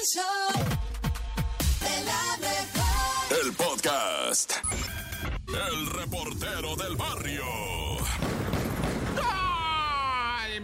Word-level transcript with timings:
El 0.00 0.06
show 0.06 0.48
de 1.80 2.04
la 2.04 2.36
mejor. 2.38 3.44
El 3.44 3.52
podcast. 3.52 4.52
El 5.48 5.90
reportero 5.90 6.74
del 6.76 6.96
barrio. 6.96 7.44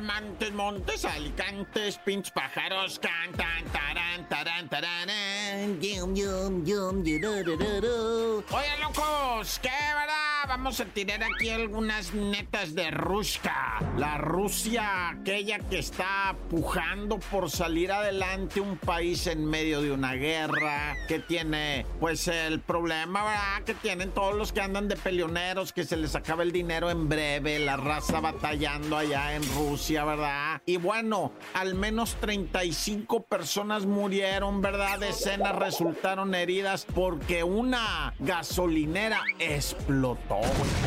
Montes, 0.03 0.53
montes, 0.53 1.05
alicantes, 1.05 1.99
pinch 1.99 2.33
pájaros, 2.33 2.99
cantan, 2.99 3.65
tarán, 3.73 4.29
tarán, 4.29 4.69
tarán, 4.69 5.81
yum, 5.81 6.15
yum, 6.15 6.65
yum, 6.65 7.05
yururururu. 7.05 8.45
Oye, 8.51 8.79
locos, 8.81 9.59
¿qué 9.61 9.69
verdad? 9.69 10.26
Vamos 10.49 10.79
a 10.81 10.85
tirar 10.85 11.23
aquí 11.25 11.51
algunas 11.51 12.15
netas 12.15 12.75
de 12.75 12.91
Ruska. 12.93 13.81
La 13.99 14.17
Rusia, 14.17 15.09
aquella 15.09 15.59
que 15.59 15.79
está 15.81 16.37
pujando 16.49 17.19
por 17.19 17.51
salir 17.51 17.91
adelante 17.91 18.61
un 18.61 18.77
país 18.77 19.27
en 19.27 19.45
medio 19.45 19.83
de 19.83 19.91
una 19.91 20.15
guerra, 20.15 20.95
que 21.09 21.19
tiene, 21.19 21.85
pues, 21.99 22.29
el 22.29 22.61
problema, 22.61 23.25
¿verdad? 23.25 23.63
Que 23.65 23.75
tienen 23.75 24.13
todos 24.13 24.37
los 24.37 24.53
que 24.53 24.61
andan 24.61 24.87
de 24.87 24.97
peleoneros, 24.97 25.73
que 25.73 25.85
se 25.85 25.97
les 25.97 26.15
acaba 26.15 26.45
el 26.45 26.53
dinero 26.53 26.91
en 26.91 27.09
breve, 27.09 27.59
la 27.59 27.77
raza 27.77 28.21
batallando 28.21 28.97
allá 28.97 29.35
en 29.35 29.43
Rusia, 29.55 30.05
¿verdad? 30.05 30.63
Y 30.65 30.77
bueno, 30.77 31.33
al 31.55 31.75
menos 31.75 32.15
35 32.21 33.25
personas 33.25 33.85
murieron, 33.85 34.63
¿verdad? 34.63 35.01
Decenas 35.01 35.57
resultaron 35.57 36.35
heridas 36.37 36.87
porque 36.95 37.43
una 37.43 38.15
gasolinera 38.21 39.23
explotó. 39.41 40.36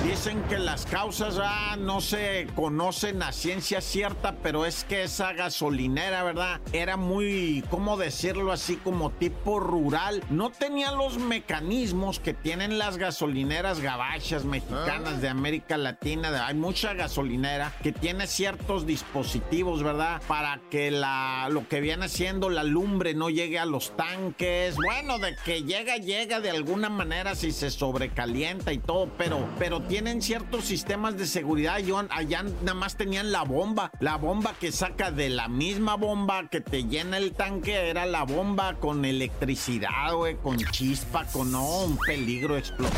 Dicen 0.04 0.42
que 0.50 0.58
las 0.58 0.86
causas 0.86 1.40
ah, 1.42 1.76
no 1.78 2.02
se 2.02 2.48
conocen 2.56 3.22
a 3.22 3.32
ciencia 3.32 3.80
cierta, 3.80 4.36
pero 4.42 4.66
es 4.66 4.84
que 4.84 5.04
esa 5.04 5.34
gasolinera, 5.34 6.24
¿verdad? 6.24 6.62
Era 6.74 6.98
muy, 6.98 7.64
¿cómo 7.70 7.96
decirlo 7.96 8.52
así? 8.52 8.78
Como 8.78 9.12
tipo 9.12 9.60
rural. 9.60 10.24
No 10.30 10.50
tenía 10.52 10.92
los 10.92 11.18
mecanismos 11.18 12.20
que 12.20 12.34
tienen 12.34 12.78
las 12.78 12.98
gasolineras 12.98 13.82
gabachas 13.82 14.46
mexicanas 14.46 15.22
de 15.22 15.30
América 15.30 15.78
Latina. 15.78 16.48
Hay 16.48 16.56
mucha 16.56 16.94
gasolinera 16.94 17.74
que 17.84 17.92
tiene 17.92 18.28
ciertos 18.28 18.86
dispositivos, 18.86 19.84
¿verdad? 19.84 20.22
Para 20.28 20.60
que 20.70 20.92
la, 20.92 21.48
lo 21.52 21.68
que 21.68 21.82
viene 21.82 22.10
siendo 22.10 22.50
la 22.50 22.64
lumbre 22.64 23.14
no 23.14 23.30
llegue 23.30 23.60
a 23.60 23.66
los 23.66 23.96
tanques. 23.96 24.76
Bueno, 24.76 25.20
de 25.20 25.36
que 25.46 25.64
llega, 25.64 25.98
llega 25.98 26.40
de 26.40 26.50
alguna 26.50 26.90
manera 26.90 27.36
si 27.36 27.52
se 27.52 27.70
sobrecalienta 27.70 28.74
y 28.74 28.80
todo, 28.80 29.10
pero, 29.18 29.39
pero 29.58 29.82
tienen 29.82 30.22
ciertos 30.22 30.66
sistemas 30.66 31.18
de 31.18 31.26
seguridad. 31.26 31.80
Yo, 31.80 32.02
allá 32.10 32.44
nada 32.44 32.74
más 32.74 32.96
tenían 32.96 33.32
la 33.32 33.44
bomba. 33.44 33.92
La 34.00 34.18
bomba 34.18 34.54
que 34.60 34.72
saca 34.72 35.12
de 35.12 35.30
la 35.30 35.48
misma 35.48 35.96
bomba 35.96 36.50
que 36.50 36.62
te 36.62 36.84
llena 36.84 37.18
el 37.18 37.34
tanque 37.34 37.90
era 37.90 38.06
la 38.06 38.24
bomba 38.24 38.76
con 38.76 39.06
electricidad, 39.06 40.14
güey, 40.16 40.36
con 40.38 40.58
chispa, 40.58 41.26
con 41.26 41.52
no, 41.52 41.84
un 41.84 41.98
peligro 41.98 42.58
explotó. 42.58 42.96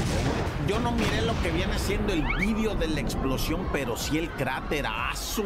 Yo 0.71 0.79
no 0.79 0.93
miré 0.93 1.21
lo 1.23 1.37
que 1.41 1.51
viene 1.51 1.77
siendo 1.77 2.13
el 2.13 2.23
vídeo 2.37 2.75
de 2.75 2.87
la 2.87 3.01
explosión, 3.01 3.67
pero 3.73 3.97
sí 3.97 4.17
el 4.17 4.29
cráter 4.29 4.85
a 4.87 5.13
su. 5.17 5.43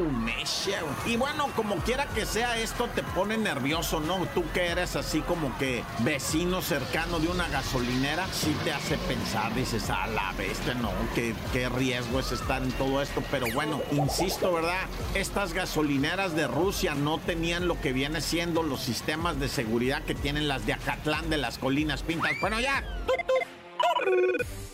Y 1.07 1.17
bueno, 1.17 1.47
como 1.55 1.77
quiera 1.77 2.05
que 2.05 2.27
sea, 2.27 2.59
esto 2.59 2.87
te 2.93 3.01
pone 3.01 3.35
nervioso, 3.35 3.99
¿no? 3.99 4.19
Tú 4.35 4.43
que 4.53 4.67
eres 4.67 4.95
así 4.95 5.21
como 5.21 5.57
que 5.57 5.83
vecino 6.01 6.61
cercano 6.61 7.17
de 7.17 7.29
una 7.29 7.47
gasolinera, 7.47 8.27
sí 8.31 8.55
te 8.63 8.71
hace 8.71 8.99
pensar, 8.99 9.55
dices, 9.55 9.89
a 9.89 10.05
la 10.05 10.31
bestia, 10.33 10.75
no, 10.75 10.91
qué, 11.15 11.33
qué 11.51 11.69
riesgo 11.69 12.19
es 12.19 12.31
estar 12.31 12.61
en 12.61 12.71
todo 12.73 13.01
esto. 13.01 13.23
Pero 13.31 13.47
bueno, 13.51 13.81
insisto, 13.93 14.53
¿verdad? 14.53 14.85
Estas 15.15 15.53
gasolineras 15.53 16.35
de 16.35 16.45
Rusia 16.45 16.93
no 16.93 17.17
tenían 17.17 17.67
lo 17.67 17.81
que 17.81 17.93
viene 17.93 18.21
siendo 18.21 18.61
los 18.61 18.81
sistemas 18.81 19.39
de 19.39 19.47
seguridad 19.47 20.03
que 20.03 20.13
tienen 20.13 20.47
las 20.47 20.67
de 20.67 20.73
Acatlán 20.73 21.31
de 21.31 21.37
las 21.37 21.57
colinas 21.57 22.03
pintas. 22.03 22.33
Bueno, 22.41 22.59
ya. 22.59 22.83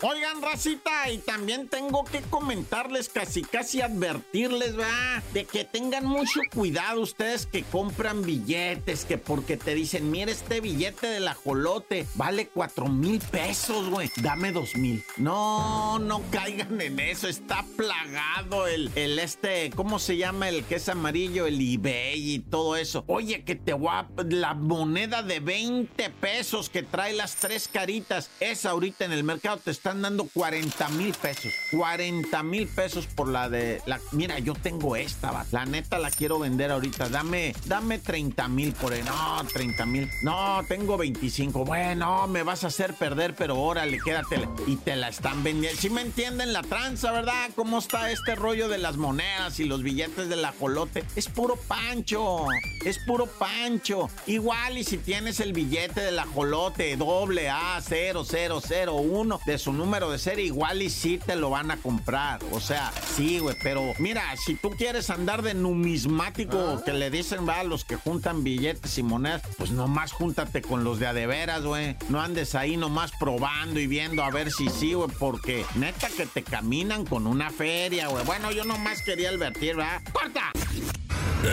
Oigan, 0.04 0.42
racita, 0.42 1.10
y 1.12 1.18
también 1.18 1.68
tengo 1.68 2.02
que 2.02 2.22
comentarles, 2.22 3.08
casi 3.08 3.42
casi 3.42 3.82
advertirles, 3.82 4.76
va, 4.76 5.22
de 5.32 5.44
que 5.44 5.64
tengan 5.64 6.04
mucho 6.04 6.40
cuidado 6.52 7.00
ustedes 7.00 7.46
que 7.46 7.62
compran 7.62 8.22
billetes, 8.22 9.04
que 9.04 9.16
porque 9.16 9.56
te 9.56 9.76
dicen, 9.76 10.10
mira 10.10 10.32
este 10.32 10.60
billete 10.60 11.06
del 11.06 11.28
ajolote, 11.28 12.04
vale 12.16 12.48
cuatro 12.48 12.88
mil 12.88 13.20
pesos, 13.20 13.90
güey, 13.90 14.10
dame 14.20 14.50
dos 14.50 14.74
mil. 14.74 15.04
No, 15.18 16.00
no 16.00 16.20
caigan 16.32 16.80
en 16.80 16.98
eso, 16.98 17.28
está 17.28 17.64
plagado 17.76 18.66
el, 18.66 18.90
el 18.96 19.20
este, 19.20 19.70
¿cómo 19.70 20.00
se 20.00 20.16
llama 20.16 20.48
el 20.48 20.64
que 20.64 20.76
es 20.76 20.88
amarillo? 20.88 21.46
El 21.46 21.60
eBay 21.60 22.34
y 22.34 22.38
todo 22.40 22.74
eso. 22.74 23.04
Oye, 23.06 23.44
que 23.44 23.54
te 23.54 23.72
voy 23.72 23.90
a, 23.92 24.08
la 24.30 24.54
moneda 24.54 25.22
de 25.22 25.38
20 25.38 26.10
pesos 26.10 26.68
que 26.68 26.82
trae 26.82 27.12
las 27.12 27.36
tres 27.36 27.68
caritas, 27.68 28.30
esa 28.40 28.70
ahorita 28.70 29.04
en 29.04 29.12
el 29.12 29.21
el 29.22 29.26
mercado 29.26 29.58
te 29.58 29.70
están 29.70 30.02
dando 30.02 30.24
40 30.24 30.88
mil 30.88 31.14
pesos. 31.14 31.52
40 31.70 32.42
mil 32.42 32.66
pesos 32.66 33.06
por 33.06 33.28
la 33.28 33.48
de. 33.48 33.80
La, 33.86 34.00
mira, 34.10 34.40
yo 34.40 34.52
tengo 34.52 34.96
esta, 34.96 35.30
va. 35.30 35.46
La 35.52 35.64
neta 35.64 36.00
la 36.00 36.10
quiero 36.10 36.40
vender 36.40 36.72
ahorita. 36.72 37.08
Dame, 37.08 37.54
dame 37.66 38.00
30 38.00 38.48
mil 38.48 38.72
por 38.72 38.92
ahí. 38.92 39.02
No, 39.04 39.44
30 39.46 39.86
mil. 39.86 40.10
No, 40.24 40.64
tengo 40.66 40.96
25. 40.96 41.64
Bueno, 41.64 42.26
me 42.26 42.42
vas 42.42 42.64
a 42.64 42.66
hacer 42.66 42.94
perder, 42.94 43.36
pero 43.36 43.60
órale, 43.60 44.00
quédatela. 44.04 44.50
Y 44.66 44.74
te 44.74 44.96
la 44.96 45.08
están 45.10 45.44
vendiendo. 45.44 45.80
Si 45.80 45.88
me 45.88 46.00
entienden 46.00 46.52
la 46.52 46.62
tranza, 46.62 47.12
¿verdad? 47.12 47.50
¿Cómo 47.54 47.78
está 47.78 48.10
este 48.10 48.34
rollo 48.34 48.68
de 48.68 48.78
las 48.78 48.96
monedas 48.96 49.60
y 49.60 49.66
los 49.66 49.84
billetes 49.84 50.28
del 50.30 50.44
ajolote? 50.44 51.04
Es 51.14 51.28
puro 51.28 51.54
pancho. 51.68 52.46
Es 52.84 52.98
puro 52.98 53.26
pancho. 53.26 54.10
Igual, 54.26 54.78
y 54.78 54.82
si 54.82 54.98
tienes 54.98 55.38
el 55.38 55.52
billete 55.52 56.00
del 56.00 56.18
ajolote 56.18 56.96
doble 56.96 57.48
A0001 57.50 59.11
uno 59.12 59.40
de 59.46 59.58
su 59.58 59.72
número 59.72 60.10
de 60.10 60.18
serie, 60.18 60.46
igual 60.46 60.82
y 60.82 60.90
sí 60.90 61.18
te 61.24 61.36
lo 61.36 61.50
van 61.50 61.70
a 61.70 61.76
comprar. 61.76 62.40
O 62.50 62.60
sea, 62.60 62.92
sí, 63.14 63.38
güey, 63.38 63.56
pero 63.62 63.92
mira, 63.98 64.22
si 64.36 64.54
tú 64.54 64.70
quieres 64.70 65.10
andar 65.10 65.42
de 65.42 65.54
numismático, 65.54 66.78
ah. 66.78 66.82
que 66.84 66.92
le 66.92 67.10
dicen, 67.10 67.46
va, 67.48 67.60
a 67.60 67.64
los 67.64 67.84
que 67.84 67.96
juntan 67.96 68.42
billetes 68.42 68.98
y 68.98 69.02
monedas, 69.02 69.42
pues 69.58 69.70
nomás 69.70 70.12
júntate 70.12 70.62
con 70.62 70.84
los 70.84 70.98
de 70.98 71.06
adeveras, 71.06 71.62
güey. 71.62 71.96
No 72.08 72.20
andes 72.20 72.54
ahí 72.54 72.76
nomás 72.76 73.12
probando 73.18 73.80
y 73.80 73.86
viendo 73.86 74.22
a 74.22 74.30
ver 74.30 74.50
si 74.50 74.68
sí, 74.68 74.94
güey, 74.94 75.10
porque 75.18 75.64
neta 75.74 76.08
que 76.08 76.26
te 76.26 76.42
caminan 76.42 77.04
con 77.04 77.26
una 77.26 77.50
feria, 77.50 78.08
güey. 78.08 78.24
Bueno, 78.24 78.50
yo 78.52 78.64
nomás 78.64 79.02
quería 79.02 79.30
advertir, 79.30 79.76
¿verdad? 79.76 80.02
¡Corta! 80.12 80.52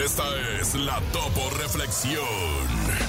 Esta 0.04 0.24
es 0.60 0.76
la 0.76 1.02
Topo 1.12 1.50
Reflexión. 1.58 3.09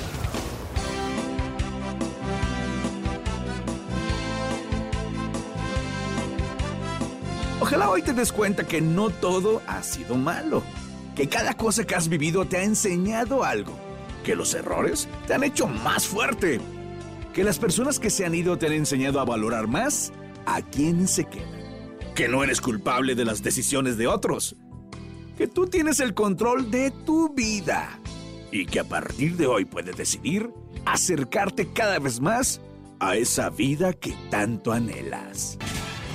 Ojalá 7.70 7.88
hoy 7.88 8.02
te 8.02 8.12
des 8.12 8.32
cuenta 8.32 8.66
que 8.66 8.80
no 8.80 9.10
todo 9.10 9.62
ha 9.68 9.84
sido 9.84 10.16
malo, 10.16 10.64
que 11.14 11.28
cada 11.28 11.54
cosa 11.54 11.84
que 11.84 11.94
has 11.94 12.08
vivido 12.08 12.44
te 12.44 12.56
ha 12.56 12.64
enseñado 12.64 13.44
algo, 13.44 13.78
que 14.24 14.34
los 14.34 14.54
errores 14.54 15.08
te 15.28 15.34
han 15.34 15.44
hecho 15.44 15.68
más 15.68 16.04
fuerte, 16.04 16.60
que 17.32 17.44
las 17.44 17.60
personas 17.60 18.00
que 18.00 18.10
se 18.10 18.26
han 18.26 18.34
ido 18.34 18.58
te 18.58 18.66
han 18.66 18.72
enseñado 18.72 19.20
a 19.20 19.24
valorar 19.24 19.68
más 19.68 20.12
a 20.46 20.62
quien 20.62 21.06
se 21.06 21.26
queda, 21.26 21.46
que 22.16 22.26
no 22.26 22.42
eres 22.42 22.60
culpable 22.60 23.14
de 23.14 23.24
las 23.24 23.40
decisiones 23.40 23.96
de 23.96 24.08
otros, 24.08 24.56
que 25.38 25.46
tú 25.46 25.68
tienes 25.68 26.00
el 26.00 26.12
control 26.12 26.72
de 26.72 26.90
tu 26.90 27.32
vida 27.34 28.00
y 28.50 28.66
que 28.66 28.80
a 28.80 28.84
partir 28.88 29.36
de 29.36 29.46
hoy 29.46 29.64
puedes 29.64 29.96
decidir 29.96 30.50
acercarte 30.86 31.72
cada 31.72 32.00
vez 32.00 32.20
más 32.20 32.60
a 32.98 33.14
esa 33.14 33.48
vida 33.48 33.92
que 33.92 34.12
tanto 34.28 34.72
anhelas. 34.72 35.56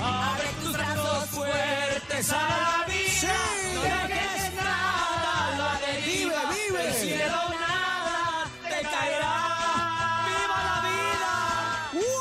Abre 0.02 0.48
tus 0.62 0.74
brazos 0.74 1.05
fuertes 1.26 2.30
a 2.32 2.34
la 2.36 2.84
vida. 2.86 3.34
No 3.74 3.82
dejes 3.82 4.54
nada, 4.54 5.34
la 5.58 5.72
deriva. 5.86 6.40
Vive, 6.50 6.68
vive. 6.70 6.88
El 6.88 6.94
cielo 6.94 7.42
nada 7.60 8.50
te 8.68 8.80
caerá. 8.82 9.34
Viva 10.28 10.58
la 10.68 10.78
vida. 10.88 11.32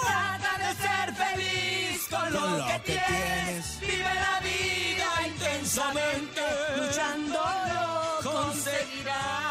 Trata 0.02 0.52
de 0.64 0.70
ser 0.84 1.08
feliz 1.24 2.08
con 2.10 2.34
lo, 2.34 2.40
Con 2.40 2.58
lo 2.60 2.66
que, 2.68 2.74
que 2.74 2.80
tienes. 2.92 3.10
tienes. 3.10 3.80
Vive 3.82 4.14
la 4.26 4.40
vida 4.42 5.08
intensamente. 5.28 6.42
Luchando 6.78 7.40
lo 7.74 8.32
conseguirás. 8.32 9.45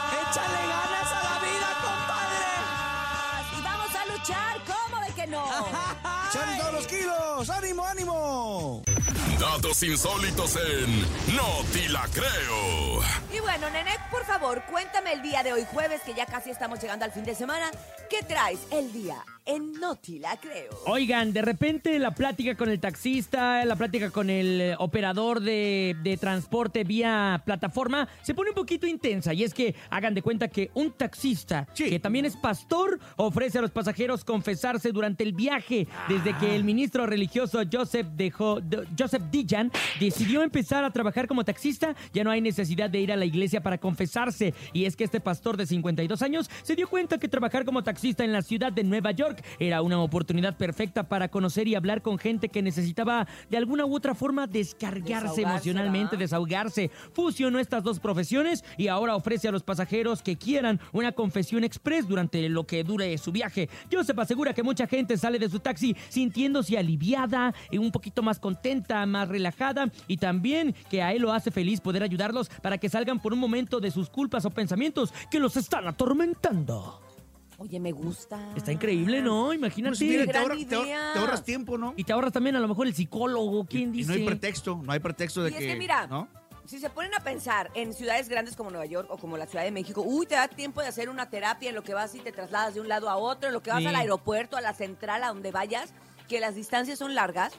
Datos 9.45 9.83
insólitos 9.83 10.57
en 10.57 11.03
No 11.37 11.63
Te 11.71 11.87
La 11.91 12.09
Creo. 12.11 13.03
Y 13.31 13.41
bueno, 13.41 13.69
Nenek, 13.69 14.09
por 14.11 14.25
favor, 14.25 14.63
cuéntame 14.71 15.13
el 15.13 15.21
día 15.21 15.43
de 15.43 15.53
hoy 15.53 15.67
jueves, 15.71 16.01
que 16.01 16.15
ya 16.15 16.25
casi 16.25 16.49
estamos 16.49 16.81
llegando 16.81 17.05
al 17.05 17.13
fin 17.13 17.27
de 17.27 17.35
semana. 17.35 17.71
¿Qué 18.09 18.23
traes 18.23 18.61
el 18.71 18.91
día 18.91 19.23
en 19.47 19.73
Noti 19.75 20.19
la 20.19 20.37
creo. 20.39 20.71
Oigan, 20.87 21.33
de 21.33 21.43
repente 21.43 21.99
la 21.99 22.13
plática 22.15 22.55
con 22.57 22.69
el 22.71 22.81
taxista, 22.81 23.65
la 23.65 23.77
plática 23.77 24.11
con 24.11 24.31
el 24.31 24.61
eh, 24.61 24.75
operador 24.79 25.41
de, 25.41 25.95
de 26.03 26.17
transporte 26.17 26.83
vía 26.85 27.43
plataforma 27.45 28.09
se 28.23 28.33
pone 28.35 28.51
un 28.51 28.55
poquito 28.57 28.87
intensa. 28.87 29.35
Y 29.35 29.45
es 29.45 29.53
que 29.53 29.75
hagan 29.91 30.15
de 30.15 30.23
cuenta 30.23 30.49
que 30.49 30.71
un 30.75 30.93
taxista, 30.93 31.67
Sí. 31.75 31.91
que 31.91 31.99
también 32.01 32.25
es 32.25 32.37
pastor, 32.37 32.99
ofrece 33.17 33.59
a 33.59 33.61
los 33.61 33.71
pasajeros 33.71 34.25
confesarse 34.25 34.93
durante 34.93 35.25
el 35.25 35.33
viaje. 35.35 35.87
Desde 36.09 36.37
que 36.39 36.57
el 36.57 36.65
ministro 36.65 37.05
religioso 37.07 37.61
Joseph, 37.71 38.07
dejó, 38.17 38.61
de- 38.61 38.87
Joseph 38.99 39.25
Dijan 39.31 39.71
decidió 40.01 40.43
empezar 40.43 40.85
a 40.85 40.91
trabajar 40.91 41.27
como 41.29 41.45
taxista, 41.45 41.95
ya 42.15 42.25
no 42.25 42.31
hay 42.31 42.41
necesidad 42.41 42.89
de 42.89 43.01
ir 43.01 43.13
a 43.13 43.17
la 43.17 43.25
iglesia 43.27 43.63
para 43.63 43.77
confesarse. 43.79 44.55
Y 44.73 44.87
es 44.87 44.97
que 44.97 45.05
este 45.05 45.21
pastor 45.21 45.57
de 45.57 45.67
52 45.67 46.23
años 46.23 46.49
se 46.63 46.75
dio 46.77 46.89
cuenta 46.89 47.19
que 47.19 47.29
trabajar 47.29 47.65
como 47.67 47.83
taxista 47.85 48.25
en 48.25 48.33
la 48.33 48.41
ciudad 48.43 48.73
de 48.73 48.85
Nueva 48.85 49.11
York 49.11 49.34
era 49.59 49.83
una 49.83 50.01
oportunidad 50.01 50.57
perfecta 50.57 51.09
para 51.09 51.29
conocer 51.29 51.69
y 51.69 51.75
hablar 51.75 52.03
con 52.03 52.19
gente 52.19 52.49
que 52.49 52.63
necesitaba 52.63 53.27
de 53.51 53.57
alguna 53.57 53.87
u 53.87 53.95
otra 53.95 54.15
forma 54.15 54.47
descargarse 54.47 55.43
emocionalmente, 55.43 56.17
desahogarse. 56.17 56.91
Fusionó 57.13 57.59
estas 57.59 57.83
dos 57.83 58.01
profesiones 58.01 58.65
y 58.77 58.89
ahora 58.89 59.17
ofrece 59.17 59.49
a 59.49 59.53
los 59.53 59.63
pasajeros 59.63 60.23
que 60.23 60.37
quieran 60.37 60.81
una 60.93 61.13
confesión 61.13 61.65
express 61.65 62.07
durante 62.07 62.49
lo 62.49 62.65
que 62.65 62.85
dure 62.85 63.17
su 63.19 63.33
viaje. 63.33 63.69
Joseph 63.91 64.19
asegura 64.19 64.55
que 64.55 64.63
mucha 64.63 64.87
gente 64.87 65.17
sale 65.17 65.39
de 65.39 65.49
su 65.49 65.61
taxi 65.61 65.97
sintiéndose 66.09 66.79
aliviada, 66.79 67.55
y 67.71 67.79
un 67.79 67.91
poquito 67.91 68.23
más 68.23 68.39
contenta, 68.39 69.05
más 69.07 69.29
relajada 69.29 69.91
y 70.07 70.17
también 70.17 70.75
que 70.91 71.03
a 71.03 71.13
él 71.13 71.23
lo 71.23 71.33
hace 71.33 71.51
feliz 71.51 71.81
poder 71.81 72.03
ayudarlos 72.03 72.49
para 72.63 72.79
que 72.79 72.89
salgan 72.89 73.21
por 73.21 73.33
un 73.33 73.39
momento 73.39 73.81
de 73.81 73.91
sus 73.91 74.09
culpas 74.09 74.45
o 74.45 74.51
pensamientos 74.51 75.13
que 75.31 75.41
los 75.41 75.57
están 75.57 75.87
atormentando. 75.87 77.14
Oye, 77.59 77.79
me 77.81 77.93
gusta. 77.93 78.39
Está 78.57 78.73
increíble, 78.73 79.23
¿no? 79.23 79.53
Imagínate. 79.53 79.97
Pues 79.97 80.01
mira, 80.11 80.25
te, 80.25 80.33
gran 80.33 80.43
ahorra- 80.45 80.57
te 80.69 80.77
ahor- 80.77 80.85
idea. 80.87 81.11
te 81.13 81.19
ahorras 81.21 81.45
tiempo, 81.45 81.79
¿no? 81.79 81.95
Y 81.97 82.05
te 82.05 82.13
ahorras 82.13 82.33
también 82.33 82.57
a 82.57 82.61
lo 82.61 82.67
mejor 82.69 82.87
el 82.87 82.95
psicólogo, 82.95 83.65
¿quién 83.67 83.91
Y 83.91 83.99
dice? 83.99 84.09
no 84.09 84.15
hay 84.15 84.25
pretexto, 84.27 84.81
no 84.85 84.93
hay 84.93 84.99
pretexto 85.01 85.43
de 85.45 85.51
Y 85.51 85.55
es 85.55 85.59
que. 85.61 85.67
que 85.69 85.77
mira, 85.77 86.07
¿no? 86.07 86.29
si 86.67 86.79
se 86.79 86.89
ponen 86.89 87.15
a 87.15 87.21
pensar 87.23 87.71
en 87.75 87.93
ciudades 87.93 88.29
grandes 88.31 88.57
como 88.57 88.71
Nueva 88.71 88.87
York 88.87 89.07
o 89.11 89.19
como 89.19 89.37
la 89.37 89.45
Ciudad 89.47 89.65
de 89.65 89.71
México, 89.71 90.01
uy, 90.01 90.25
te 90.27 90.35
da 90.35 90.49
tiempo 90.49 90.81
de 90.81 90.87
hacer 90.89 91.11
una 91.11 91.29
terapia 91.29 91.69
en 91.69 91.75
lo 91.75 91.83
que 91.83 91.93
vas 91.93 92.15
y 92.15 92.21
te 92.21 92.33
trasladas 92.33 92.73
de 92.75 92.81
un 92.81 92.89
lado 92.89 93.11
a 93.11 93.17
otro, 93.17 93.49
en 93.49 93.53
lo 93.53 93.63
que 93.63 93.71
vas 93.71 93.81
Sí. 93.81 93.87
al 93.87 93.95
aeropuerto, 93.97 94.57
a 94.57 94.63
la 94.63 94.73
central, 94.73 95.23
a 95.25 95.29
donde 95.29 95.53
vayas, 95.53 95.93
que 96.27 96.41
las 96.41 96.55
distancias 96.55 96.99
son 96.99 97.15
largas. 97.15 97.53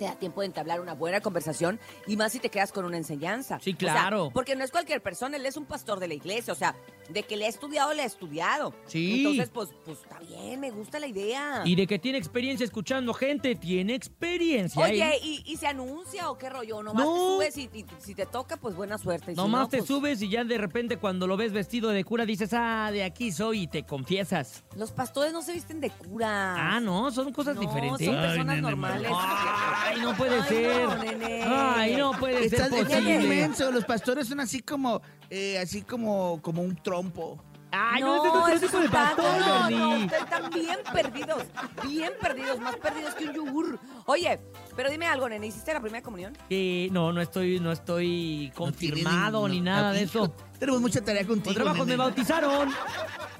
Te 0.00 0.06
da 0.06 0.16
tiempo 0.16 0.40
de 0.40 0.48
entablar 0.48 0.80
una 0.80 0.94
buena 0.94 1.20
conversación 1.20 1.78
y 2.08 2.16
más 2.16 2.32
si 2.32 2.40
te 2.40 2.48
quedas 2.48 2.72
con 2.72 2.84
una 2.84 2.96
enseñanza. 2.96 3.60
Sí, 3.62 3.74
O 3.76 3.78
sea, 3.78 3.92
claro. 3.92 4.30
porque 4.34 4.56
no 4.56 4.64
es 4.64 4.72
cualquier 4.72 5.00
persona, 5.00 5.36
él 5.36 5.46
es 5.46 5.56
un 5.56 5.66
pastor 5.66 6.00
de 6.00 6.08
la 6.08 6.14
iglesia, 6.14 6.52
o 6.52 6.56
sea, 6.56 6.74
de 7.08 7.22
que 7.22 7.36
le 7.36 7.46
ha 7.46 7.48
estudiado, 7.48 7.92
le 7.92 8.02
ha 8.02 8.06
estudiado. 8.06 8.74
Sí. 8.86 9.18
Entonces, 9.18 9.50
pues, 9.50 9.70
pues 9.84 9.98
está 10.00 10.18
bien, 10.20 10.60
me 10.60 10.70
gusta 10.70 10.98
la 10.98 11.06
idea. 11.06 11.62
Y 11.64 11.74
de 11.74 11.86
que 11.86 11.98
tiene 11.98 12.18
experiencia 12.18 12.64
escuchando 12.64 13.12
gente, 13.14 13.54
tiene 13.54 13.94
experiencia. 13.94 14.82
Oye, 14.82 15.02
¿eh? 15.16 15.18
¿y, 15.22 15.42
y 15.46 15.56
se 15.56 15.66
anuncia 15.66 16.30
o 16.30 16.38
qué 16.38 16.48
rollo? 16.50 16.82
Nomás 16.82 17.04
No. 17.04 17.12
te 17.14 17.20
subes 17.52 17.58
y, 17.58 17.70
y 17.78 17.84
si 17.98 18.14
te 18.14 18.26
toca, 18.26 18.56
pues 18.56 18.74
buena 18.74 18.98
suerte. 18.98 19.32
y 19.32 19.34
si 19.34 19.40
Nomás 19.40 19.62
no, 19.62 19.68
te 19.68 19.78
pues, 19.78 19.88
subes 19.88 20.22
y 20.22 20.28
ya 20.28 20.44
de 20.44 20.58
repente 20.58 20.96
cuando 20.96 21.26
lo 21.26 21.36
ves 21.36 21.52
vestido 21.52 21.90
de 21.90 22.04
cura 22.04 22.24
dices, 22.26 22.50
ah, 22.52 22.90
de 22.92 23.04
aquí 23.04 23.32
soy 23.32 23.62
y 23.62 23.66
te 23.66 23.84
confiesas. 23.84 24.64
Los 24.76 24.92
pastores 24.92 25.32
no 25.32 25.42
se 25.42 25.52
visten 25.52 25.80
de 25.80 25.90
cura. 25.90 26.54
Ah, 26.76 26.80
no, 26.80 27.10
son 27.10 27.32
cosas 27.32 27.54
No, 27.56 27.60
diferentes. 27.62 28.06
son 28.06 28.16
Ay, 28.16 28.22
personas 28.22 28.46
nene, 28.56 28.62
normales. 28.62 29.10
Ay, 29.14 30.00
no 30.00 30.16
puede 30.16 30.40
Ay, 30.40 30.48
ser. 30.48 30.82
no, 30.88 30.96
nene. 31.04 31.42
Ay, 31.44 31.96
no 31.96 32.12
puede 32.12 32.48
ser 32.48 32.72
Estás 32.72 33.00
inmenso, 33.00 33.70
Los 33.70 33.84
pastores 33.84 34.28
son 34.28 34.40
así 34.40 34.60
como, 34.60 35.00
eh, 35.30 35.58
así 35.58 35.82
como, 35.82 36.40
como 36.42 36.62
un 36.62 36.76
trompo. 36.94 37.38
Ay, 37.76 38.00
no, 38.02 38.46
ese 38.46 38.66
es 38.66 38.72
otro 38.74 38.78
tipo 38.78 38.80
de 38.82 38.88
pastor, 38.88 39.24
No, 39.40 39.70
no, 39.70 39.96
están 40.04 40.48
bien 40.50 40.78
perdidos. 40.92 41.42
Bien 41.82 42.12
perdidos, 42.20 42.60
más 42.60 42.76
perdidos 42.76 43.14
que 43.16 43.24
un 43.24 43.32
yogur. 43.34 43.80
Oye, 44.06 44.38
pero 44.76 44.88
dime 44.90 45.06
algo, 45.08 45.28
nene. 45.28 45.48
¿Hiciste 45.48 45.74
la 45.74 45.80
primera 45.80 46.00
comunión? 46.00 46.38
Eh, 46.50 46.88
no, 46.92 47.12
no 47.12 47.20
estoy, 47.20 47.58
no 47.58 47.72
estoy 47.72 48.52
confirmado 48.54 49.40
No 49.40 49.48
ni 49.48 49.60
nada 49.60 49.88
no, 49.88 49.94
de 49.94 50.04
eso. 50.04 50.32
Tenemos 50.60 50.80
mucha 50.80 51.00
tarea 51.04 51.22
Con 51.26 51.40
contigo. 51.40 51.54
trabajo 51.56 51.78
me 51.78 51.84
nene. 51.86 51.96
bautizaron. 51.96 52.70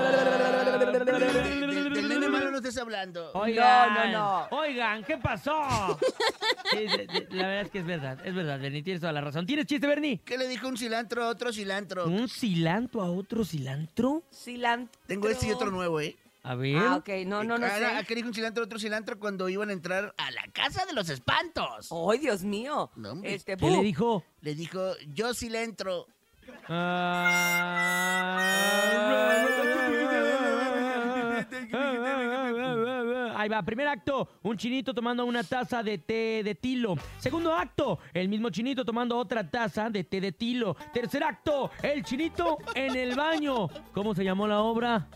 Del, 0.93 2.08
nene 2.08 2.29
malo 2.29 2.50
no 2.50 2.56
estés 2.58 2.76
hablando. 2.79 3.31
Oigan, 3.34 3.94
No, 3.94 4.05
no, 4.06 4.12
no. 4.50 4.56
Oigan, 4.58 5.05
¿qué 5.05 5.19
pasó? 5.19 5.98
Sí, 6.70 6.79
de- 6.79 7.06
de- 7.06 7.27
la 7.31 7.46
verdad 7.46 7.60
es 7.62 7.70
que 7.70 7.79
es 7.81 7.86
verdad, 7.86 8.19
es 8.27 8.34
verdad, 8.34 8.58
Bernie, 8.60 8.82
tienes 8.82 9.01
toda 9.01 9.12
la 9.12 9.20
razón. 9.20 9.46
¿Tienes 9.46 9.67
chiste, 9.67 9.86
Bernie? 9.86 10.20
¿Qué 10.24 10.39
le 10.39 10.48
dijo 10.48 10.69
un 10.69 10.77
cilantro 10.77 11.24
a 11.24 11.29
otro 11.29 11.53
cilantro? 11.53 12.06
¿Un 12.06 12.29
cilantro 12.29 13.03
a 13.03 13.10
otro 13.10 13.44
cilantro? 13.44 14.22
Cilantro. 14.32 15.01
Tengo 15.06 15.29
este 15.29 15.48
y 15.48 15.53
otro 15.53 15.70
nuevo, 15.70 16.01
¿eh? 16.01 16.17
A 16.44 16.55
ver. 16.56 16.77
Ah, 16.77 16.96
ok, 16.96 17.08
no, 17.27 17.44
no, 17.44 17.56
no 17.56 17.67
Ah, 17.67 17.69
¿A 17.69 18.01
sé. 18.01 18.06
qué 18.06 18.17
dijo 18.17 18.27
un 18.29 18.34
cilantro 18.34 18.65
otro 18.65 18.79
cilantro 18.79 19.19
cuando 19.20 19.49
iban 19.49 19.69
a 19.70 19.72
entrar 19.72 20.13
a 20.17 20.31
la 20.32 20.43
casa 20.53 20.84
de 20.87 20.93
los 20.93 21.08
espantos? 21.08 21.91
¡Ay, 22.11 22.19
Dios 22.19 22.43
mío! 22.43 22.91
No, 22.96 23.13
hombre. 23.13 23.34
Este, 23.34 23.56
¿Qué 23.56 23.65
bu. 23.65 23.77
le 23.77 23.82
dijo? 23.82 24.25
Le 24.41 24.55
dijo, 24.56 24.93
yo 25.15 25.34
cilantro. 25.34 26.06
Ahí 33.34 33.49
va, 33.49 33.63
primer 33.63 33.89
acto, 33.89 34.29
un 34.43 34.56
chinito 34.56 34.93
tomando 34.94 35.25
una 35.25 35.43
taza 35.43 35.82
de 35.82 35.99
té 35.99 36.43
de 36.44 36.55
tilo. 36.55 36.94
Segundo 37.19 37.53
acto, 37.55 37.99
el 38.13 38.29
mismo 38.29 38.51
chinito 38.51 38.84
tomando 38.84 39.17
otra 39.17 39.49
taza 39.51 39.89
de 39.91 40.05
té 40.05 40.20
de 40.20 40.32
tilo. 40.32 40.77
Tercer 40.93 41.25
acto, 41.25 41.70
el 41.82 42.05
chinito 42.05 42.58
en 42.75 42.94
el 42.94 43.15
baño. 43.17 43.69
¿Cómo 43.93 44.15
se 44.15 44.22
llamó 44.22 44.46
la 44.46 44.61
obra? 44.61 45.08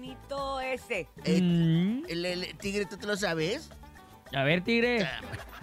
Chinito 0.00 0.60
ese. 0.60 1.08
Eh, 1.24 1.40
Mm. 1.40 2.02
el, 2.08 2.24
el 2.26 2.58
tigre, 2.58 2.84
¿tú 2.84 2.98
te 2.98 3.06
lo 3.06 3.16
sabes? 3.16 3.70
A 4.34 4.42
ver, 4.42 4.62
tigre. 4.62 5.08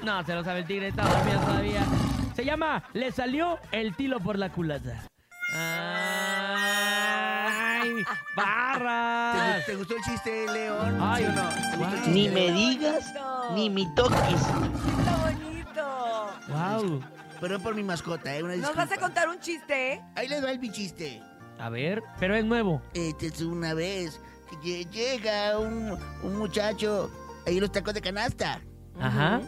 No, 0.02 0.24
se 0.26 0.34
lo 0.34 0.44
sabe 0.44 0.62
el 0.62 0.66
tigre, 0.66 0.88
está 0.88 1.08
dormido 1.08 1.40
todavía. 1.42 1.86
Se 2.36 2.44
llama 2.44 2.84
Le 2.94 3.12
salió 3.12 3.60
el 3.72 3.96
tilo 3.96 4.20
por 4.20 4.40
la 4.40 4.50
culata. 4.50 5.04
¡Ay! 5.56 5.62
¿Te, 7.94 8.04
¡Barras! 8.36 9.64
te 9.68 9.76
gustó 9.76 9.96
el 9.98 10.02
chiste, 10.04 10.48
León? 10.52 10.98
Ay, 11.00 11.26
¿Sí 11.26 11.30
o 11.30 11.34
no? 11.36 11.50
¿Te 11.50 11.56
gustó 11.56 11.74
el 11.74 11.78
Wow. 11.80 11.90
chiste? 11.92 12.10
Ni 12.10 12.30
me 12.30 12.52
digas, 12.52 13.14
ni 13.54 13.70
me 13.70 13.86
toques. 13.96 14.18
¡Qué 14.18 15.12
bonito! 15.22 16.32
¡Wow! 16.48 17.04
Perdón 17.40 17.62
por 17.62 17.76
mi 17.76 17.84
mascota, 17.84 18.36
¿eh? 18.36 18.42
Una 18.42 18.56
¿Nos 18.56 18.76
vas 18.76 18.92
a 18.92 18.98
contar 18.98 19.30
un 19.30 19.40
chiste? 19.40 20.02
Ahí 20.16 20.28
les 20.28 20.44
va 20.44 20.50
el 20.50 20.58
bichiste. 20.60 21.22
A 21.60 21.70
ver, 21.70 22.04
pero 22.20 22.36
es 22.36 22.44
nuevo. 22.46 22.82
Este 22.94 23.28
es 23.28 23.42
una 23.42 23.74
vez 23.74 24.20
que 24.50 24.58
lle- 24.58 24.90
llega 24.90 25.58
un, 25.58 25.98
un 26.24 26.36
muchacho 26.38 27.10
ahí 27.46 27.56
en 27.56 27.62
los 27.62 27.72
tacos 27.72 27.94
de 27.94 28.02
canasta 28.02 28.62
Ajá. 29.00 29.42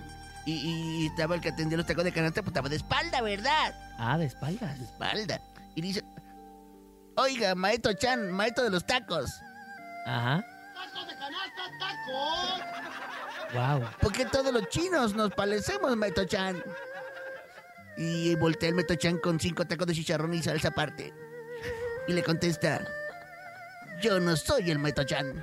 Y, 0.45 0.53
y 0.53 1.05
estaba 1.07 1.35
el 1.35 1.41
que 1.41 1.49
atendía 1.49 1.77
los 1.77 1.85
tacos 1.87 2.03
de 2.03 2.11
canasta, 2.11 2.41
pues 2.41 2.49
estaba 2.51 2.69
de 2.69 2.75
espalda, 2.75 3.21
¿verdad? 3.21 3.73
Ah, 3.97 4.17
de 4.17 4.25
espaldas. 4.25 4.77
De 4.77 4.85
espalda. 4.85 5.41
Y 5.75 5.81
dice, 5.81 6.03
oiga, 7.15 7.55
maestro 7.55 7.93
Chan, 7.93 8.31
maestro 8.31 8.63
de 8.63 8.69
los 8.69 8.85
tacos, 8.85 9.31
Ajá. 10.05 10.43
Wow. 13.53 13.81
¿por 14.01 14.11
qué 14.11 14.25
todos 14.25 14.51
los 14.53 14.67
chinos 14.69 15.15
nos 15.15 15.31
parecemos, 15.33 15.95
maestro 15.95 16.25
Chan? 16.25 16.61
Y 17.97 18.35
voltea 18.35 18.69
el 18.69 18.75
maestro 18.75 18.95
Chan 18.97 19.17
con 19.19 19.39
cinco 19.39 19.65
tacos 19.65 19.87
de 19.87 19.93
chicharrón 19.93 20.33
y 20.33 20.43
salsa 20.43 20.67
aparte. 20.69 21.13
Y 22.07 22.13
le 22.13 22.23
contesta, 22.23 22.81
yo 24.01 24.19
no 24.19 24.35
soy 24.35 24.69
el 24.71 24.79
maestro 24.79 25.03
Chan. 25.05 25.33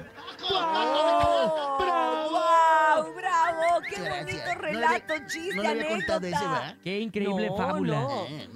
¡Bravo! 0.49 1.79
¡Bravo! 1.79 3.13
¡Bravo! 3.15 3.81
¡Qué 3.89 4.01
Gracias. 4.01 4.25
bonito 4.25 4.55
relato, 4.61 5.15
chiste, 5.27 5.57
No 5.57 5.63
le 5.63 5.69
había 5.69 5.89
contado 5.89 6.27
ese. 6.27 6.39
Qué 6.85 7.01
increíble 7.01 7.49
No, 7.49 7.57
fábula. 7.57 8.01
no. 8.01 8.27
Eh, 8.27 8.49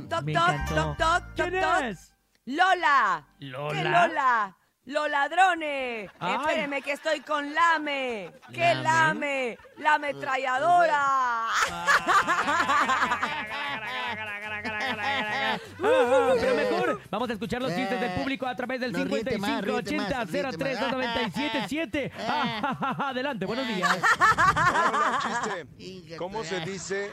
mm. 0.00 0.08
Toc, 0.08 0.24
toc, 0.32 0.68
toc, 0.68 0.96
toc, 0.96 0.96
toc, 0.96 1.22
¿Quién 1.48 1.60
toc. 1.60 1.82
es? 1.82 2.12
¡Lola! 2.46 3.26
¿Lola? 3.40 3.72
¿Qué 3.72 3.84
Lola? 3.84 4.56
¡Los 4.86 5.08
ladrones! 5.10 6.10
Ay. 6.20 6.34
Espéreme 6.34 6.82
que 6.82 6.92
estoy 6.92 7.20
con 7.20 7.54
Lame. 7.54 8.24
¿Lame? 8.24 8.52
¿Qué 8.52 8.74
Lame? 8.74 9.58
La 9.78 9.94
ametralladora. 9.94 11.00
Ah, 11.00 12.38
Pero 16.40 16.54
mejor, 16.54 16.83
vamos 17.10 17.30
a 17.30 17.32
escuchar 17.32 17.62
los 17.62 17.74
chistes 17.74 18.00
del 18.00 18.12
público 18.12 18.46
a 18.46 18.54
través 18.54 18.80
del 18.80 18.92
No, 18.92 19.04
ríete 19.04 19.38
más, 19.38 19.62
55 19.62 19.80
ríete 19.80 19.96
más, 19.96 20.06
80 20.10 20.24
ríete 20.24 20.58
03 20.58 20.80
más. 20.80 20.92
97 20.92 21.64
7. 21.68 22.12
Adelante, 22.18 23.46
buenos 23.46 23.66
días. 23.66 23.98
¿Cómo 26.18 26.44
se 26.44 26.56
ah. 26.56 26.64
dice 26.64 27.10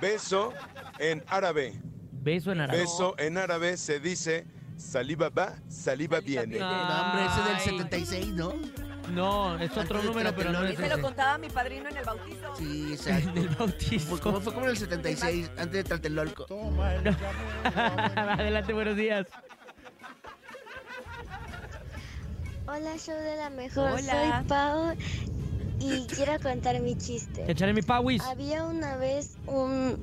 beso 0.00 0.52
en 0.98 1.22
árabe? 1.28 1.74
Beso 2.12 2.52
en 2.52 2.60
árabe. 2.60 2.80
Beso 2.80 3.14
en 3.18 3.38
árabe 3.38 3.76
se 3.76 4.00
dice 4.00 4.46
saliva 4.76 5.28
va, 5.28 5.54
saliva 5.68 6.20
viene. 6.20 6.46
viene. 6.46 6.64
No, 6.64 7.02
hombre, 7.02 7.26
ese 7.26 7.42
del 7.42 7.56
Ay. 7.56 7.78
76, 7.78 8.26
¿no? 8.28 8.81
No, 9.10 9.58
es 9.58 9.70
otro 9.72 9.80
Antes 9.80 10.02
de 10.02 10.08
número, 10.08 10.32
pero 10.34 10.52
no 10.52 10.64
es 10.64 10.78
Ese 10.78 10.88
lo 10.88 11.02
contaba 11.02 11.36
mi 11.38 11.48
padrino 11.48 11.88
en 11.88 11.96
el 11.96 12.04
bautizo. 12.04 12.56
Sí, 12.56 12.84
En 12.86 12.92
exacto. 12.92 13.40
el 13.40 13.48
bautismo. 13.48 14.18
Como 14.18 14.40
fue 14.40 14.52
como 14.52 14.66
en 14.66 14.70
el 14.72 14.76
76, 14.78 15.50
antes 15.58 15.72
de 15.72 15.84
Tlatelolco. 15.84 16.46
Adelante, 17.74 18.72
buenos 18.72 18.96
días. 18.96 19.26
Hola, 22.66 22.96
show 22.96 23.16
de 23.16 23.36
la 23.36 23.50
mejor. 23.50 23.90
Hola. 23.92 24.38
Soy 24.38 24.48
Pau 24.48 24.94
y 25.80 26.06
quiero 26.06 26.40
contar 26.40 26.80
mi 26.80 26.96
chiste. 26.96 27.44
Echaré 27.50 27.72
mi 27.74 27.82
pawis. 27.82 28.22
Había 28.22 28.64
una 28.64 28.96
vez 28.96 29.36
un 29.46 29.98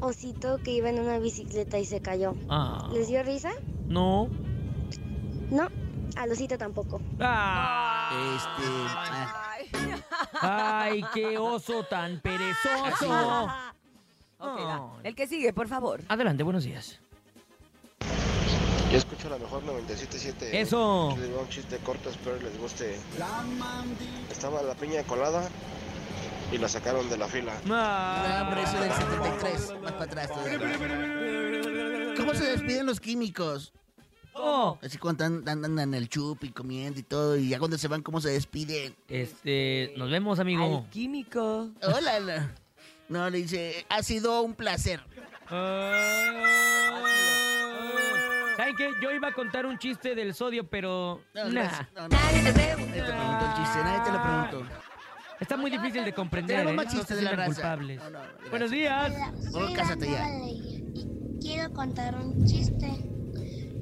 osito 0.00 0.58
que 0.58 0.70
iba 0.72 0.88
en 0.88 1.00
una 1.00 1.18
bicicleta 1.18 1.78
y 1.78 1.84
se 1.84 2.00
cayó. 2.00 2.34
Ah, 2.48 2.88
¿Les 2.92 3.08
dio 3.08 3.22
risa? 3.22 3.52
no. 3.88 4.28
No, 5.50 5.68
al 6.16 6.30
osito 6.32 6.56
tampoco. 6.58 7.00
Ah, 7.20 8.10
Este. 8.36 8.70
Ay. 8.96 10.02
ay, 10.40 11.04
qué 11.12 11.38
oso 11.38 11.84
tan 11.84 12.20
perezoso. 12.20 13.08
Va. 13.08 13.72
El 15.02 15.14
que 15.14 15.26
sigue, 15.26 15.52
por 15.52 15.68
favor. 15.68 16.02
Adelante, 16.08 16.42
buenos 16.42 16.64
días. 16.64 16.98
Yo 18.90 18.98
escucho 18.98 19.28
la 19.28 19.38
mejor 19.38 19.62
97.7. 19.64 20.50
Eso. 20.52 21.16
Les 21.18 21.28
un 21.30 21.48
chiste 21.48 21.78
corto, 21.78 22.10
espero 22.10 22.36
les 22.40 22.56
guste. 22.58 22.96
Estaba 24.30 24.62
la 24.62 24.74
piña 24.74 25.02
colada 25.04 25.48
y 26.52 26.58
la 26.58 26.68
sacaron 26.68 27.08
de 27.08 27.16
la 27.16 27.26
fila. 27.26 27.54
No, 27.64 27.74
Ah, 27.76 28.42
hombre, 28.46 28.62
ese 28.62 28.78
del 28.78 28.92
73. 28.92 29.74
Más 29.82 29.92
para 29.92 30.04
atrás 30.04 30.28
todavía. 30.28 32.14
¿Cómo 32.16 32.34
se 32.34 32.44
despiden 32.44 32.86
los 32.86 33.00
químicos? 33.00 33.72
Oh, 34.36 34.78
Así 34.82 34.98
cuando 34.98 35.24
andan, 35.24 35.64
andan 35.64 35.78
en 35.78 35.94
el 35.94 36.08
chup 36.08 36.42
y 36.44 36.50
comiendo 36.50 36.98
y 36.98 37.04
todo, 37.04 37.36
y 37.36 37.50
ya 37.50 37.58
cuando 37.58 37.78
se 37.78 37.86
van, 37.88 38.02
¿cómo 38.02 38.20
se 38.20 38.30
despiden? 38.30 38.94
este, 39.08 39.94
nos 39.96 40.10
vemos, 40.10 40.38
amigo. 40.40 40.78
Al 40.84 40.90
químico. 40.90 41.70
Hola, 41.82 42.18
la- 42.20 42.54
No, 43.08 43.30
le 43.30 43.38
dice, 43.38 43.86
ha 43.88 44.02
sido 44.02 44.42
un 44.42 44.54
placer. 44.54 45.00
¿Saben 48.56 48.76
qué? 48.76 48.90
Yo 49.02 49.10
iba 49.10 49.28
a 49.28 49.32
contar 49.32 49.66
un 49.66 49.78
chiste 49.78 50.14
del 50.14 50.34
sodio, 50.34 50.66
pero... 50.68 51.20
No, 51.34 51.44
nah. 51.44 51.50
gracias. 51.50 51.88
No, 51.94 52.02
no. 52.02 52.08
Nadie 52.08 52.42
te 52.42 52.52
preguntó 52.52 52.94
el 52.94 53.54
chiste, 53.56 53.78
nadie 53.82 54.04
te 54.04 54.12
lo 54.12 54.22
preguntó. 54.22 54.74
Está 55.40 55.56
muy 55.56 55.70
difícil 55.70 56.04
de 56.04 56.12
comprender, 56.12 56.66
¿eh? 56.68 56.72
más 56.72 56.94
No 56.94 57.02
se 57.04 57.16
de 57.16 57.22
la 57.22 57.44
culpables. 57.46 58.00
Buenos 58.50 58.70
días. 58.70 59.12
Bueno, 59.50 59.72
cásate 59.74 60.10
ya. 60.10 60.26
quiero 61.40 61.72
contar 61.72 62.14
un 62.16 62.44
chiste. 62.46 63.10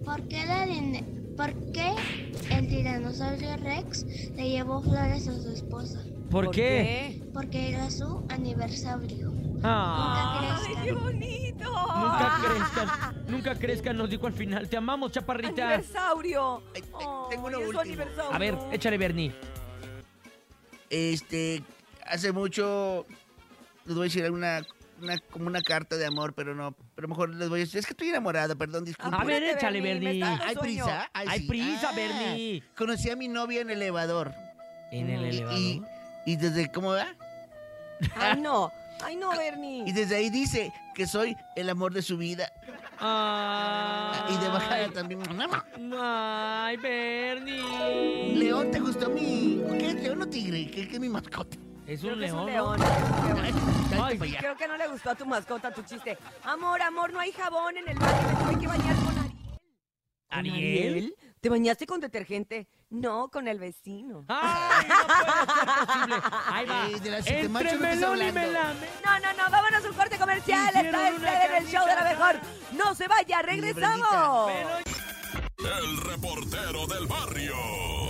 ¿Por 0.05 0.29
qué, 0.29 0.47
la 0.47 0.67
¿Por 1.37 1.73
qué 1.73 1.95
el 2.51 2.69
tiranosaurio 2.69 3.57
Rex 3.57 4.05
le 4.35 4.51
llevó 4.51 4.83
flores 4.83 5.29
a 5.29 5.41
su 5.41 5.51
esposa? 5.51 6.03
¿Por, 6.31 6.51
qué? 6.51 7.23
Porque 7.33 7.71
era 7.71 7.91
su 7.91 8.25
aniversario. 8.29 9.33
Ah, 9.63 10.41
Nunca 10.41 10.65
¡Ay, 10.67 10.85
qué 10.85 10.93
bonito! 10.93 11.73
nunca 11.73 12.41
crezcan, 12.43 13.25
nunca 13.29 13.55
crezcan, 13.55 13.97
nos 13.97 14.11
dijo 14.11 14.27
al 14.27 14.33
final. 14.33 14.69
Te 14.69 14.77
amamos, 14.77 15.13
chaparrita. 15.13 15.69
¡Aniversaurio! 15.69 16.63
Ay, 16.75 16.83
ay, 16.95 17.07
tengo 17.31 17.51
su 17.51 17.59
último. 17.61 17.81
aniversario. 17.81 18.33
A 18.33 18.39
ver, 18.39 18.59
échale, 18.73 18.99
Bernie. 18.99 19.33
Este, 20.91 21.63
hace 22.07 22.33
mucho, 22.33 23.07
les 23.85 23.95
voy 23.95 24.03
a 24.03 24.05
decir 24.05 24.31
una, 24.31 24.63
una, 25.01 25.19
como 25.19 25.47
una 25.47 25.63
carta 25.63 25.97
de 25.97 26.07
amor, 26.07 26.35
pero 26.35 26.55
no, 26.55 26.75
pero 27.03 27.09
mejor 27.09 27.35
les 27.35 27.49
voy 27.49 27.59
a 27.59 27.65
decir, 27.65 27.81
es 27.81 27.87
que 27.87 27.95
estoy 27.95 28.11
enamorado, 28.11 28.57
perdón, 28.57 28.85
disculpen. 28.85 29.21
A 29.21 29.25
ver, 29.25 29.43
échale, 29.43 29.81
Bernie, 29.81 30.23
¿Hay 30.23 30.55
prisa? 30.55 31.11
Ay, 31.13 31.27
Hay 31.29 31.41
sí. 31.41 31.47
prisa, 31.49 31.89
Ah, 31.91 31.97
Bernie. 31.97 32.63
Conocí 32.77 33.11
a 33.11 33.17
mi 33.17 33.27
novia 33.27 33.61
en 33.63 33.71
el 33.71 33.83
elevador. 33.83 34.33
En 34.93 35.11
el 35.11 35.25
elevador. 35.25 35.59
Y, 35.59 35.83
y 36.27 36.37
desde, 36.37 36.71
¿cómo 36.71 36.93
va? 36.93 37.09
Ay, 38.15 38.41
no. 38.41 38.71
Ay, 39.05 39.17
no, 39.17 39.37
Bernie. 39.37 39.83
Y 39.85 39.91
desde 39.91 40.15
ahí 40.15 40.31
dice 40.31 40.73
que 40.95 41.09
soy 41.09 41.37
el 41.57 41.69
amor 41.71 41.93
de 41.93 42.03
su 42.03 42.17
vida. 42.17 42.53
Ay, 43.01 44.33
Y 44.33 44.39
de 44.39 44.49
bajada 44.49 44.89
también. 44.91 45.23
Ay, 46.01 46.77
Bernie. 46.77 48.37
León, 48.37 48.71
¿te 48.71 48.79
gustó 48.79 49.11
mi...? 49.11 49.61
¿Qué 49.77 49.89
es 49.89 49.95
león 49.97 50.23
o 50.23 50.27
tigre? 50.29 50.71
¿Qué, 50.71 50.87
qué 50.87 50.95
es 50.95 51.01
mi 51.01 51.09
mascota? 51.09 51.57
Es 51.87 52.05
un 52.05 52.23
es 52.23 52.33
león. 52.33 52.81
Creo 54.39 54.57
que 54.57 54.69
no 54.69 54.77
le 54.77 54.89
gustó 54.89 55.11
a 55.11 55.15
tu 55.15 55.27
mascota 55.27 55.73
tu 55.73 55.83
chiste. 55.83 56.17
Amor, 56.45 56.81
amor, 56.81 57.13
no 57.13 57.21
hay 57.21 57.33
jabón 57.33 57.77
en 57.77 57.89
el 57.89 57.99
baño. 57.99 58.29
Me 58.29 58.45
tuve 58.45 58.61
que 58.61 58.67
bañar 58.67 58.97
con 58.97 59.19
Ariel. 59.19 59.35
¿Con 60.29 60.39
¿Ariel? 60.39 61.15
¿Te 61.41 61.49
bañaste 61.49 61.87
con 61.87 62.01
detergente? 62.01 62.69
No, 62.89 63.29
con 63.29 63.49
el 63.49 63.59
vecino. 63.59 64.25
¡Ay, 64.29 64.87
no 64.87 64.95
puede 65.09 65.55
ser 65.55 65.87
posible! 65.87 66.15
Ahí 66.47 66.67
va. 66.67 66.89
Eh, 66.89 67.01
de 67.01 67.11
la 67.11 67.23
siete 67.23 67.41
Entre 67.41 67.49
machos 67.49 67.73
no 67.73 67.81
melón 67.81 68.23
y 68.29 68.33
melame. 68.33 68.87
No, 69.05 69.19
no, 69.19 69.33
no, 69.33 69.51
vámonos 69.51 69.85
a 69.85 69.89
un 69.89 69.95
corte 69.95 70.19
comercial. 70.19 70.77
Está 70.77 71.09
en 71.09 71.55
el 71.57 71.67
show 71.67 71.85
de 71.85 71.95
la 71.97 72.05
mejor. 72.05 72.37
No 72.73 72.95
se 72.95 73.09
vaya, 73.09 73.43
regresamos. 73.43 74.53
El 75.59 75.97
reportero 76.03 76.87
del 76.87 77.07
barrio. 77.09 78.02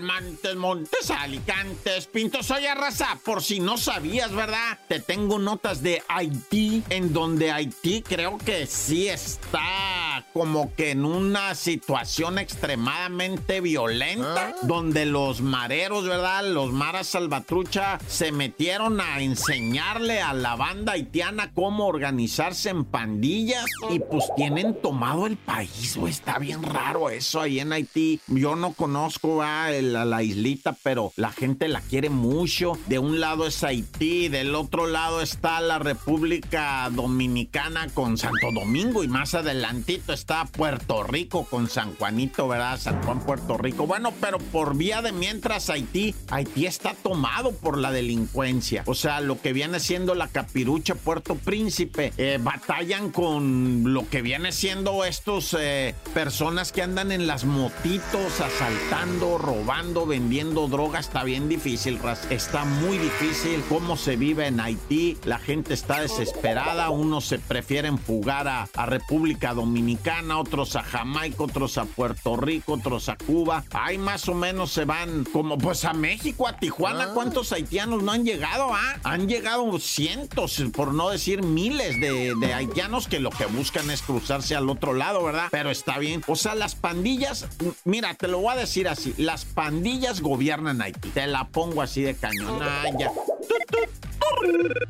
Montes, 0.00 0.56
Montes, 0.56 1.10
Alicantes, 1.10 2.06
Pintos. 2.06 2.50
Oye, 2.50 2.74
raza, 2.74 3.18
por 3.24 3.42
si 3.42 3.60
no 3.60 3.76
sabías, 3.76 4.32
¿verdad? 4.32 4.78
Te 4.88 5.00
tengo 5.00 5.38
notas 5.38 5.82
de 5.82 6.02
Haití, 6.08 6.82
en 6.88 7.12
donde 7.12 7.52
Haití 7.52 8.02
creo 8.02 8.38
que 8.38 8.66
sí 8.66 9.08
está 9.08 9.91
como 10.32 10.74
que 10.74 10.90
en 10.90 11.04
una 11.04 11.54
situación 11.54 12.38
extremadamente 12.38 13.60
violenta, 13.60 14.54
donde 14.62 15.06
los 15.06 15.40
mareros, 15.40 16.06
¿verdad? 16.06 16.44
Los 16.44 16.72
maras 16.72 17.08
salvatrucha 17.08 17.98
se 18.06 18.32
metieron 18.32 19.00
a 19.00 19.20
enseñarle 19.20 20.20
a 20.20 20.32
la 20.32 20.56
banda 20.56 20.92
haitiana 20.92 21.52
cómo 21.54 21.86
organizarse 21.86 22.70
en 22.70 22.84
pandillas 22.84 23.66
y 23.90 23.98
pues 23.98 24.24
tienen 24.36 24.80
tomado 24.80 25.26
el 25.26 25.36
país, 25.36 25.96
güey. 25.96 26.12
Está 26.12 26.38
bien 26.38 26.62
raro 26.62 27.10
eso 27.10 27.40
ahí 27.40 27.60
en 27.60 27.72
Haití. 27.72 28.20
Yo 28.26 28.56
no 28.56 28.72
conozco 28.72 29.42
a 29.42 29.70
la 29.70 30.22
islita, 30.22 30.76
pero 30.82 31.12
la 31.16 31.32
gente 31.32 31.68
la 31.68 31.80
quiere 31.80 32.10
mucho. 32.10 32.78
De 32.86 32.98
un 32.98 33.20
lado 33.20 33.46
es 33.46 33.62
Haití, 33.64 34.28
del 34.28 34.54
otro 34.54 34.86
lado 34.86 35.20
está 35.22 35.60
la 35.60 35.78
República 35.78 36.88
Dominicana 36.90 37.88
con 37.94 38.18
Santo 38.18 38.52
Domingo 38.52 39.04
y 39.04 39.08
más 39.08 39.34
adelantito 39.34 40.01
está 40.08 40.44
Puerto 40.46 41.02
Rico 41.04 41.44
con 41.44 41.68
San 41.68 41.94
Juanito, 41.94 42.48
¿verdad? 42.48 42.78
San 42.78 43.02
Juan, 43.02 43.20
Puerto 43.20 43.56
Rico. 43.56 43.86
Bueno, 43.86 44.12
pero 44.20 44.38
por 44.38 44.76
vía 44.76 45.02
de 45.02 45.12
mientras 45.12 45.70
Haití, 45.70 46.14
Haití 46.30 46.66
está 46.66 46.94
tomado 46.94 47.52
por 47.52 47.78
la 47.78 47.92
delincuencia. 47.92 48.82
O 48.86 48.94
sea, 48.94 49.20
lo 49.20 49.40
que 49.40 49.52
viene 49.52 49.80
siendo 49.80 50.14
la 50.14 50.28
capirucha 50.28 50.94
Puerto 50.94 51.36
Príncipe, 51.36 52.12
eh, 52.16 52.38
batallan 52.40 53.10
con 53.10 53.92
lo 53.92 54.08
que 54.08 54.22
viene 54.22 54.52
siendo 54.52 55.04
estos 55.04 55.56
eh, 55.58 55.94
personas 56.14 56.72
que 56.72 56.82
andan 56.82 57.12
en 57.12 57.26
las 57.26 57.44
motitos, 57.44 58.40
asaltando, 58.40 59.38
robando, 59.38 60.06
vendiendo 60.06 60.68
drogas. 60.68 61.06
Está 61.06 61.24
bien 61.24 61.48
difícil. 61.48 61.98
Está 62.30 62.64
muy 62.64 62.98
difícil 62.98 63.62
cómo 63.68 63.96
se 63.96 64.16
vive 64.16 64.46
en 64.46 64.60
Haití. 64.60 65.18
La 65.24 65.38
gente 65.38 65.74
está 65.74 66.00
desesperada. 66.00 66.90
Unos 66.90 67.26
se 67.26 67.38
prefieren 67.38 67.98
fugar 67.98 68.48
a 68.48 68.86
República 68.86 69.54
Dominicana, 69.54 69.91
otros 70.36 70.76
a 70.76 70.82
Jamaica, 70.82 71.42
otros 71.42 71.78
a 71.78 71.84
Puerto 71.84 72.36
Rico, 72.36 72.74
otros 72.74 73.08
a 73.08 73.16
Cuba. 73.16 73.64
Ahí 73.72 73.98
más 73.98 74.28
o 74.28 74.34
menos 74.34 74.72
se 74.72 74.84
van 74.84 75.24
como 75.24 75.58
pues 75.58 75.84
a 75.84 75.92
México, 75.92 76.46
a 76.46 76.56
Tijuana. 76.58 77.08
¿Cuántos 77.14 77.52
haitianos 77.52 78.02
no 78.02 78.12
han 78.12 78.24
llegado? 78.24 78.70
Ah? 78.72 78.96
Han 79.04 79.28
llegado 79.28 79.78
cientos, 79.78 80.62
por 80.72 80.94
no 80.94 81.10
decir 81.10 81.42
miles 81.42 82.00
de, 82.00 82.34
de 82.38 82.54
haitianos 82.54 83.08
que 83.08 83.20
lo 83.20 83.30
que 83.30 83.46
buscan 83.46 83.90
es 83.90 84.02
cruzarse 84.02 84.54
al 84.54 84.68
otro 84.68 84.94
lado, 84.94 85.24
¿verdad? 85.24 85.48
Pero 85.50 85.70
está 85.70 85.98
bien. 85.98 86.22
O 86.26 86.36
sea, 86.36 86.54
las 86.54 86.74
pandillas, 86.74 87.46
mira, 87.84 88.14
te 88.14 88.28
lo 88.28 88.40
voy 88.40 88.52
a 88.52 88.56
decir 88.56 88.88
así. 88.88 89.14
Las 89.18 89.44
pandillas 89.44 90.20
gobiernan 90.20 90.82
Haití. 90.82 91.10
Te 91.10 91.26
la 91.26 91.48
pongo 91.48 91.82
así 91.82 92.02
de 92.02 92.14
cañón. 92.14 92.60
Ah, 92.62 92.84
ya. 92.98 93.10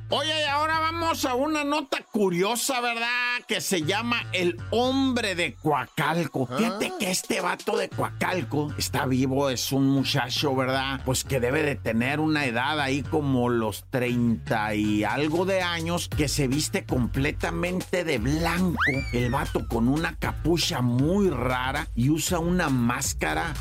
Oye, 0.09 0.43
y 0.43 0.49
ahora 0.49 0.79
vamos 0.79 1.25
a 1.25 1.35
una 1.35 1.65
nota 1.65 2.05
curiosa, 2.11 2.81
¿verdad? 2.81 3.41
Que 3.49 3.61
se 3.61 3.83
llama 3.83 4.27
El 4.33 4.59
hombre 4.71 5.35
de 5.35 5.55
Coacalco. 5.55 6.47
Fíjate 6.47 6.93
que 6.99 7.11
este 7.11 7.41
vato 7.41 7.77
de 7.77 7.89
Coacalco 7.89 8.73
está 8.77 9.07
vivo, 9.07 9.49
es 9.49 9.73
un 9.73 9.89
muchacho, 9.89 10.55
¿verdad? 10.55 11.01
Pues 11.05 11.25
que 11.25 11.41
debe 11.41 11.63
de 11.63 11.77
tener 11.77 12.21
una 12.21 12.45
edad 12.47 12.79
ahí 12.81 13.03
como 13.03 13.49
los 13.49 13.85
30 13.91 14.75
y 14.75 15.05
algo 15.05 15.45
de 15.45 15.63
años, 15.63 16.09
que 16.09 16.29
se 16.29 16.47
viste 16.49 16.85
completamente 16.85 18.05
de 18.05 18.19
blanco. 18.19 18.79
El 19.13 19.31
vato 19.31 19.67
con 19.67 19.89
una 19.89 20.17
capucha 20.17 20.83
muy 20.83 21.31
rara 21.31 21.89
y 21.95 22.11
usa 22.11 22.39
una 22.39 22.69
máscara 22.69 23.55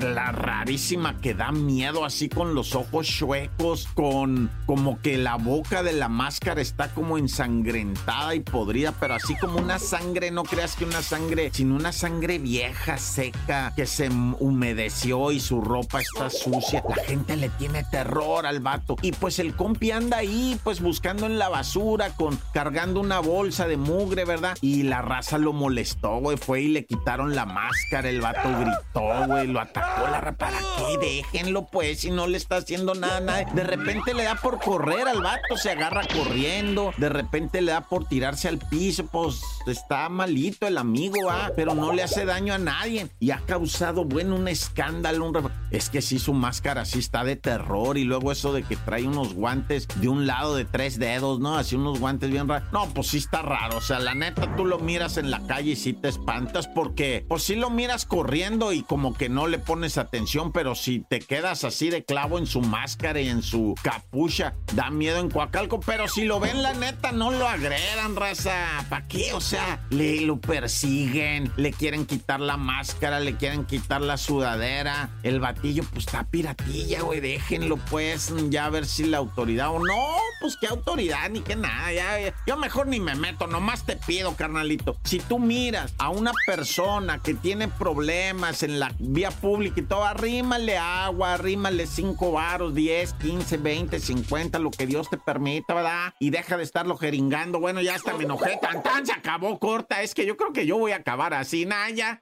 la 0.00 0.32
rarísima 0.32 1.20
que 1.20 1.34
da 1.34 1.52
miedo, 1.52 2.04
así 2.04 2.28
con 2.28 2.54
los 2.54 2.74
ojos 2.74 3.06
chuecos, 3.06 3.88
con 3.94 4.50
como 4.66 5.00
que 5.00 5.15
la 5.16 5.36
boca 5.36 5.82
de 5.82 5.92
la 5.92 6.08
máscara 6.08 6.60
está 6.60 6.88
como 6.88 7.18
ensangrentada 7.18 8.34
y 8.34 8.40
podrida, 8.40 8.92
pero 8.98 9.14
así 9.14 9.36
como 9.36 9.58
una 9.58 9.78
sangre, 9.78 10.30
no 10.30 10.42
creas 10.44 10.76
que 10.76 10.84
una 10.84 11.02
sangre, 11.02 11.50
sino 11.52 11.74
una 11.76 11.92
sangre 11.92 12.38
vieja, 12.38 12.98
seca, 12.98 13.72
que 13.76 13.86
se 13.86 14.08
humedeció 14.10 15.32
y 15.32 15.40
su 15.40 15.60
ropa 15.60 16.00
está 16.00 16.30
sucia. 16.30 16.82
La 16.88 16.96
gente 17.04 17.36
le 17.36 17.48
tiene 17.50 17.84
terror 17.84 18.46
al 18.46 18.60
vato. 18.60 18.96
Y 19.02 19.12
pues 19.12 19.38
el 19.38 19.54
compi 19.54 19.90
anda 19.90 20.18
ahí, 20.18 20.58
pues 20.64 20.80
buscando 20.80 21.26
en 21.26 21.38
la 21.38 21.48
basura, 21.48 22.10
con 22.10 22.38
cargando 22.52 23.00
una 23.00 23.20
bolsa 23.20 23.66
de 23.66 23.76
mugre, 23.76 24.24
¿verdad? 24.24 24.56
Y 24.60 24.84
la 24.84 25.02
raza 25.02 25.38
lo 25.38 25.52
molestó, 25.52 26.18
güey. 26.20 26.36
Fue 26.36 26.62
y 26.62 26.68
le 26.68 26.84
quitaron 26.86 27.34
la 27.34 27.46
máscara. 27.46 28.08
El 28.08 28.20
vato 28.20 28.48
gritó, 28.58 29.26
güey. 29.26 29.46
Lo 29.46 29.60
atacó 29.60 30.06
la 30.08 30.20
ra- 30.20 30.36
¿Para 30.36 30.58
qué? 30.58 30.98
Déjenlo, 31.32 31.66
pues, 31.66 32.00
si 32.00 32.10
no 32.10 32.26
le 32.26 32.36
está 32.36 32.56
haciendo 32.56 32.94
nada, 32.94 33.20
nada. 33.20 33.44
De 33.44 33.64
repente 33.64 34.12
le 34.14 34.24
da 34.24 34.34
por 34.34 34.58
correr 34.60 35.05
al 35.08 35.22
vato, 35.22 35.56
se 35.56 35.70
agarra 35.70 36.02
corriendo. 36.06 36.92
De 36.96 37.08
repente 37.08 37.60
le 37.62 37.72
da 37.72 37.82
por 37.82 38.06
tirarse 38.06 38.48
al 38.48 38.58
piso. 38.58 39.06
Pues 39.06 39.40
está 39.66 40.08
malito 40.08 40.66
el 40.66 40.78
amigo, 40.78 41.30
ah, 41.30 41.50
pero 41.56 41.74
no 41.74 41.92
le 41.92 42.02
hace 42.02 42.24
daño 42.24 42.54
a 42.54 42.58
nadie. 42.58 43.08
Y 43.18 43.30
ha 43.30 43.38
causado, 43.38 44.04
bueno, 44.04 44.36
un 44.36 44.48
escándalo. 44.48 45.26
un 45.26 45.50
Es 45.70 45.90
que 45.90 46.02
sí, 46.02 46.18
su 46.18 46.32
máscara 46.32 46.84
sí 46.84 46.98
está 46.98 47.24
de 47.24 47.36
terror. 47.36 47.98
Y 47.98 48.04
luego 48.04 48.32
eso 48.32 48.52
de 48.52 48.62
que 48.62 48.76
trae 48.76 49.06
unos 49.06 49.34
guantes 49.34 49.88
de 49.96 50.08
un 50.08 50.26
lado 50.26 50.56
de 50.56 50.64
tres 50.64 50.98
dedos, 50.98 51.40
¿no? 51.40 51.56
Así 51.56 51.76
unos 51.76 52.00
guantes 52.00 52.30
bien 52.30 52.48
raros. 52.48 52.72
No, 52.72 52.86
pues 52.88 53.08
sí 53.08 53.18
está 53.18 53.42
raro. 53.42 53.78
O 53.78 53.80
sea, 53.80 53.98
la 53.98 54.14
neta, 54.14 54.54
tú 54.56 54.64
lo 54.64 54.78
miras 54.78 55.16
en 55.16 55.30
la 55.30 55.46
calle 55.46 55.72
y 55.72 55.76
sí 55.76 55.92
te 55.92 56.08
espantas 56.08 56.68
porque, 56.68 57.24
pues 57.28 57.42
sí 57.42 57.54
lo 57.54 57.70
miras 57.70 58.04
corriendo 58.04 58.72
y 58.72 58.82
como 58.82 59.14
que 59.14 59.28
no 59.28 59.46
le 59.46 59.58
pones 59.58 59.98
atención, 59.98 60.52
pero 60.52 60.74
si 60.74 61.00
te 61.00 61.20
quedas 61.20 61.64
así 61.64 61.90
de 61.90 62.04
clavo 62.04 62.38
en 62.38 62.46
su 62.46 62.60
máscara 62.60 63.20
y 63.20 63.28
en 63.28 63.42
su 63.42 63.74
capucha, 63.82 64.54
da 64.74 64.85
miedo 64.90 65.18
en 65.18 65.30
Coacalco. 65.30 65.80
Pero 65.80 66.08
si 66.08 66.24
lo 66.24 66.40
ven, 66.40 66.62
la 66.62 66.74
neta, 66.74 67.12
no 67.12 67.30
lo 67.30 67.48
agredan, 67.48 68.16
raza. 68.16 68.84
¿Para 68.88 69.06
qué? 69.06 69.32
O 69.32 69.40
sea, 69.40 69.80
le 69.90 70.20
lo 70.22 70.38
persiguen, 70.38 71.52
le 71.56 71.72
quieren 71.72 72.06
quitar 72.06 72.40
la 72.40 72.56
máscara, 72.56 73.20
le 73.20 73.36
quieren 73.36 73.64
quitar 73.64 74.00
la 74.00 74.16
sudadera. 74.16 75.10
El 75.22 75.40
batillo, 75.40 75.84
pues 75.92 76.06
está 76.06 76.24
piratilla, 76.24 77.02
güey. 77.02 77.20
Déjenlo, 77.20 77.76
pues, 77.76 78.32
ya 78.48 78.66
a 78.66 78.70
ver 78.70 78.86
si 78.86 79.04
la 79.04 79.18
autoridad 79.18 79.70
o 79.70 79.78
no. 79.78 80.16
Pues 80.40 80.56
qué 80.60 80.66
autoridad 80.66 81.28
ni 81.30 81.40
qué 81.40 81.56
nada. 81.56 81.92
Ya, 81.92 82.20
ya. 82.20 82.34
Yo 82.46 82.56
mejor 82.56 82.86
ni 82.86 83.00
me 83.00 83.14
meto, 83.14 83.46
nomás 83.46 83.84
te 83.84 83.96
pido, 83.96 84.36
carnalito. 84.36 84.96
Si 85.04 85.18
tú 85.18 85.38
miras 85.38 85.94
a 85.98 86.10
una 86.10 86.32
persona 86.46 87.18
que 87.22 87.34
tiene 87.34 87.68
problemas 87.68 88.62
en 88.62 88.78
la 88.78 88.92
vía 88.98 89.30
pública 89.30 89.80
y 89.80 89.84
todo, 89.84 90.04
arrímale 90.04 90.76
agua, 90.78 91.34
arrímale 91.34 91.86
5 91.86 92.32
varos, 92.32 92.74
10, 92.74 93.14
15, 93.14 93.56
20, 93.56 94.00
50, 94.00 94.58
lo 94.58 94.70
que 94.76 94.86
Dios 94.86 95.08
te 95.08 95.16
permita, 95.16 95.74
¿verdad? 95.74 96.14
Y 96.18 96.30
deja 96.30 96.56
de 96.56 96.62
estarlo 96.62 96.96
jeringando. 96.96 97.60
Bueno, 97.60 97.80
ya 97.80 97.94
hasta 97.94 98.14
me 98.14 98.24
enojé. 98.24 98.58
Tan, 98.60 98.82
tan, 98.82 99.06
se 99.06 99.12
acabó 99.12 99.58
corta. 99.58 100.02
Es 100.02 100.14
que 100.14 100.26
yo 100.26 100.36
creo 100.36 100.52
que 100.52 100.66
yo 100.66 100.78
voy 100.78 100.92
a 100.92 100.96
acabar 100.96 101.34
así, 101.34 101.66
Naya. 101.66 102.20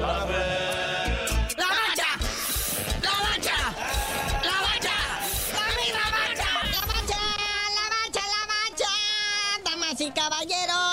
¡La 0.00 0.24
bacha! 0.24 0.36
¡La 1.56 1.66
bacha! 1.66 3.56
¡La 4.44 4.60
bacha! 4.62 4.96
¡Dame 5.52 5.86
la 5.92 6.06
bacha! 6.10 6.50
La 6.74 6.80
bacha, 7.96 8.22
la 8.22 8.42
bacha. 8.46 8.92
Damas 9.64 10.00
y 10.00 10.10
caballeros, 10.10 10.87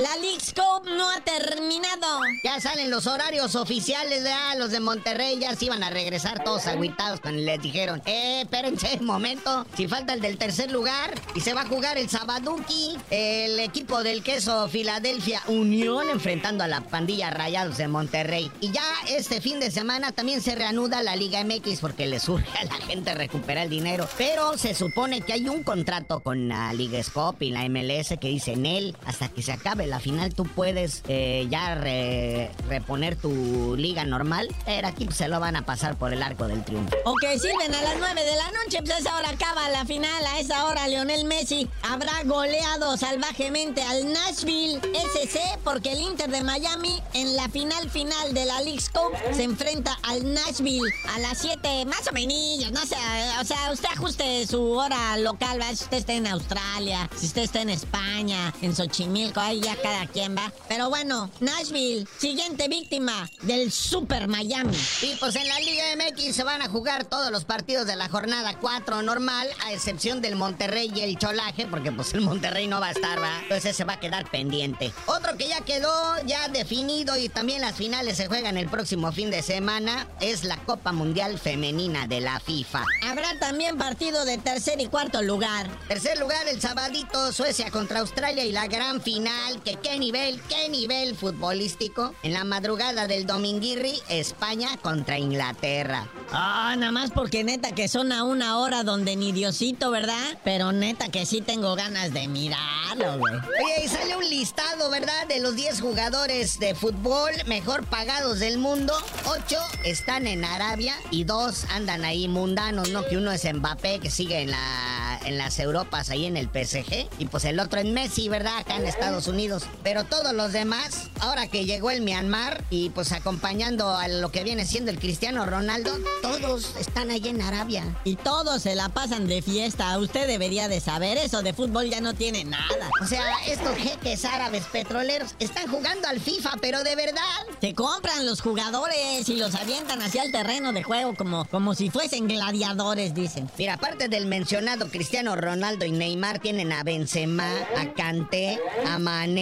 la 0.00 0.16
League's 0.16 0.54
Cup 0.54 0.88
no 0.88 1.10
ha 1.10 1.20
terminado. 1.20 2.20
Ya 2.42 2.58
salen 2.58 2.90
los 2.90 3.06
horarios 3.06 3.54
oficiales, 3.54 4.22
¿verdad? 4.22 4.56
Los 4.56 4.70
de 4.70 4.80
Monterrey 4.80 5.38
ya 5.38 5.54
se 5.54 5.66
iban 5.66 5.82
a 5.82 5.90
regresar 5.90 6.42
todos 6.42 6.66
agüitados 6.66 7.20
cuando 7.20 7.42
les 7.42 7.60
dijeron, 7.60 8.00
eh, 8.06 8.42
espérense 8.42 8.96
un 8.98 9.06
momento, 9.06 9.66
si 9.76 9.88
falta 9.88 10.14
el 10.14 10.22
del 10.22 10.38
tercer 10.38 10.70
lugar 10.70 11.12
y 11.34 11.40
se 11.40 11.52
va 11.52 11.62
a 11.62 11.66
jugar 11.66 11.98
el 11.98 12.08
Sabaduki, 12.08 12.96
el 13.10 13.60
equipo 13.60 14.02
del 14.02 14.22
queso 14.22 14.68
Filadelfia 14.68 15.42
Unión 15.48 16.08
enfrentando 16.08 16.64
a 16.64 16.68
la 16.68 16.80
pandilla 16.80 17.30
Rayados 17.30 17.76
de 17.76 17.88
Monterrey. 17.88 18.50
Y 18.60 18.72
ya 18.72 18.82
este 19.08 19.42
fin 19.42 19.60
de 19.60 19.70
semana 19.70 20.12
también 20.12 20.40
se 20.40 20.54
reanuda 20.54 21.02
la 21.02 21.14
Liga 21.14 21.44
MX 21.44 21.80
porque 21.80 22.06
le 22.06 22.20
surge 22.20 22.48
a 22.58 22.64
la 22.64 22.86
gente 22.86 23.14
recuperar 23.14 23.64
el 23.64 23.70
dinero. 23.70 24.08
Pero 24.16 24.56
se 24.56 24.74
supone 24.74 25.20
que 25.20 25.34
hay 25.34 25.48
un 25.48 25.62
contrato 25.62 26.20
con 26.20 26.48
la 26.48 26.72
Liga 26.72 27.02
Scop 27.02 27.42
y 27.42 27.50
la 27.50 27.68
MLS 27.68 28.18
que 28.18 28.28
dice 28.28 28.52
en 28.52 28.64
él, 28.64 28.96
hasta 29.04 29.28
que 29.28 29.42
se 29.42 29.52
acabe 29.52 29.89
la 29.90 30.00
final 30.00 30.32
tú 30.34 30.44
puedes 30.44 31.02
eh, 31.08 31.46
ya 31.50 31.74
re- 31.74 32.50
reponer 32.68 33.16
tu 33.16 33.76
liga 33.76 34.04
normal. 34.04 34.48
Pero 34.64 34.88
aquí 34.88 35.06
se 35.12 35.28
lo 35.28 35.40
van 35.40 35.56
a 35.56 35.66
pasar 35.66 35.96
por 35.96 36.12
el 36.12 36.22
arco 36.22 36.46
del 36.48 36.64
triunfo. 36.64 36.96
Ok, 37.04 37.22
sirven 37.40 37.74
a 37.74 37.82
las 37.82 37.96
9 37.98 38.24
de 38.24 38.36
la 38.36 38.50
noche, 38.62 38.78
pues 38.80 38.90
a 38.92 38.98
esa 38.98 39.16
hora 39.16 39.30
acaba 39.30 39.68
la 39.70 39.84
final. 39.84 40.24
A 40.26 40.38
esa 40.40 40.64
hora 40.66 40.88
Lionel 40.88 41.24
Messi 41.26 41.68
habrá 41.82 42.22
goleado 42.24 42.96
salvajemente 42.96 43.82
al 43.82 44.12
Nashville 44.12 44.80
SC 44.94 45.40
porque 45.64 45.92
el 45.92 46.00
Inter 46.00 46.30
de 46.30 46.42
Miami 46.42 47.02
en 47.14 47.36
la 47.36 47.48
final 47.48 47.90
final 47.90 48.32
de 48.32 48.44
la 48.46 48.60
League's 48.62 48.88
Cup 48.88 49.12
se 49.34 49.42
enfrenta 49.44 49.98
al 50.04 50.32
Nashville 50.32 50.90
a 51.14 51.18
las 51.18 51.38
7, 51.38 51.84
más 51.86 52.06
o 52.08 52.12
menos, 52.12 52.70
no 52.72 52.80
sé, 52.86 52.96
o 53.40 53.44
sea, 53.44 53.70
usted 53.72 53.88
ajuste 53.92 54.46
su 54.46 54.72
hora 54.72 55.16
local, 55.18 55.60
¿va? 55.60 55.68
si 55.68 55.84
usted 55.84 55.96
está 55.98 56.12
en 56.12 56.26
Australia, 56.26 57.08
si 57.16 57.26
usted 57.26 57.42
está 57.42 57.62
en 57.62 57.70
España, 57.70 58.52
en 58.62 58.74
Xochimilco, 58.76 59.40
ahí 59.40 59.60
ya 59.60 59.74
cada 59.82 60.06
quien 60.06 60.36
va. 60.36 60.52
Pero 60.68 60.88
bueno, 60.88 61.30
Nashville, 61.40 62.06
siguiente 62.18 62.68
víctima 62.68 63.28
del 63.42 63.72
Super 63.72 64.28
Miami. 64.28 64.76
Y 65.02 65.16
pues 65.16 65.36
en 65.36 65.48
la 65.48 65.58
Liga 65.60 65.84
MX 65.96 66.34
se 66.34 66.44
van 66.44 66.62
a 66.62 66.68
jugar 66.68 67.04
todos 67.04 67.30
los 67.30 67.44
partidos 67.44 67.86
de 67.86 67.96
la 67.96 68.08
jornada 68.08 68.56
4 68.60 69.02
normal, 69.02 69.48
a 69.64 69.72
excepción 69.72 70.20
del 70.20 70.36
Monterrey 70.36 70.90
y 70.94 71.00
el 71.00 71.18
Cholaje, 71.18 71.66
porque 71.66 71.92
pues 71.92 72.12
el 72.14 72.20
Monterrey 72.20 72.66
no 72.66 72.80
va 72.80 72.88
a 72.88 72.92
estar, 72.92 73.18
¿verdad? 73.18 73.42
Entonces 73.42 73.74
ese 73.74 73.84
va 73.84 73.94
a 73.94 74.00
quedar 74.00 74.30
pendiente. 74.30 74.92
Otro 75.06 75.36
que 75.36 75.48
ya 75.48 75.60
quedó 75.62 75.90
ya 76.26 76.48
definido 76.48 77.16
y 77.16 77.28
también 77.28 77.60
las 77.60 77.76
finales 77.76 78.16
se 78.16 78.26
juegan 78.26 78.56
el 78.56 78.68
próximo 78.68 79.12
fin 79.12 79.30
de 79.30 79.42
semana 79.42 80.06
es 80.20 80.44
la 80.44 80.56
Copa 80.58 80.92
Mundial 80.92 81.38
Femenina 81.38 82.06
de 82.06 82.20
la 82.20 82.40
FIFA. 82.40 82.84
Habrá 83.02 83.38
también 83.38 83.78
partido 83.78 84.24
de 84.24 84.38
tercer 84.38 84.80
y 84.80 84.86
cuarto 84.86 85.22
lugar. 85.22 85.68
Tercer 85.88 86.18
lugar, 86.18 86.46
el 86.48 86.60
sabadito, 86.60 87.32
Suecia 87.32 87.70
contra 87.70 88.00
Australia 88.00 88.44
y 88.44 88.52
la 88.52 88.66
gran 88.66 89.00
final, 89.00 89.62
que 89.62 89.69
qué 89.82 89.98
nivel, 89.98 90.40
qué 90.48 90.68
nivel 90.68 91.14
futbolístico? 91.16 92.14
En 92.22 92.32
la 92.32 92.44
madrugada 92.44 93.06
del 93.06 93.26
Dominguirri, 93.26 94.00
España 94.08 94.76
contra 94.82 95.18
Inglaterra. 95.18 96.08
Ah, 96.32 96.74
nada 96.78 96.92
más 96.92 97.10
porque 97.10 97.44
neta 97.44 97.72
que 97.72 97.88
son 97.88 98.12
a 98.12 98.24
una 98.24 98.58
hora 98.58 98.84
donde 98.84 99.16
ni 99.16 99.32
Diosito, 99.32 99.90
¿verdad? 99.90 100.38
Pero 100.44 100.72
neta 100.72 101.08
que 101.08 101.26
sí 101.26 101.40
tengo 101.40 101.74
ganas 101.74 102.12
de 102.12 102.28
mirarlo, 102.28 103.18
güey. 103.18 103.34
Oye, 103.34 103.84
y 103.84 103.88
sale 103.88 104.16
un 104.16 104.28
listado, 104.28 104.90
¿verdad? 104.90 105.26
De 105.28 105.40
los 105.40 105.54
10 105.56 105.80
jugadores 105.80 106.58
de 106.58 106.74
fútbol 106.74 107.32
mejor 107.46 107.84
pagados 107.86 108.38
del 108.38 108.58
mundo. 108.58 108.94
8 109.26 109.58
están 109.84 110.26
en 110.26 110.44
Arabia 110.44 110.94
y 111.10 111.24
2 111.24 111.64
andan 111.70 112.04
ahí 112.04 112.28
mundanos, 112.28 112.90
¿no? 112.90 113.04
Que 113.06 113.16
uno 113.16 113.32
es 113.32 113.44
Mbappé, 113.44 114.00
que 114.00 114.10
sigue 114.10 114.42
en 114.42 114.50
la 114.52 115.00
en 115.24 115.38
las 115.38 115.58
Europas, 115.58 116.10
ahí 116.10 116.26
en 116.26 116.36
el 116.36 116.48
PSG. 116.48 117.08
Y 117.18 117.26
pues 117.26 117.44
el 117.44 117.60
otro 117.60 117.80
en 117.80 117.92
Messi, 117.92 118.28
¿verdad? 118.28 118.58
Acá 118.58 118.76
en 118.76 118.86
Estados 118.86 119.26
Unidos. 119.26 119.49
Pero 119.82 120.04
todos 120.04 120.32
los 120.32 120.52
demás, 120.52 121.08
ahora 121.20 121.48
que 121.48 121.64
llegó 121.64 121.90
el 121.90 122.02
Myanmar 122.02 122.62
y 122.70 122.90
pues 122.90 123.12
acompañando 123.12 123.90
a 123.90 124.08
lo 124.08 124.30
que 124.30 124.44
viene 124.44 124.66
siendo 124.66 124.90
el 124.90 124.98
Cristiano 124.98 125.46
Ronaldo, 125.46 125.92
todos 126.22 126.76
están 126.78 127.10
ahí 127.10 127.26
en 127.26 127.42
Arabia. 127.42 127.84
Y 128.04 128.16
todos 128.16 128.62
se 128.62 128.74
la 128.74 128.88
pasan 128.88 129.26
de 129.26 129.42
fiesta. 129.42 129.98
Usted 129.98 130.26
debería 130.26 130.68
de 130.68 130.80
saber 130.80 131.18
eso. 131.18 131.42
De 131.42 131.52
fútbol 131.52 131.90
ya 131.90 132.00
no 132.00 132.14
tiene 132.14 132.44
nada. 132.44 132.90
O 133.02 133.06
sea, 133.06 133.24
estos 133.46 133.76
jeques 133.76 134.24
árabes 134.24 134.64
petroleros 134.64 135.34
están 135.38 135.68
jugando 135.68 136.08
al 136.08 136.20
FIFA, 136.20 136.52
pero 136.60 136.82
de 136.82 136.96
verdad. 136.96 137.20
Se 137.60 137.74
compran 137.74 138.26
los 138.26 138.40
jugadores 138.40 139.28
y 139.28 139.36
los 139.36 139.54
avientan 139.54 140.02
hacia 140.02 140.22
el 140.22 140.32
terreno 140.32 140.72
de 140.72 140.82
juego 140.82 141.14
como, 141.14 141.44
como 141.46 141.74
si 141.74 141.90
fuesen 141.90 142.28
gladiadores, 142.28 143.14
dicen. 143.14 143.50
Mira, 143.58 143.74
aparte 143.74 144.08
del 144.08 144.26
mencionado 144.26 144.88
Cristiano 144.90 145.36
Ronaldo 145.36 145.84
y 145.84 145.92
Neymar, 145.92 146.38
tienen 146.38 146.72
a 146.72 146.82
Benzema, 146.82 147.50
a 147.76 147.92
Kanté, 147.94 148.58
a 148.86 148.98
Mané, 148.98 149.39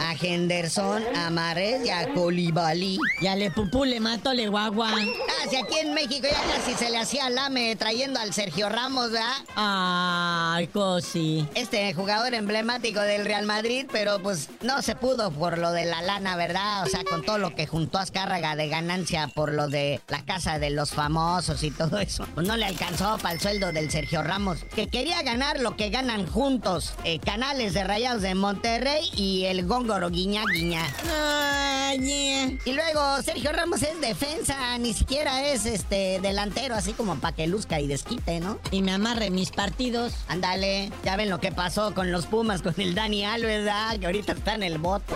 a 0.00 0.14
Henderson, 0.20 1.02
a 1.16 1.30
Mares 1.30 1.84
y 1.84 1.90
a 1.90 2.12
Colibali. 2.12 2.98
Y 3.20 3.26
a 3.26 3.36
Le 3.36 3.50
Pupú 3.50 3.84
le 3.84 4.00
mato 4.00 4.32
le 4.32 4.48
guagua. 4.48 4.90
Ah, 4.90 5.46
si 5.48 5.56
aquí 5.56 5.78
en 5.80 5.94
México 5.94 6.26
ya 6.30 6.42
casi 6.54 6.74
se 6.74 6.90
le 6.90 6.98
hacía 6.98 7.30
lame 7.30 7.74
trayendo 7.76 8.20
al 8.20 8.32
Sergio 8.32 8.68
Ramos, 8.68 9.12
¿verdad? 9.12 9.32
Ay, 9.56 10.66
cosi. 10.68 11.46
Este 11.54 11.92
jugador 11.94 12.34
emblemático 12.34 13.00
del 13.00 13.24
Real 13.24 13.46
Madrid, 13.46 13.86
pero 13.90 14.22
pues 14.22 14.48
no 14.62 14.82
se 14.82 14.94
pudo 14.94 15.30
por 15.30 15.58
lo 15.58 15.72
de 15.72 15.84
la 15.84 16.02
lana, 16.02 16.36
¿verdad? 16.36 16.84
O 16.84 16.86
sea, 16.86 17.04
con 17.04 17.24
todo 17.24 17.38
lo 17.38 17.54
que 17.54 17.66
juntó 17.66 17.98
Azcárraga 17.98 18.56
de 18.56 18.68
ganancia 18.68 19.28
por 19.28 19.52
lo 19.52 19.68
de 19.68 20.00
la 20.08 20.24
casa 20.24 20.58
de 20.58 20.70
los 20.70 20.90
famosos 20.90 21.62
y 21.62 21.70
todo 21.70 21.98
eso. 21.98 22.26
Pues 22.34 22.46
no 22.46 22.56
le 22.56 22.66
alcanzó 22.66 23.18
para 23.18 23.34
el 23.34 23.40
sueldo 23.40 23.72
del 23.72 23.90
Sergio 23.90 24.22
Ramos, 24.22 24.58
que 24.74 24.88
quería 24.88 25.22
ganar 25.22 25.60
lo 25.60 25.76
que 25.76 25.90
ganan 25.90 26.26
juntos. 26.26 26.94
eh, 27.04 27.18
canales 27.18 27.74
de 27.74 27.84
Rayados 27.84 28.22
de 28.22 28.34
Monterrey 28.34 29.08
y 29.16 29.39
el 29.46 29.66
Góngoro 29.66 30.10
Guiña 30.10 30.44
Guiña. 30.52 30.82
Ay, 31.12 31.98
yeah. 31.98 32.58
Y 32.64 32.72
luego 32.72 33.22
Sergio 33.22 33.52
Ramos 33.52 33.82
es 33.82 34.00
defensa, 34.00 34.78
ni 34.78 34.92
siquiera 34.94 35.46
es 35.48 35.66
este 35.66 36.20
delantero, 36.20 36.74
así 36.74 36.92
como 36.92 37.16
para 37.16 37.34
que 37.34 37.46
luzca 37.46 37.80
y 37.80 37.86
desquite, 37.86 38.40
¿no? 38.40 38.58
Y 38.70 38.82
me 38.82 38.92
amarre 38.92 39.30
mis 39.30 39.50
partidos. 39.50 40.14
Ándale, 40.28 40.90
ya 41.04 41.16
ven 41.16 41.30
lo 41.30 41.40
que 41.40 41.52
pasó 41.52 41.94
con 41.94 42.12
los 42.12 42.26
Pumas, 42.26 42.62
con 42.62 42.74
el 42.78 42.94
Dani 42.94 43.24
Alves, 43.24 43.64
¿verdad? 43.64 43.98
Que 43.98 44.06
ahorita 44.06 44.32
está 44.32 44.54
en 44.54 44.62
el 44.62 44.78
bote. 44.78 45.14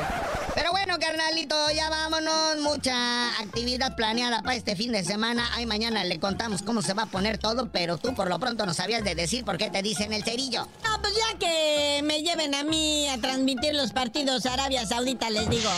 Pero 0.55 0.71
bueno, 0.71 0.99
carnalito, 1.01 1.71
ya 1.73 1.90
vámonos. 1.90 2.59
Mucha 2.59 3.37
actividad 3.40 3.97
planeada 3.97 4.40
para 4.43 4.55
este 4.55 4.77
fin 4.77 4.93
de 4.93 5.03
semana. 5.03 5.51
Ay, 5.53 5.67
mañana 5.67 6.05
le 6.05 6.21
contamos 6.21 6.62
cómo 6.62 6.81
se 6.81 6.95
va 6.95 7.05
a 7.05 7.07
poner 7.07 7.38
todo, 7.38 7.69
pero 7.71 7.99
tú 7.99 8.14
por 8.14 8.29
lo 8.29 8.38
pronto 8.38 8.64
no 8.64 8.73
sabías 8.73 9.03
de 9.03 9.17
decir 9.17 9.45
por 9.45 9.59
qué 9.59 9.71
te 9.71 9.83
dicen 9.83 10.12
el 10.12 10.23
cerillo. 10.23 10.69
No, 10.85 11.01
pues 11.01 11.14
ya 11.17 11.38
que 11.38 12.03
me 12.05 12.23
lleven 12.23 12.55
a 12.55 12.62
mí 12.62 13.09
a 13.09 13.19
transmitir 13.21 13.75
los 13.75 13.93
partidos 13.93 14.47
a 14.47 14.53
Arabia 14.53 14.87
Saudita, 14.87 15.29
les 15.29 15.51
digo. 15.51 15.71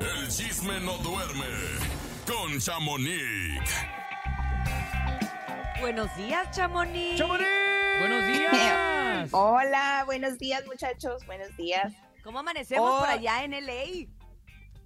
El 0.00 0.28
chisme 0.28 0.80
no 0.80 0.98
duerme 0.98 1.46
con 2.26 2.58
Chamonix. 2.60 3.62
Buenos 5.80 6.16
días, 6.16 6.50
Chamonix. 6.50 7.20
Buenos 8.00 8.26
días. 8.26 9.28
Hola, 9.32 10.02
buenos 10.04 10.38
días 10.38 10.64
muchachos, 10.66 11.24
buenos 11.26 11.56
días. 11.56 11.92
¿Cómo 12.22 12.38
amanecemos 12.40 12.90
Oh. 12.94 12.98
por 13.00 13.08
allá 13.08 13.44
en 13.44 13.52
LA? 13.52 14.08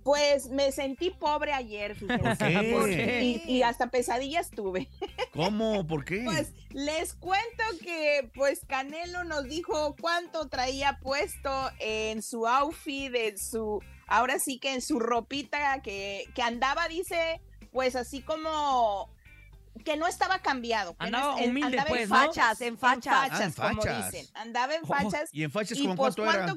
Pues 0.05 0.49
me 0.49 0.73
sentí 0.73 1.11
pobre 1.11 1.53
ayer, 1.53 1.95
fíjense. 1.95 2.37
qué? 2.49 2.75
Porque- 2.77 3.23
Y, 3.23 3.53
y 3.59 3.63
hasta 3.63 3.89
pesadillas 3.89 4.51
tuve. 4.51 4.89
¿Cómo? 5.33 5.87
¿Por 5.87 6.05
qué? 6.05 6.23
Pues 6.25 6.53
les 6.71 7.15
cuento 7.15 7.63
que 7.81 8.29
pues 8.35 8.63
Canelo 8.67 9.23
nos 9.23 9.45
dijo 9.45 9.95
cuánto 10.01 10.49
traía 10.49 10.99
puesto 11.01 11.71
en 11.79 12.21
su 12.23 12.49
outfit, 12.49 13.15
en 13.15 13.39
su, 13.39 13.81
ahora 14.09 14.41
sí 14.41 14.59
que 14.59 14.75
en 14.75 14.83
su 14.83 14.99
ropita 14.99 15.81
que, 15.83 16.25
que 16.35 16.43
andaba, 16.43 16.89
dice, 16.89 17.41
pues 17.71 17.95
así 17.95 18.23
como 18.23 19.09
que 19.85 19.97
no 19.97 20.09
estaba 20.09 20.41
cambiado. 20.41 20.97
que 20.97 21.11
no 21.11 21.17
Andaba 21.19 21.41
es- 21.41 21.49
humilde, 21.49 21.67
andaba 21.79 21.89
pues, 21.89 22.03
en 22.03 22.09
¿no? 22.09 22.17
fachas, 22.17 22.61
en 22.61 22.77
fachas, 22.77 23.29
Ah, 23.31 23.45
en 23.45 23.53
como 23.53 23.83
fachas. 23.83 24.11
dicen. 24.11 24.27
Andaba 24.35 24.75
en 24.75 24.83
Oh, 24.83 24.87
fachas. 24.89 25.31
¿Y 25.33 25.45
en 25.45 25.51
fachas 25.53 25.79
y 25.79 25.83
como 25.83 25.95
pues 25.95 26.17
cuánto 26.17 26.33
era? 26.33 26.57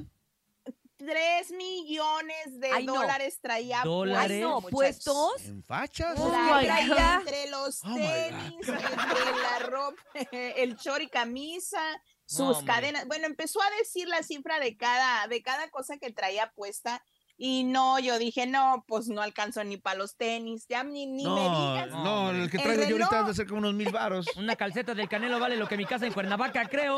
Cuánto 1.06 1.12
Tres 1.16 1.52
millones 1.52 2.60
de 2.60 2.70
Ay, 2.72 2.86
no. 2.86 2.96
dólares 2.96 3.40
traía 3.42 3.82
¿Dólares? 3.84 4.32
Ay, 4.32 4.42
no, 4.42 4.62
muchachos. 4.62 4.72
¿puestos? 4.72 5.46
¿En 5.46 5.64
fachas? 5.64 6.16
Oh, 6.18 6.32
La 6.32 6.62
traía 6.62 7.16
entre 7.20 7.50
los 7.50 7.82
Oh, 7.86 7.94
tenis, 7.96 8.68
entre 8.68 9.42
la 9.42 9.60
ropa, 9.60 10.02
el 10.32 10.76
short 10.78 11.02
y 11.04 11.08
camisa, 11.08 11.82
sus 12.26 12.64
cadenas. 12.64 13.06
Bueno, 13.08 13.28
empezó 13.28 13.62
a 13.62 13.70
decir 13.78 14.08
la 14.08 14.24
cifra 14.24 14.60
de 14.60 14.76
cada, 14.76 15.28
de 15.28 15.42
cada 15.44 15.70
cosa 15.70 15.98
que 15.98 16.12
traía 16.12 16.52
puesta. 16.56 17.04
Y 17.38 17.66
no, 17.66 18.00
yo 18.00 18.18
dije, 18.18 18.48
no, 18.48 18.86
pues 18.88 19.10
no 19.10 19.22
alcanzó 19.22 19.64
ni 19.66 19.76
para 19.76 19.98
los 19.98 20.16
tenis. 20.16 20.66
Ya 20.70 20.84
ni, 20.86 21.06
ni 21.06 21.26
me 21.26 21.42
digas. 21.42 21.90
no, 21.92 22.32
el 22.32 22.50
que 22.50 22.58
El 22.58 22.64
traigo 22.64 22.84
yo 22.84 22.88
ahorita 22.96 23.10
reloj. 23.10 23.24
debe 23.26 23.34
ser 23.36 23.46
como 23.48 23.58
unos 23.60 23.74
mil 23.74 23.92
varos. 23.92 24.26
Una 24.38 24.56
calceta 24.56 24.94
del 24.96 25.10
Canelo 25.10 25.38
vale 25.40 25.58
lo 25.58 25.68
que 25.68 25.76
mi 25.76 25.86
casa 25.86 26.06
en 26.08 26.14
Cuernavaca, 26.14 26.68
creo. 26.70 26.98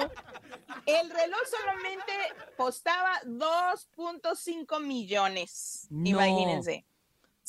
El 0.86 1.10
reloj 1.10 1.39
solamente 1.50 2.12
costaba 2.56 3.19
2.5 3.26 4.80
millones. 4.82 5.88
No. 5.89 6.10
Imagínense. 6.10 6.86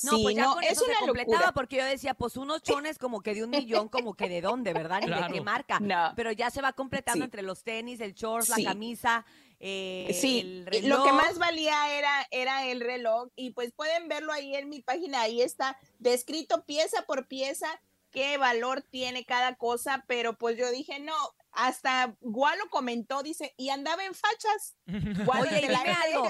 No, 0.04 0.12
Sí, 0.12 0.22
pues 0.22 0.36
ya 0.36 0.44
no, 0.44 0.54
con 0.54 0.62
es 0.62 0.70
eso 0.72 0.84
se 0.84 0.92
completaba 1.00 1.38
locura. 1.38 1.52
porque 1.52 1.76
yo 1.76 1.84
decía, 1.84 2.14
pues 2.14 2.36
unos 2.36 2.62
chones 2.62 2.98
como 2.98 3.20
que 3.20 3.34
de 3.34 3.42
un 3.42 3.50
millón, 3.50 3.88
como 3.88 4.14
que 4.14 4.28
de 4.28 4.40
dónde, 4.40 4.72
¿verdad? 4.72 5.00
Ni 5.02 5.08
de 5.10 5.26
qué 5.32 5.40
marca. 5.40 5.80
No. 5.80 6.12
Pero 6.14 6.30
ya 6.30 6.50
se 6.50 6.62
va 6.62 6.72
completando 6.72 7.18
Sí. 7.18 7.24
entre 7.24 7.42
los 7.42 7.64
tenis, 7.64 8.00
el 8.00 8.14
short, 8.14 8.44
Sí. 8.46 8.62
la 8.62 8.70
camisa, 8.70 9.26
eh, 9.60 10.16
Sí, 10.18 10.64
el 10.70 10.88
lo 10.88 11.02
que 11.02 11.12
más 11.12 11.38
valía 11.38 11.96
era, 11.98 12.26
era 12.30 12.66
el 12.66 12.80
reloj 12.80 13.28
y 13.36 13.50
pues 13.50 13.72
pueden 13.72 14.08
verlo 14.08 14.32
ahí 14.32 14.54
en 14.54 14.68
mi 14.68 14.80
página, 14.80 15.22
ahí 15.22 15.42
está 15.42 15.78
descrito 15.98 16.64
pieza 16.64 17.02
por 17.06 17.26
pieza 17.26 17.80
qué 18.10 18.38
valor 18.38 18.82
tiene 18.82 19.24
cada 19.24 19.54
cosa, 19.56 20.04
pero 20.06 20.36
pues 20.38 20.56
yo 20.56 20.70
dije, 20.70 20.98
no, 21.00 21.14
hasta 21.52 22.16
Gualo 22.20 22.68
comentó, 22.70 23.22
dice, 23.22 23.54
y 23.56 23.70
andaba 23.70 24.04
en 24.04 24.14
fachas. 24.14 24.76
Gualo 25.26 25.48
Oye, 25.48 25.60
y 25.64 25.68
la 25.68 25.80
algo. 25.80 26.28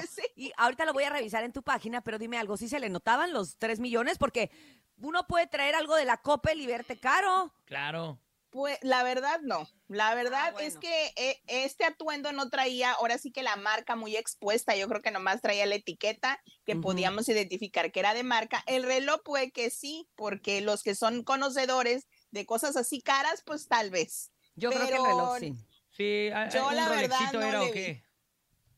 Ahorita 0.57 0.85
lo 0.85 0.93
voy 0.93 1.03
a 1.03 1.09
revisar 1.09 1.43
en 1.43 1.53
tu 1.53 1.63
página, 1.63 2.01
pero 2.01 2.17
dime 2.17 2.37
algo. 2.37 2.57
¿Sí 2.57 2.67
se 2.67 2.79
le 2.79 2.89
notaban 2.89 3.33
los 3.33 3.57
3 3.57 3.79
millones? 3.79 4.17
Porque 4.17 4.51
uno 4.97 5.27
puede 5.27 5.47
traer 5.47 5.75
algo 5.75 5.95
de 5.95 6.05
la 6.05 6.17
Coppel 6.17 6.59
y 6.59 6.67
verte 6.67 6.99
caro. 6.99 7.53
Claro. 7.65 8.19
Pues 8.51 8.79
la 8.81 9.03
verdad 9.03 9.39
no, 9.43 9.69
la 9.87 10.15
verdad 10.15 10.53
Ah, 10.55 10.61
es 10.61 10.75
bueno. 10.75 10.79
que 10.79 11.13
eh, 11.17 11.41
este 11.45 11.85
atuendo 11.85 12.31
no 12.31 12.49
traía, 12.49 12.93
ahora 12.93 13.19
sí 13.19 13.31
que 13.31 13.43
la 13.43 13.55
marca 13.57 13.95
muy 13.95 14.15
expuesta, 14.15 14.75
yo 14.75 14.87
creo 14.87 15.01
que 15.01 15.11
nomás 15.11 15.41
traía 15.41 15.67
la 15.67 15.75
etiqueta 15.75 16.41
que 16.65 16.75
podíamos 16.75 17.29
identificar 17.29 17.91
que 17.91 17.99
era 17.99 18.15
de 18.15 18.23
marca. 18.23 18.63
El 18.65 18.83
reloj 18.83 19.21
puede 19.23 19.51
que 19.51 19.69
sí, 19.69 20.07
porque 20.15 20.61
los 20.61 20.81
que 20.81 20.95
son 20.95 21.23
conocedores 21.23 22.07
de 22.31 22.45
cosas 22.47 22.75
así 22.75 23.01
caras, 23.01 23.43
pues 23.45 23.67
tal 23.67 23.91
vez. 23.91 24.31
Yo 24.55 24.71
creo 24.71 24.87
que 24.87 24.95
el 24.95 25.03
reloj 25.03 25.37
sí. 25.39 25.53
Sí, 25.91 26.29
Yo 26.53 26.71
la 26.71 26.89
verdad 26.89 27.33
no 27.33 27.41
era 27.41 27.63
le 27.63 27.71
vi. 27.71 28.03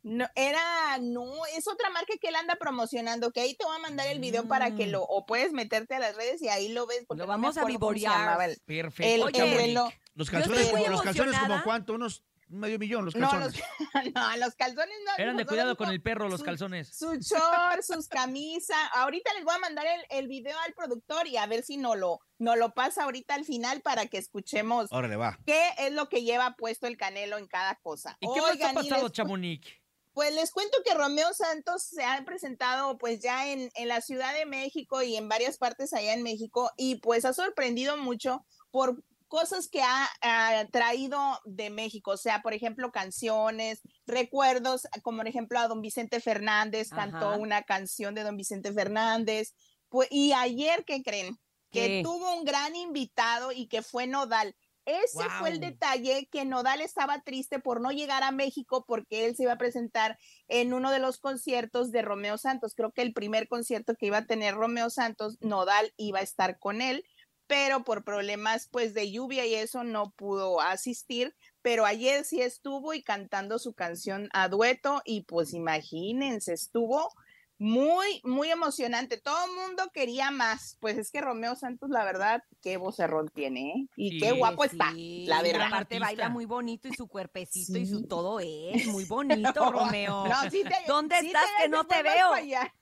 No, 0.04 0.28
era, 0.36 0.98
no, 1.00 1.46
es 1.56 1.68
otra 1.68 1.90
marca 1.92 2.14
que 2.20 2.30
él 2.30 2.36
anda 2.36 2.56
promocionando, 2.56 3.32
que 3.32 3.42
ahí 3.42 3.54
te 3.56 3.66
voy 3.66 3.76
a 3.76 3.80
mandar 3.80 4.08
el 4.08 4.20
video 4.20 4.48
para 4.48 4.76
que 4.76 4.88
Mm. 4.88 4.92
lo, 4.92 5.04
o 5.04 5.26
puedes 5.28 5.52
meterte 5.54 5.94
a 5.96 6.00
las 6.00 6.16
redes 6.16 6.42
y 6.42 6.50
ahí 6.50 6.70
lo 6.70 6.88
ves. 6.88 7.04
porque 7.08 7.20
Lo 7.20 7.26
no 7.28 7.32
vamos 7.34 7.58
a 7.58 7.66
vivorear. 7.66 8.42
el- 8.50 8.60
Perfecto. 8.66 9.28
El. 9.30 9.74
Los 10.16 10.30
calzones, 10.30 10.70
como, 10.70 10.88
los 10.88 11.02
calzones 11.04 11.38
como 11.38 11.64
cuánto, 11.64 11.94
unos 11.94 12.24
medio 12.48 12.78
millón 12.80 13.06
los 13.06 13.16
No, 13.16 13.30
calzones. 13.30 13.54
los, 13.94 14.14
no, 14.16 14.38
los 14.38 14.56
calzones 14.56 14.96
no. 15.06 15.12
Eran 15.24 15.38
de 15.38 15.44
no, 15.46 15.48
cuidado 15.50 15.78
con 15.78 15.90
el 15.90 16.02
perro, 16.02 16.28
los 16.28 16.40
su- 16.42 16.46
calzones. 16.46 16.90
Su 16.98 17.14
short, 17.16 17.82
sus 17.82 18.08
camisas. 18.10 18.78
Ahorita 18.94 19.32
les 19.36 19.46
voy 19.46 19.54
a 19.56 19.60
mandar 19.60 19.86
el, 19.86 20.04
el 20.10 20.28
video 20.28 20.58
al 20.66 20.74
productor 20.74 21.28
y 21.28 21.38
a 21.38 21.46
ver 21.46 21.64
si 21.64 21.78
no 21.78 21.96
lo, 21.96 22.20
no 22.40 22.56
lo 22.58 22.74
pasa 22.74 23.04
ahorita 23.04 23.36
al 23.36 23.46
final 23.46 23.82
para 23.82 24.08
que 24.08 24.18
escuchemos 24.18 24.88
Órale, 24.92 25.16
va. 25.16 25.38
qué 25.46 25.62
es 25.78 25.94
lo 25.94 26.10
que 26.10 26.24
lleva 26.24 26.56
puesto 26.58 26.88
el 26.88 26.98
canelo 26.98 27.38
en 27.38 27.48
cada 27.48 27.76
cosa. 27.76 28.18
¿Y 28.20 28.28
qué 28.34 28.42
más 28.42 28.62
ha 28.62 28.74
pasado, 28.74 29.04
les- 29.04 29.12
Chamonix? 29.14 29.66
Pues 30.14 30.34
les 30.34 30.52
cuento 30.52 30.78
que 30.84 30.94
Romeo 30.94 31.34
Santos 31.34 31.84
se 31.84 32.04
ha 32.04 32.24
presentado 32.26 32.98
pues 32.98 33.22
ya 33.22 33.48
en, 33.48 33.70
en 33.76 33.88
la 33.88 34.02
Ciudad 34.02 34.34
de 34.34 34.46
México 34.46 35.02
y 35.02 35.16
en 35.16 35.30
varias 35.30 35.58
partes 35.58 35.94
allá 35.94 36.14
en 36.14 36.24
México 36.24 36.70
y 36.78 36.96
pues 36.96 37.26
ha 37.26 37.34
sorprendido 37.34 37.98
mucho 37.98 38.46
por 38.72 39.04
cosas 39.32 39.70
que 39.70 39.82
ha, 39.82 40.10
ha 40.22 40.68
traído 40.68 41.18
de 41.46 41.70
México, 41.70 42.12
o 42.12 42.18
sea, 42.18 42.42
por 42.42 42.54
ejemplo, 42.54 42.92
canciones, 42.92 43.82
recuerdos, 44.06 44.86
como 45.04 45.20
por 45.20 45.28
ejemplo 45.30 45.58
a 45.58 45.70
don 45.70 45.80
Vicente 45.80 46.20
Fernández, 46.20 46.90
cantó 46.90 47.30
Ajá. 47.30 47.38
una 47.38 47.64
canción 47.64 48.14
de 48.14 48.24
don 48.24 48.36
Vicente 48.36 48.74
Fernández, 48.74 49.54
pues, 49.88 50.10
y 50.12 50.34
ayer, 50.34 50.84
¿qué 50.86 51.02
creen? 51.02 51.38
Que 51.72 52.02
tuvo 52.04 52.36
un 52.36 52.44
gran 52.44 52.76
invitado 52.76 53.54
y 53.54 53.68
que 53.68 53.82
fue 53.82 54.06
Nodal. 54.06 54.54
Ese 54.86 55.30
fue 55.40 55.50
el 55.50 55.60
detalle 55.60 56.28
que 56.32 56.44
Nodal 56.44 56.82
estaba 56.82 57.22
triste 57.22 57.60
por 57.60 57.82
no 57.82 57.92
llegar 57.92 58.24
a 58.24 58.32
México 58.32 58.84
porque 58.88 59.26
él 59.26 59.36
se 59.36 59.44
iba 59.44 59.54
a 59.54 59.58
presentar 59.58 60.18
en 60.48 60.74
uno 60.74 60.92
de 60.92 61.00
los 61.00 61.20
conciertos 61.20 61.92
de 61.92 62.02
Romeo 62.02 62.38
Santos. 62.38 62.74
Creo 62.76 62.92
que 62.92 63.04
el 63.04 63.14
primer 63.14 63.48
concierto 63.48 63.96
que 63.96 64.08
iba 64.08 64.18
a 64.18 64.26
tener 64.26 64.56
Romeo 64.56 64.90
Santos, 64.90 65.38
Nodal 65.40 65.94
iba 65.98 66.20
a 66.20 66.24
estar 66.24 66.58
con 66.58 66.82
él, 66.82 67.04
pero 67.46 67.84
por 67.84 68.04
problemas 68.04 68.70
pues 68.72 68.94
de 68.94 69.12
lluvia 69.12 69.46
y 69.46 69.54
eso 69.54 69.84
no 69.84 70.14
pudo 70.14 70.62
asistir. 70.62 71.36
Pero 71.62 71.86
ayer 71.86 72.26
sí 72.26 72.42
estuvo 72.42 72.94
y 72.96 73.04
cantando 73.04 73.60
su 73.60 73.74
canción 73.74 74.30
a 74.34 74.48
dueto 74.48 75.02
y 75.06 75.26
pues 75.26 75.54
imagínense, 75.54 76.54
estuvo 76.54 77.14
muy, 77.62 78.22
muy 78.24 78.50
emocionante. 78.50 79.20
Todo 79.20 79.46
el 79.46 79.52
mundo 79.52 79.84
quería 79.94 80.32
más. 80.32 80.78
Pues 80.80 80.98
es 80.98 81.12
que 81.12 81.22
Romeo 81.22 81.56
Santos, 81.56 81.92
la 81.92 82.04
verdad, 82.04 82.42
qué 82.60 82.78
vocerrón 82.78 83.28
tiene, 83.30 83.70
¿eh? 83.70 83.88
Y 83.96 84.20
qué 84.20 84.32
Sí. 84.32 84.38
guapo 84.38 84.64
está, 84.64 84.92
la 84.96 85.44
verdad. 85.44 85.68
aparte 85.68 86.00
baila 86.00 86.30
muy 86.30 86.46
bonito 86.46 86.88
y 86.88 86.94
su 86.96 87.08
cuerpecito 87.08 87.78
y 87.78 87.86
su 87.86 88.08
todo 88.08 88.40
es 88.40 88.88
muy 88.88 89.06
bonito, 89.56 89.72
Romeo. 89.72 90.26
no, 90.28 90.50
sí 90.50 90.64
te- 90.64 90.88
¿Dónde 90.88 91.20
sí 91.20 91.28
estás 91.28 91.46
te 91.58 91.64
que 91.64 91.70
no 91.70 91.86
te 91.86 92.02
veo? 92.02 92.34
allá. 92.34 92.74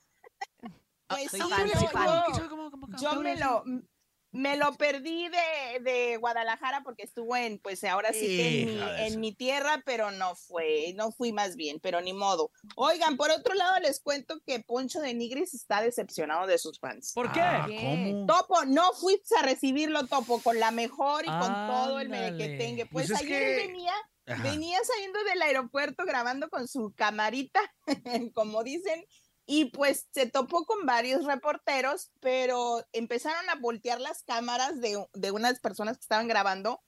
Pues 1.08 1.30
soy 1.32 1.42
sí, 1.42 1.50
fan, 1.50 1.68
yo- 1.68 1.74
soy 1.80 1.88
fan. 1.88 2.08
yo- 2.38 2.98
Yo 3.02 3.20
me 3.22 3.36
lo, 3.36 3.64
me 4.32 4.58
lo 4.58 4.74
perdí 4.74 5.28
de, 5.30 5.80
de 5.82 6.18
Guadalajara 6.18 6.82
porque 6.84 7.04
estuvo 7.04 7.36
en, 7.36 7.60
pues 7.60 7.84
ahora 7.84 8.14
sí 8.14 8.28
que 8.28 8.62
en 9.08 9.20
mi, 9.20 9.30
en 9.30 9.36
tierra, 9.36 9.82
pero 9.86 10.12
no 10.12 10.36
fue, 10.36 10.94
no 10.96 11.12
fui 11.12 11.32
más 11.32 11.56
bien, 11.56 11.80
pero 11.80 12.00
ni 12.02 12.14
modo. 12.14 12.52
Oigan, 12.76 13.18
por 13.18 13.32
otro 13.32 13.54
lado 13.56 13.80
les 13.80 14.00
cuento 14.00 14.40
que 14.46 14.60
Poncho 14.60 15.00
de 15.00 15.14
Nigris 15.14 15.54
está 15.54 15.82
decepcionado 15.82 16.46
de 16.48 16.58
sus 16.58 16.80
fans. 16.80 17.12
¿Por 17.14 17.32
qué? 17.32 17.42
Ah, 17.42 17.68
¿Cómo? 17.68 18.26
Topo, 18.28 18.66
no 18.66 18.94
fuiste 18.94 19.36
a 19.38 19.42
recibirlo, 19.42 20.06
Topo, 20.08 20.42
con 20.42 20.60
la 20.60 20.72
mejor 20.72 21.24
y 21.26 21.30
con 21.30 21.54
todo 21.68 22.00
el 22.00 22.10
merequetengue. 22.10 22.86
Pues, 22.86 23.08
Pues 23.08 23.20
es 23.22 23.26
ayer 23.26 23.58
que- 23.58 23.68
venía, 23.68 23.94
Ajá. 24.28 24.44
venía 24.44 24.80
saliendo 24.84 25.24
del 25.24 25.42
aeropuerto 25.42 26.06
grabando 26.06 26.50
con 26.50 26.68
su 26.68 26.94
camarita, 26.96 27.60
como 28.36 28.64
dicen, 28.64 29.04
y 29.52 29.66
pues 29.72 30.08
se 30.12 30.28
topó 30.28 30.64
con 30.66 30.86
varios 30.86 31.26
reporteros, 31.26 32.12
pero 32.20 32.86
empezaron 32.94 33.50
a 33.50 33.56
voltear 33.56 34.00
las 34.00 34.22
cámaras 34.22 34.80
de, 34.80 35.04
de 35.14 35.32
unas 35.32 35.60
personas 35.60 35.98
que 35.98 36.02
estaban 36.04 36.28
grabando. 36.28 36.82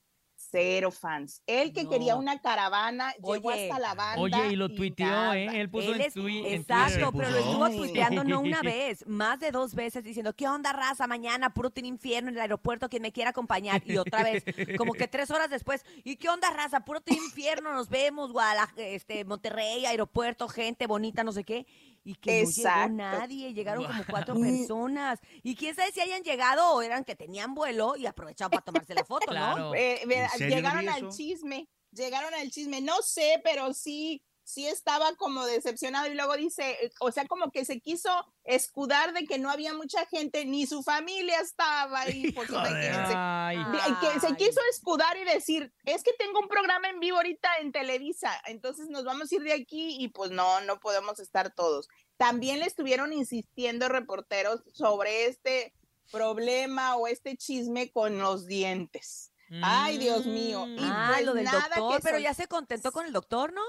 Cero 0.44 0.90
fans. 0.90 1.44
Él 1.46 1.72
que 1.72 1.84
No. 1.84 1.92
quería 1.92 2.16
una 2.16 2.42
caravana, 2.42 3.14
llegó 3.24 3.52
hasta 3.52 3.78
la 3.78 3.94
banda. 3.94 4.20
Oye, 4.22 4.54
y 4.54 4.56
lo 4.56 4.70
tuiteó, 4.70 5.06
nada. 5.06 5.38
¿eh? 5.38 5.62
Él 5.62 5.70
puso 5.70 5.94
Él 5.94 6.02
es- 6.02 6.16
exacto, 6.18 7.12
pero 7.16 7.30
lo 7.30 7.38
estuvo 7.38 7.70
tuiteando 7.70 8.24
no 8.24 8.40
una 8.40 8.62
vez, 8.64 9.06
más 9.08 9.40
de 9.40 9.52
dos 9.52 9.76
veces 9.76 10.04
diciendo, 10.04 10.34
¿qué 10.36 10.48
onda, 10.48 10.74
raza? 10.74 11.06
Mañana, 11.06 11.54
puro 11.54 11.70
tiene 11.70 11.90
infierno 11.90 12.30
en 12.30 12.36
el 12.38 12.42
aeropuerto, 12.42 12.90
quien 12.90 13.04
me 13.04 13.12
quiera 13.12 13.30
acompañar. 13.30 13.84
Y 13.86 13.98
otra 13.98 14.24
vez, 14.24 14.44
como 14.80 14.94
que 14.94 15.08
tres 15.08 15.30
horas 15.30 15.50
después, 15.52 15.86
¿y 16.04 16.16
qué 16.16 16.28
onda, 16.30 16.50
raza? 16.50 16.80
Puro 16.86 17.02
tiene 17.02 17.24
infierno, 17.24 17.72
nos 17.74 17.88
vemos, 17.90 18.32
Guadalajara, 18.32 18.82
este, 18.88 19.24
Monterrey, 19.26 19.86
aeropuerto, 19.86 20.48
gente 20.48 20.88
bonita, 20.88 21.24
no 21.24 21.34
sé 21.34 21.44
qué. 21.44 21.68
Y 22.04 22.16
que 22.16 22.40
Exacto. 22.42 22.94
no 22.94 23.04
llegó 23.04 23.20
nadie, 23.20 23.54
llegaron 23.54 23.86
como 23.86 24.04
cuatro 24.10 24.36
personas. 24.40 25.20
Y 25.44 25.56
quién 25.56 25.76
sabe 25.76 25.92
si 25.92 26.02
hayan 26.02 26.24
llegado 26.24 26.74
o 26.74 26.82
eran 26.82 27.04
que 27.04 27.16
tenían 27.16 27.54
vuelo 27.54 27.96
y 27.96 28.06
aprovechaban 28.08 28.50
para 28.52 28.64
tomarse 28.64 28.94
la 28.96 29.06
foto, 29.06 29.26
¿no? 29.28 29.32
Claro. 29.32 29.76
Eh, 29.76 30.02
ve- 30.08 30.24
¿En 30.24 30.30
serio, 30.30 30.56
llegaron 30.56 30.90
al 30.90 31.10
chisme, 31.10 31.70
llegaron 31.92 32.34
al 32.34 32.50
chisme, 32.50 32.82
no 32.82 33.02
sé, 33.02 33.40
pero 33.44 33.74
sí, 33.74 34.24
sí 34.52 34.68
estaba 34.68 35.16
como 35.16 35.46
decepcionado 35.46 36.08
y 36.08 36.16
luego 36.16 36.36
dice, 36.36 36.72
eh, 36.82 36.92
o 37.00 37.12
sea, 37.12 37.26
como 37.26 37.52
que 37.52 37.66
se 37.66 37.80
quiso 37.80 38.10
escudar 38.44 39.14
de 39.14 39.26
que 39.26 39.40
no 39.40 39.50
había 39.50 39.74
mucha 39.74 40.06
gente, 40.08 40.46
ni 40.46 40.68
su 40.68 40.84
familia 40.84 41.40
estaba 41.40 42.02
ahí, 42.02 42.32
pues 42.34 42.50
imagínense. 42.50 43.14
Ay. 43.16 43.58
Que 44.02 44.20
se 44.20 44.36
quiso 44.36 44.60
escudar 44.72 45.18
y 45.18 45.24
decir, 45.24 45.74
es 45.86 46.04
que 46.04 46.12
tengo 46.20 46.40
un 46.40 46.48
programa 46.48 46.90
en 46.90 47.00
vivo 47.00 47.18
ahorita 47.18 47.50
en 47.62 47.72
Televisa, 47.72 48.32
entonces 48.46 48.88
nos 48.90 49.06
vamos 49.06 49.32
a 49.32 49.36
ir 49.36 49.44
de 49.44 49.54
aquí 49.54 49.98
y 50.00 50.10
pues 50.10 50.32
no, 50.32 50.62
no 50.62 50.80
podemos 50.80 51.20
estar 51.20 51.54
todos. 51.54 51.88
También 52.18 52.60
le 52.60 52.66
estuvieron 52.66 53.14
insistiendo 53.14 53.88
reporteros 53.88 54.62
sobre 54.74 55.26
este 55.26 55.74
problema 56.12 56.96
o 56.98 57.08
este 57.08 57.38
chisme 57.38 57.92
con 57.92 58.20
los 58.20 58.46
dientes. 58.46 59.32
Ay, 59.64 59.98
Dios 59.98 60.26
mío. 60.26 60.66
Y 60.68 60.78
Ah, 60.80 61.12
pues 61.14 61.26
lo 61.26 61.34
del 61.34 61.46
nada 61.46 61.68
doctor, 61.76 61.98
que 61.98 62.04
pero 62.04 62.20
ya 62.20 62.34
se 62.34 62.48
contentó 62.48 62.92
con 62.92 63.06
el 63.06 63.12
doctor, 63.12 63.52
¿no? 63.54 63.64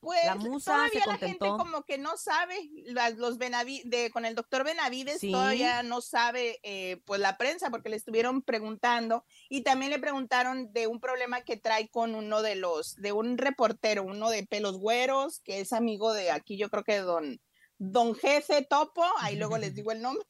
Pues 0.00 0.18
la 0.24 0.34
musa 0.34 0.72
todavía 0.72 1.02
se 1.02 1.08
la 1.08 1.18
gente 1.18 1.38
contentó. 1.38 1.58
como 1.58 1.82
que 1.84 1.98
no 1.98 2.16
sabe, 2.16 2.56
las- 2.86 3.16
los 3.16 3.38
Benavi- 3.38 3.82
de, 3.84 4.10
con 4.10 4.24
el 4.24 4.34
doctor 4.34 4.64
Benavides 4.64 5.20
Sí. 5.20 5.30
todavía 5.30 5.82
no 5.82 6.00
sabe 6.00 6.58
eh, 6.62 7.02
pues 7.04 7.20
la 7.20 7.36
prensa 7.36 7.68
porque 7.70 7.90
le 7.90 7.96
estuvieron 7.96 8.40
preguntando 8.42 9.24
y 9.50 9.62
también 9.62 9.90
le 9.90 9.98
preguntaron 9.98 10.72
de 10.72 10.86
un 10.86 11.00
problema 11.00 11.42
que 11.42 11.56
trae 11.58 11.88
con 11.90 12.14
uno 12.14 12.40
de 12.42 12.54
los, 12.56 12.96
de 12.96 13.12
un 13.12 13.36
reportero, 13.36 14.02
uno 14.02 14.30
de 14.30 14.46
pelos 14.46 14.78
güeros, 14.78 15.40
que 15.40 15.60
es 15.60 15.72
amigo 15.74 16.12
de 16.14 16.30
aquí 16.30 16.56
yo 16.56 16.70
creo 16.70 16.84
que 16.84 16.98
don, 17.00 17.40
don 17.82 18.14
Jefe 18.14 18.66
Topo, 18.68 19.02
ahí 19.20 19.36
luego 19.36 19.56
les 19.56 19.74
digo 19.74 19.90
el 19.90 20.02
nombre, 20.02 20.22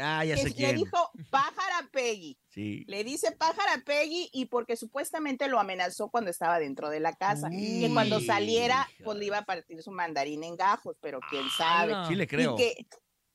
Ah, 0.00 0.24
ya 0.24 0.34
que 0.34 0.42
sé 0.42 0.48
le 0.48 0.54
quién. 0.54 0.76
dijo 0.76 1.10
Pájara 1.30 1.88
Peggy. 1.92 2.36
Sí. 2.48 2.84
Le 2.88 3.04
dice 3.04 3.30
pájara 3.32 3.82
Peggy 3.86 4.28
y 4.32 4.46
porque 4.46 4.76
supuestamente 4.76 5.46
lo 5.46 5.60
amenazó 5.60 6.10
cuando 6.10 6.30
estaba 6.30 6.58
dentro 6.58 6.90
de 6.90 6.98
la 6.98 7.14
casa. 7.14 7.48
que 7.50 7.88
cuando 7.94 8.16
Uy, 8.16 8.26
saliera, 8.26 8.88
hija 8.90 9.04
pues 9.04 9.16
le 9.18 9.26
iba 9.26 9.38
a 9.38 9.44
partir 9.44 9.80
su 9.82 9.92
mandarín 9.92 10.42
en 10.42 10.56
gajos, 10.56 10.96
pero 11.00 11.20
quién 11.30 11.44
sabe. 11.56 11.94
Ala. 11.94 12.08
Sí 12.08 12.16
le 12.16 12.24
Y 12.24 12.26
creo. 12.26 12.56
que- 12.56 12.74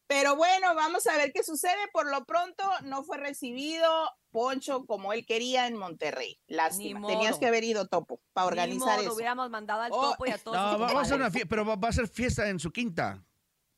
pero 0.08 0.36
bueno, 0.36 0.76
vamos 0.76 1.08
a 1.08 1.16
ver 1.18 1.32
qué 1.34 1.42
sucede. 1.44 1.80
Por 1.94 2.12
lo 2.12 2.26
pronto, 2.26 2.64
no 2.84 3.04
fue 3.04 3.18
recibido 3.18 3.90
Poncho 4.32 4.86
como 4.86 5.14
él 5.14 5.26
quería 5.26 5.68
en 5.68 5.78
Monterrey. 5.78 6.38
Lástima. 6.48 7.00
Ni 7.00 7.08
Tenías 7.08 7.40
que 7.40 7.46
haber 7.48 7.64
ido, 7.64 7.88
Topo, 7.88 8.20
para 8.34 8.46
Ni 8.46 8.48
organizar 8.50 8.98
modo, 8.98 9.02
eso. 9.08 9.14
hubiéramos 9.16 9.50
mandado 9.50 9.82
al 9.84 9.92
Oh, 9.94 10.12
topo 10.12 10.26
y 10.26 10.32
a 10.32 10.38
todos. 10.44 10.58
No, 10.58 10.64
va- 10.64 10.88
vamos 10.88 10.96
a 10.96 11.02
hacer 11.02 11.16
una 11.16 11.32
fiesta, 11.32 11.50
pero 11.50 11.66
va, 11.66 11.76
va 11.78 11.88
a 11.90 11.94
ser 11.94 12.08
fiesta 12.10 12.50
en 12.50 12.60
su 12.60 12.72
quinta. 12.72 13.24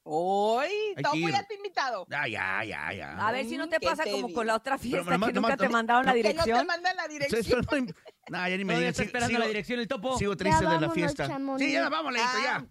Hoy, 0.07 0.69
Topo 1.01 1.17
ya 1.29 1.41
te 1.47 1.55
he 1.55 1.57
invitado. 1.57 2.05
Ya, 2.07 2.27
ya, 2.27 2.63
ya, 2.63 2.93
ya. 2.93 3.27
A 3.27 3.31
ver 3.31 3.43
si 3.47 3.57
no 3.57 3.67
te 3.67 3.77
¿qué 3.79 3.87
pasa 3.87 4.03
te 4.03 4.11
como 4.11 4.27
digo? 4.27 4.37
con 4.37 4.45
la 4.45 4.55
otra 4.55 4.77
fiesta 4.77 5.11
nomás- 5.17 5.29
que 5.29 5.33
nunca 5.33 5.57
te 5.57 5.67
mandaron 5.67 6.05
la 6.05 6.13
Que 6.13 6.19
no 6.19 6.23
te 6.23 6.29
dirección. 6.33 6.67
mandan 6.67 6.95
la 6.95 7.07
dirección. 7.07 7.65
pero 7.67 7.81
no- 7.81 7.87
Nah, 8.29 8.47
ya 8.47 8.57
ni 8.57 8.65
me 8.65 8.75
digan. 8.77 8.89
esperando 8.89 9.27
sigo- 9.27 9.39
la 9.39 9.47
dirección 9.47 9.79
el 9.79 9.87
topo. 9.87 10.17
sigo 10.19 10.37
triste 10.37 10.59
de 10.59 10.63
la 10.65 10.69
vámonos, 10.73 10.93
fiesta. 10.93 11.27
Chamonix. 11.27 11.65
Sí, 11.65 11.73
ya 11.73 11.89
vamos, 11.89 12.13
Leito, 12.13 12.27
Ah, 12.31 12.41
ya. 12.43 12.65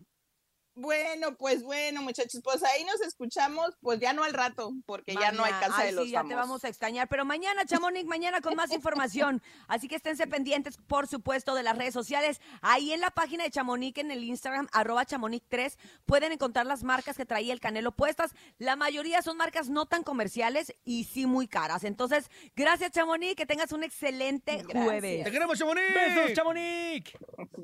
Bueno, 0.76 1.37
pues 1.37 1.62
bueno, 1.62 2.02
muchachos, 2.02 2.40
pues 2.42 2.62
ahí 2.64 2.84
nos 2.84 3.00
escuchamos, 3.00 3.76
pues 3.80 4.00
ya 4.00 4.12
no 4.12 4.24
al 4.24 4.32
rato, 4.32 4.72
porque 4.87 5.14
ya 5.14 5.30
no 5.30 5.44
hay 5.44 5.52
casa 5.52 5.76
Ay, 5.78 5.87
de 5.87 5.92
los 5.92 6.04
sí, 6.06 6.10
ya 6.10 6.24
te 6.24 6.34
vamos 6.34 6.64
a 6.64 6.68
extrañar. 6.68 7.08
Pero 7.08 7.24
mañana, 7.24 7.64
Chamonix, 7.66 8.04
mañana 8.06 8.40
con 8.40 8.56
más 8.56 8.72
información. 8.72 9.40
Así 9.68 9.87
que 9.87 9.96
esténse 9.96 10.26
pendientes, 10.26 10.76
por 10.76 11.06
supuesto, 11.06 11.54
de 11.54 11.62
las 11.62 11.78
redes 11.78 11.94
sociales. 11.94 12.40
Ahí 12.60 12.92
en 12.92 13.00
la 13.00 13.10
página 13.10 13.44
de 13.44 13.50
Chamonix, 13.50 13.98
en 13.98 14.10
el 14.10 14.24
Instagram, 14.24 14.68
arroba 14.72 15.04
Chamonix3, 15.06 15.76
pueden 16.06 16.32
encontrar 16.32 16.66
las 16.66 16.82
marcas 16.82 17.16
que 17.16 17.24
traía 17.24 17.52
el 17.52 17.60
Canelo 17.60 17.92
puestas. 17.92 18.32
La 18.58 18.74
mayoría 18.74 19.22
son 19.22 19.37
marcas 19.37 19.68
no 19.68 19.87
tan 19.87 20.02
comerciales 20.02 20.74
y 20.84 21.04
sí 21.04 21.26
muy 21.26 21.46
caras. 21.46 21.84
Entonces, 21.84 22.30
gracias, 22.56 22.90
Chamonix, 22.90 23.37
que 23.37 23.46
tengas 23.46 23.70
un 23.72 23.84
excelente 23.84 24.56
Gracias. 24.56 24.84
jueves. 24.84 25.24
¡Te 25.24 25.30
queremos, 25.30 25.58
Chamonix! 25.58 25.94
¡Besos, 25.94 26.32
Chamonix! 26.34 27.12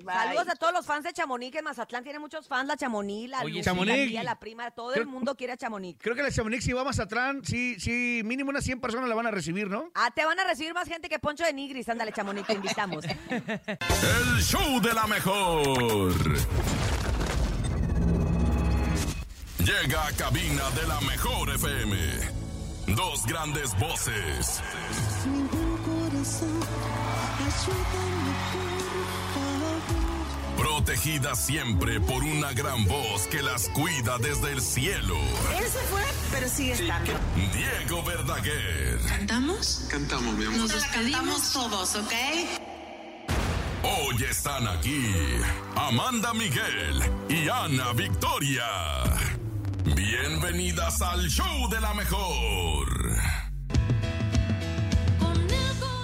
Bye. 0.04 0.14
Saludos 0.14 0.48
a 0.48 0.54
todos 0.54 0.72
los 0.72 0.86
fans 0.86 1.04
de 1.04 1.12
Chamonix, 1.12 1.50
que 1.52 1.58
en 1.58 1.64
Mazatlán 1.64 2.04
tiene 2.04 2.18
muchos 2.18 2.46
fans, 2.46 2.68
la 2.68 2.76
Chamonix, 2.76 2.99
la 3.02 3.40
Oye, 3.40 3.48
Lucy, 3.58 3.62
Chamonix. 3.64 3.96
la 3.98 4.06
tía, 4.06 4.22
la 4.22 4.38
prima, 4.38 4.70
todo 4.70 4.92
Creo- 4.92 5.02
el 5.02 5.08
mundo 5.08 5.34
quiere 5.34 5.52
a 5.52 5.56
Chamonix. 5.56 5.98
Creo 6.00 6.14
que 6.14 6.22
la 6.22 6.30
Chamonix, 6.30 6.64
si 6.64 6.72
va 6.72 6.82
a 6.82 6.84
Mazatlán, 6.84 7.44
sí, 7.44 7.76
sí, 7.78 8.22
mínimo 8.24 8.50
unas 8.50 8.64
100 8.64 8.80
personas 8.80 9.08
la 9.08 9.14
van 9.14 9.26
a 9.26 9.30
recibir, 9.30 9.68
¿no? 9.68 9.90
Ah, 9.94 10.10
te 10.14 10.24
van 10.24 10.38
a 10.38 10.44
recibir 10.44 10.74
más 10.74 10.88
gente 10.88 11.08
que 11.08 11.18
Poncho 11.18 11.44
de 11.44 11.52
Nigris. 11.52 11.88
Ándale, 11.88 12.12
Chamonix, 12.12 12.46
te 12.46 12.54
invitamos. 12.54 13.04
El 13.30 14.42
show 14.42 14.80
de 14.80 14.92
la 14.94 15.06
mejor. 15.06 16.14
Llega 19.58 20.06
a 20.06 20.12
cabina 20.12 20.70
de 20.70 20.86
la 20.88 21.00
mejor 21.02 21.50
FM. 21.50 21.96
Dos 22.96 23.24
grandes 23.26 23.78
voces. 23.78 24.60
Protegidas 30.80 31.38
siempre 31.38 32.00
por 32.00 32.24
una 32.24 32.54
gran 32.54 32.86
voz 32.86 33.26
que 33.26 33.42
las 33.42 33.68
cuida 33.68 34.16
desde 34.16 34.50
el 34.50 34.62
cielo. 34.62 35.14
Él 35.58 35.64
se 35.64 35.78
fue, 35.80 36.02
pero 36.32 36.48
sigue 36.48 36.72
estando. 36.72 37.12
Diego 37.52 38.02
Verdaguer. 38.02 38.98
¿Cantamos? 39.06 39.86
Cantamos, 39.90 40.34
mi 40.36 40.46
amor. 40.46 40.58
Nos 40.60 40.72
despedimos 40.72 41.52
todos, 41.52 41.96
¿ok? 41.96 42.12
Hoy 43.82 44.24
están 44.24 44.66
aquí 44.68 45.14
Amanda 45.76 46.32
Miguel 46.32 47.02
y 47.28 47.46
Ana 47.50 47.92
Victoria. 47.92 48.64
Bienvenidas 49.84 51.02
al 51.02 51.28
show 51.28 51.68
de 51.68 51.78
la 51.78 51.92
mejor. 51.92 53.20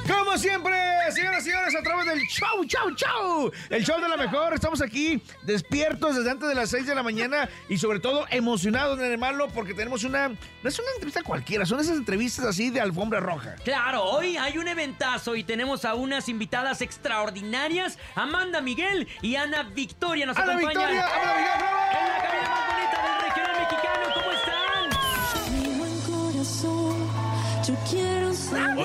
Como 0.07 0.39
siempre, 0.39 0.73
señoras 1.11 1.43
y 1.43 1.51
señores, 1.51 1.75
a 1.75 1.83
través 1.83 2.07
del 2.07 2.21
show, 2.29 2.65
show, 2.65 2.95
show. 2.95 3.53
El 3.71 3.85
show 3.85 4.01
de 4.01 4.09
la 4.09 4.17
mejor. 4.17 4.55
Estamos 4.55 4.81
aquí 4.81 5.21
despiertos 5.43 6.17
desde 6.17 6.31
antes 6.31 6.49
de 6.49 6.55
las 6.55 6.71
6 6.71 6.87
de 6.87 6.95
la 6.95 7.03
mañana 7.03 7.49
y 7.69 7.79
sobre 7.79 7.99
todo 7.99 8.27
emocionados, 8.31 8.99
malo, 9.19 9.49
porque 9.49 9.75
tenemos 9.75 10.05
una... 10.05 10.29
No 10.29 10.69
es 10.69 10.79
una 10.79 10.89
entrevista 10.95 11.23
cualquiera, 11.23 11.65
son 11.65 11.81
esas 11.81 11.97
entrevistas 11.97 12.45
así 12.45 12.71
de 12.71 12.81
alfombra 12.81 13.21
roja. 13.21 13.57
Claro, 13.65 14.05
hoy 14.05 14.37
hay 14.37 14.59
un 14.59 14.69
eventazo 14.69 15.35
y 15.35 15.45
tenemos 15.45 15.85
a 15.85 15.95
unas 15.95 16.29
invitadas 16.29 16.83
extraordinarias, 16.83 17.99
Amanda 18.15 18.61
Miguel 18.61 19.09
y 19.23 19.37
Ana 19.37 19.63
Victoria. 19.65 20.27
Nos 20.27 20.37
Ana 20.37 20.53
acompañan 20.53 20.93
Victoria, 20.93 21.07
Ana 21.07 21.35
Miguel, 21.37 21.59
bravo. 21.59 21.77
en 21.93 22.09
la 22.09 22.26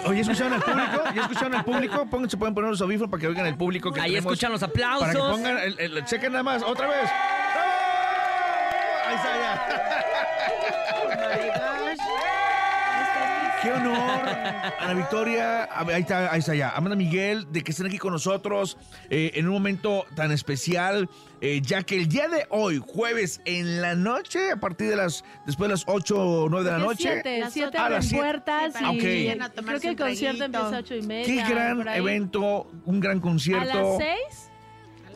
Oye, 0.05 0.21
¿escucharon 0.21 0.53
al 0.53 0.61
público? 0.61 1.03
¿Ya 1.15 1.21
escucharon 1.21 1.55
al 1.55 1.63
público? 1.65 2.05
Pónganse, 2.09 2.37
pueden 2.37 2.53
poner 2.55 2.69
los 2.71 2.81
audífonos 2.81 3.09
para 3.11 3.21
que 3.21 3.27
oigan 3.27 3.45
el 3.45 3.55
público. 3.55 3.91
Que 3.91 4.01
Ahí 4.01 4.11
tenemos. 4.11 4.31
escuchan 4.33 4.51
los 4.51 4.63
aplausos. 4.63 5.07
Para 5.07 5.13
que 5.13 5.19
pongan, 5.19 5.57
el, 5.59 5.79
el- 5.79 6.05
chequen 6.05 6.31
nada 6.31 6.43
más, 6.43 6.63
otra 6.63 6.87
vez. 6.87 7.09
¡Bravo! 7.53 7.71
Ahí 9.07 9.15
está, 9.15 9.29
ya. 9.37 9.67
¡Qué 13.61 13.71
honor! 13.71 13.95
Ana 14.79 14.93
Victoria, 14.95 15.69
ahí 15.71 16.01
está, 16.01 16.31
ahí 16.31 16.39
está 16.39 16.55
ya. 16.55 16.69
Amanda 16.69 16.95
Miguel, 16.95 17.47
de 17.51 17.61
que 17.63 17.71
estén 17.71 17.85
aquí 17.85 17.97
con 17.97 18.11
nosotros 18.13 18.77
eh, 19.09 19.31
en 19.35 19.47
un 19.47 19.53
momento 19.53 20.05
tan 20.15 20.31
especial, 20.31 21.09
eh, 21.41 21.61
ya 21.63 21.83
que 21.83 21.95
el 21.95 22.07
día 22.07 22.27
de 22.27 22.45
hoy, 22.49 22.81
jueves 22.85 23.41
en 23.45 23.81
la 23.81 23.95
noche, 23.95 24.51
a 24.51 24.57
partir 24.59 24.89
de 24.89 24.95
las, 24.95 25.23
después 25.45 25.67
de 25.69 25.73
las 25.75 25.83
8 25.87 26.17
o 26.17 26.49
9 26.49 26.65
de 26.65 26.71
la 26.71 26.77
noche. 26.79 27.21
Siete, 27.21 27.43
siete 27.51 27.77
a 27.77 27.85
abren 27.85 27.99
las 27.99 28.13
puertas 28.13 28.73
Ah, 28.75 28.93
y 28.93 28.97
ok. 28.97 29.53
creo 29.65 29.79
que 29.79 29.87
el 29.89 29.95
concierto 29.97 30.43
empieza 30.45 30.75
a 30.75 30.79
ocho 30.79 30.95
y 30.95 31.01
media. 31.03 31.25
Qué 31.45 31.53
gran 31.53 31.87
evento, 31.89 32.71
un 32.85 32.99
gran 32.99 33.19
concierto. 33.19 33.71
¿A 33.71 33.75
las 33.83 33.97
seis? 33.97 34.49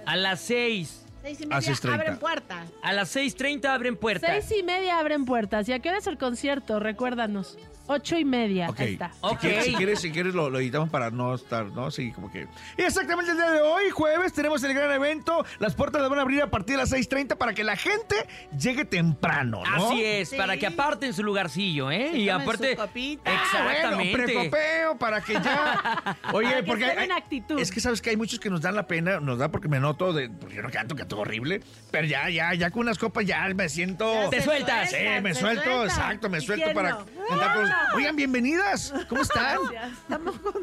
A 0.06 0.16
las 0.16 0.40
6. 0.42 1.05
Seis 1.26 1.42
y 1.42 1.44
A 1.46 1.48
media 1.48 1.74
6:30. 1.74 1.94
abren 1.96 2.18
puertas. 2.20 2.70
A 2.84 2.94
las 2.94 3.16
6.30 3.16 3.66
abren 3.66 3.96
puertas. 3.98 4.30
Seis 4.46 4.60
y 4.60 4.64
media 4.64 5.00
abren 5.00 5.26
puertas. 5.26 5.68
¿Y 5.68 5.74
a 5.74 5.80
qué 5.80 5.90
hora 5.90 5.98
es 5.98 6.06
el 6.06 6.20
concierto? 6.20 6.80
Recuérdanos. 6.80 7.58
Ocho 7.88 8.18
y 8.18 8.26
media. 8.26 8.68
Ok. 8.70 8.80
Ahí 8.80 8.94
está. 8.94 9.12
Si 9.14 9.36
quieres, 9.38 9.66
si 9.66 9.74
quieres, 9.76 10.00
si 10.02 10.12
quieres 10.12 10.34
lo, 10.34 10.50
lo 10.50 10.60
editamos 10.60 10.90
para 10.90 11.12
no 11.12 11.36
estar, 11.36 11.66
¿no? 11.68 11.92
Sí, 11.92 12.12
como 12.12 12.32
que... 12.32 12.48
Y 12.78 12.82
exactamente 12.82 13.30
el 13.32 13.38
día 13.38 13.52
de 13.52 13.62
hoy, 13.62 13.92
jueves, 13.92 14.34
tenemos 14.34 14.64
el 14.64 14.74
gran 14.74 14.92
evento. 14.92 15.46
Las 15.60 15.76
puertas 15.76 16.02
las 16.02 16.10
van 16.10 16.18
a 16.18 16.24
abrir 16.24 16.42
a 16.42 16.50
partir 16.50 16.78
de 16.78 16.82
las 16.82 16.92
6.30 16.92 17.38
para 17.38 17.54
que 17.54 17.64
la 17.64 17.76
gente 17.76 18.16
llegue 18.60 18.86
temprano, 18.86 19.62
¿no? 19.78 19.88
Así 19.88 20.04
es, 20.04 20.34
para 20.34 20.58
que 20.58 20.66
aparten 20.66 21.14
su 21.14 21.22
lugarcillo, 21.24 21.92
¿eh? 21.92 22.18
y 22.18 22.30
aparte. 22.30 22.72
Exactamente. 22.72 24.12
Bueno, 24.12 24.14
precopeo 24.14 24.98
para 24.98 25.22
que 25.22 25.34
ya... 25.34 26.18
Oye, 26.34 26.48
Para 26.50 26.62
que 26.62 26.64
porque 26.68 26.86
hay- 26.86 27.06
en 27.06 27.12
actitud. 27.12 27.60
es 27.60 27.72
que 27.72 27.80
sabes 27.82 28.02
que 28.02 28.10
hay 28.10 28.18
muchos 28.18 28.40
que 28.40 28.50
nos 28.50 28.62
dan 28.62 28.76
la 28.76 28.88
pena, 28.88 29.20
nos 29.20 29.38
da 29.38 29.50
porque 29.52 29.68
me 29.68 29.80
noto 29.80 30.12
de... 30.12 30.30
Porque 30.30 30.56
yo 30.56 30.64
no 30.64 30.72
canto, 30.72 30.96
canto 30.96 31.15
horrible. 31.20 31.62
Pero 31.92 32.08
ya, 32.08 32.30
ya, 32.30 32.54
ya 32.54 32.72
con 32.72 32.82
unas 32.82 32.98
copas 32.98 33.26
ya 33.26 33.48
me 33.54 33.70
siento... 33.70 34.14
Ya 34.24 34.30
Te 34.30 34.42
sueltas. 34.42 34.90
Sí, 34.92 34.98
me 35.22 35.34
suelto, 35.34 35.86
exacto, 35.86 36.30
me 36.30 36.40
¿Y 36.40 36.42
suelto 36.42 36.74
para 36.74 37.06
¡Ah! 37.32 37.94
Oigan, 37.96 38.16
bienvenidas. 38.16 38.94
¿Cómo 39.10 39.22
están? 39.24 39.60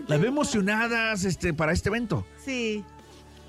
Las 0.06 0.20
veo 0.20 0.28
emocionadas 0.28 1.24
este, 1.24 1.54
para 1.54 1.72
este 1.72 1.88
evento. 1.88 2.26
Sí, 2.44 2.84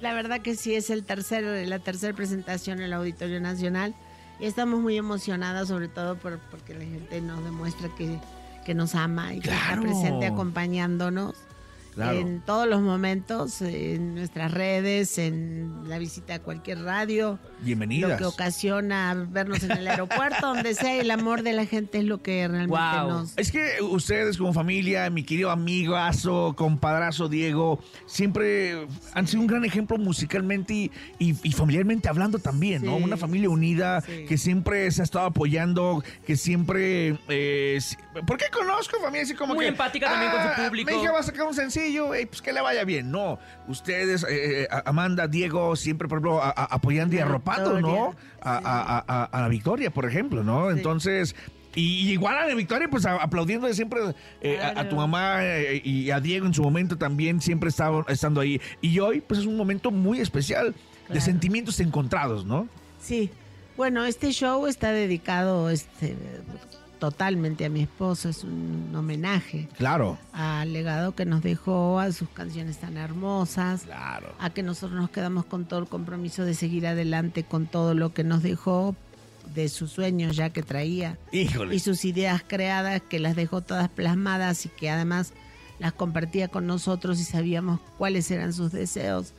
la 0.02 0.14
verdad 0.14 0.42
que 0.42 0.56
sí 0.56 0.76
es 0.76 0.90
el 0.90 1.04
tercero, 1.04 1.54
la 1.66 1.80
tercera 1.80 2.14
presentación 2.14 2.80
en 2.80 2.86
el 2.86 2.94
Auditorio 2.94 3.40
Nacional 3.40 3.96
y 4.40 4.46
estamos 4.46 4.80
muy 4.82 4.98
emocionadas 4.98 5.68
sobre 5.68 5.88
todo 5.88 6.18
por, 6.18 6.40
porque 6.52 6.74
la 6.74 6.84
gente 6.84 7.22
nos 7.22 7.44
demuestra 7.44 7.90
que, 7.98 8.20
que 8.66 8.74
nos 8.74 8.96
ama 8.96 9.34
y 9.34 9.40
que 9.40 9.52
está 9.52 9.80
presente 9.80 10.26
acompañándonos 10.26 11.36
Claro. 11.94 12.18
en 12.18 12.42
todos 12.42 12.68
los 12.68 12.82
momentos, 12.82 13.62
en 13.62 14.16
nuestras 14.16 14.52
redes, 14.52 15.18
en 15.18 15.88
la 15.88 16.00
visita 16.00 16.36
a 16.36 16.40
cualquier 16.40 16.80
radio. 16.82 17.38
Bienvenidas. 17.62 18.12
Lo 18.12 18.18
que 18.18 18.26
ocasiona 18.26 19.14
vernos 19.30 19.62
en 19.64 19.72
el 19.72 19.88
aeropuerto, 19.88 20.48
donde 20.48 20.74
sea, 20.74 21.00
el 21.00 21.12
amor 21.12 21.44
de 21.44 21.54
la 21.54 21.66
gente 21.66 22.00
es 22.00 22.06
lo 22.06 22.22
que 22.22 22.48
realmente 22.48 22.78
nos... 23.08 23.38
Es 23.38 23.52
que 23.52 23.82
ustedes 23.82 24.38
como 24.38 24.54
familia, 24.54 25.10
mi 25.10 25.24
querido 25.24 25.52
amigazo, 25.52 26.54
compadrazo 26.58 27.30
Diego, 27.30 27.80
siempre 28.06 28.88
han 29.14 29.28
sido 29.28 29.42
un 29.42 29.48
gran 29.48 29.66
ejemplo 29.66 29.98
musicalmente 29.98 30.74
y, 30.74 30.92
y- 31.20 31.36
y 31.44 31.52
familiarmente 31.52 32.10
hablando 32.10 32.40
también, 32.40 32.84
¿no? 32.84 32.96
Una 32.98 33.18
familia 33.18 33.50
unida 33.50 34.02
que 34.02 34.38
siempre 34.38 34.90
se 34.92 35.02
ha 35.02 35.06
estado 35.06 35.26
apoyando, 35.28 36.04
que 36.26 36.36
siempre... 36.38 37.18
Eh, 37.30 37.80
¿Por 38.26 38.38
qué 38.38 38.46
conozco 38.52 38.98
familia 39.00 39.24
así 39.24 39.36
como 39.36 39.54
Muy 39.56 39.66
que... 39.66 39.70
empática 39.70 40.08
también 40.10 40.32
con 40.32 40.42
su 40.42 40.48
"Ah, 40.50 40.66
público". 40.68 40.92
Hija 40.92 41.12
va 41.12 41.20
a 41.20 41.24
sacar 41.24 41.46
un 41.48 41.54
sencillo, 41.54 41.83
ey, 42.14 42.26
pues 42.26 42.42
que 42.42 42.54
le 42.54 42.62
vaya 42.62 42.84
bien. 42.84 43.12
No, 43.12 43.40
ustedes, 43.68 44.24
eh, 44.24 44.64
eh, 44.64 44.68
Amanda, 44.86 45.28
Diego, 45.28 45.76
siempre, 45.76 46.08
por 46.08 46.18
ejemplo, 46.20 46.42
a- 46.42 46.50
a- 46.50 46.66
apoyando 46.76 47.16
y 47.16 47.20
arropando, 47.20 47.80
¿no? 47.82 48.16
A, 48.42 48.58
a- 48.58 49.04
a- 49.08 49.24
a 49.26 49.42
la 49.42 49.48
Victoria, 49.48 49.90
por 49.92 50.06
ejemplo, 50.06 50.44
¿no? 50.44 50.72
Entonces... 50.72 51.36
Y, 51.76 52.12
igual 52.12 52.38
a 52.38 52.46
la 52.46 52.54
Victoria, 52.54 52.88
pues 52.88 53.04
aplaudiendo 53.08 53.74
siempre 53.74 54.00
eh, 54.42 54.60
a- 54.62 54.82
a, 54.82 54.90
tu 54.90 54.96
mamá 54.96 55.38
eh, 55.44 55.82
y 55.84 56.12
a 56.12 56.20
Diego 56.20 56.46
en 56.46 56.54
su 56.54 56.62
momento 56.62 57.00
también, 57.00 57.42
siempre 57.42 57.70
estaba 57.70 58.06
estando 58.10 58.42
ahí. 58.42 58.62
Y 58.80 59.00
hoy, 59.00 59.22
pues 59.22 59.40
es 59.40 59.48
un 59.48 59.58
momento 59.58 59.90
muy 59.90 60.20
especial 60.20 60.76
de 61.10 61.20
sentimientos 61.20 61.80
encontrados, 61.80 62.46
¿no? 62.46 62.68
Sí. 63.02 63.32
Bueno, 63.76 64.06
este 64.06 64.32
show 64.32 64.68
está 64.68 64.92
dedicado 64.92 65.72
este, 65.72 66.16
totalmente 67.04 67.66
a 67.66 67.70
mi 67.70 67.82
esposo. 67.82 68.30
Es 68.30 68.46
un 68.46 68.90
homenaje 68.96 69.68
Claro. 69.78 70.18
al 70.32 70.72
legado 70.72 71.14
que 71.14 71.26
nos 71.26 71.44
dejó, 71.44 72.00
a 72.00 72.10
sus 72.14 72.30
canciones 72.30 72.78
tan 72.78 72.96
hermosas. 72.96 73.82
Claro. 73.82 74.34
A 74.40 74.52
que 74.52 74.64
nosotros 74.64 74.98
nos 74.98 75.10
quedamos 75.10 75.44
con 75.44 75.66
todo 75.66 75.82
el 75.82 75.88
compromiso 75.88 76.46
de 76.46 76.54
seguir 76.54 76.88
adelante 76.88 77.44
con 77.44 77.66
todo 77.68 77.94
lo 77.94 78.14
que 78.14 78.24
nos 78.24 78.42
dejó 78.42 78.96
de 79.54 79.68
sus 79.68 79.92
sueños 79.92 80.38
ya 80.38 80.52
que 80.52 80.64
traía. 80.64 81.18
Híjole. 81.34 81.76
Y 81.76 81.80
sus 81.80 82.06
ideas 82.06 82.42
creadas 82.48 83.02
que 83.02 83.20
las 83.20 83.36
dejó 83.36 83.60
todas 83.60 83.90
plasmadas 83.90 84.66
y 84.66 84.70
que 84.70 84.90
además 84.90 85.34
las 85.80 85.92
compartía 85.92 86.48
con 86.48 86.68
nosotros 86.68 87.20
y 87.20 87.26
sabíamos 87.26 87.82
cuáles 87.98 88.32
eran 88.32 88.54
sus 88.54 88.72
deseos. 88.72 89.34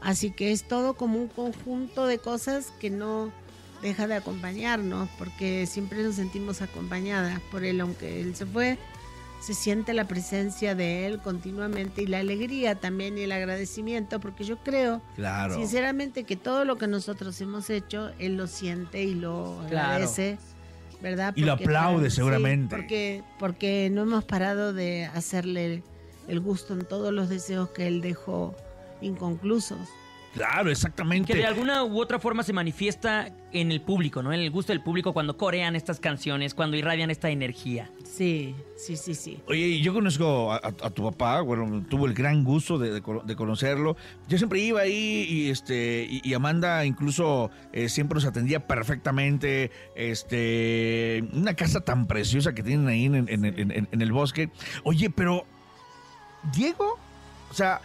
Así 0.00 0.30
que 0.30 0.52
es 0.52 0.66
todo 0.66 0.94
como 0.94 1.18
un 1.18 1.28
conjunto 1.28 2.06
de 2.06 2.16
cosas 2.16 2.72
que 2.80 2.88
no 2.88 3.30
deja 3.82 4.06
de 4.06 4.14
acompañarnos, 4.14 5.08
porque 5.18 5.66
siempre 5.66 6.02
nos 6.02 6.16
sentimos 6.16 6.62
acompañadas 6.62 7.40
por 7.50 7.64
él, 7.64 7.80
aunque 7.80 8.20
él 8.20 8.34
se 8.36 8.46
fue, 8.46 8.78
se 9.40 9.54
siente 9.54 9.94
la 9.94 10.04
presencia 10.06 10.74
de 10.74 11.06
él 11.06 11.18
continuamente 11.20 12.02
y 12.02 12.06
la 12.06 12.18
alegría 12.18 12.74
también 12.74 13.16
y 13.16 13.22
el 13.22 13.32
agradecimiento, 13.32 14.20
porque 14.20 14.44
yo 14.44 14.58
creo, 14.58 15.00
Claro. 15.16 15.54
sinceramente, 15.54 16.24
que 16.24 16.36
todo 16.36 16.64
lo 16.66 16.76
que 16.76 16.86
nosotros 16.86 17.40
hemos 17.40 17.70
hecho, 17.70 18.10
él 18.18 18.36
lo 18.36 18.46
siente 18.46 19.02
y 19.02 19.14
lo 19.14 19.64
Claro. 19.68 19.88
agradece. 19.94 20.38
¿verdad? 21.02 21.32
Y 21.34 21.44
lo 21.44 21.52
aplaude 21.54 21.96
para- 21.96 22.10
sí, 22.10 22.16
seguramente. 22.16 22.76
porque, 22.76 23.22
porque 23.38 23.88
no 23.90 24.02
hemos 24.02 24.22
parado 24.22 24.74
de 24.74 25.06
hacerle 25.06 25.82
el 26.28 26.40
gusto 26.40 26.74
en 26.74 26.84
todos 26.84 27.10
los 27.10 27.30
deseos 27.30 27.70
que 27.70 27.86
él 27.86 28.02
dejó 28.02 28.54
inconclusos. 29.00 29.78
Claro, 30.34 30.70
exactamente. 30.70 31.32
Que 31.32 31.38
de 31.40 31.46
alguna 31.46 31.82
u 31.82 32.00
otra 32.00 32.20
forma 32.20 32.44
se 32.44 32.52
manifiesta 32.52 33.30
en 33.52 33.72
el 33.72 33.80
público, 33.80 34.22
¿no? 34.22 34.32
En 34.32 34.38
el 34.40 34.50
gusto 34.52 34.72
del 34.72 34.80
público 34.80 35.12
cuando 35.12 35.36
corean 35.36 35.74
estas 35.74 35.98
canciones, 35.98 36.54
cuando 36.54 36.76
irradian 36.76 37.10
esta 37.10 37.30
energía. 37.30 37.90
Sí, 38.04 38.54
sí, 38.76 38.96
sí, 38.96 39.16
sí. 39.16 39.40
Oye, 39.48 39.66
y 39.66 39.82
yo 39.82 39.92
conozco 39.92 40.52
a, 40.52 40.56
a- 40.58 40.68
a 40.86 40.90
tu 40.90 41.02
papá, 41.10 41.40
bueno, 41.40 41.84
tuvo 41.88 42.06
el 42.06 42.14
gran 42.14 42.44
gusto 42.44 42.78
de, 42.78 42.92
de 42.92 43.02
cono- 43.02 43.22
de 43.24 43.34
conocerlo. 43.34 43.96
Yo 44.28 44.38
siempre 44.38 44.60
iba 44.60 44.82
ahí 44.82 45.26
y 45.28 45.50
este 45.50 46.06
y, 46.08 46.20
y 46.22 46.32
Amanda 46.34 46.84
incluso 46.84 47.50
eh, 47.72 47.88
siempre 47.88 48.14
nos 48.14 48.24
atendía 48.24 48.66
perfectamente. 48.68 49.72
Este, 49.96 51.24
una 51.32 51.54
casa 51.54 51.80
tan 51.80 52.06
preciosa 52.06 52.54
que 52.54 52.62
tienen 52.62 52.86
ahí 52.86 53.06
en, 53.06 53.14
en- 53.16 53.28
en- 53.44 53.70
en- 53.72 53.88
en 53.90 54.00
el 54.02 54.12
bosque. 54.12 54.50
Oye, 54.84 55.10
pero 55.10 55.44
Diego, 56.54 56.98
o 57.50 57.54
sea, 57.54 57.80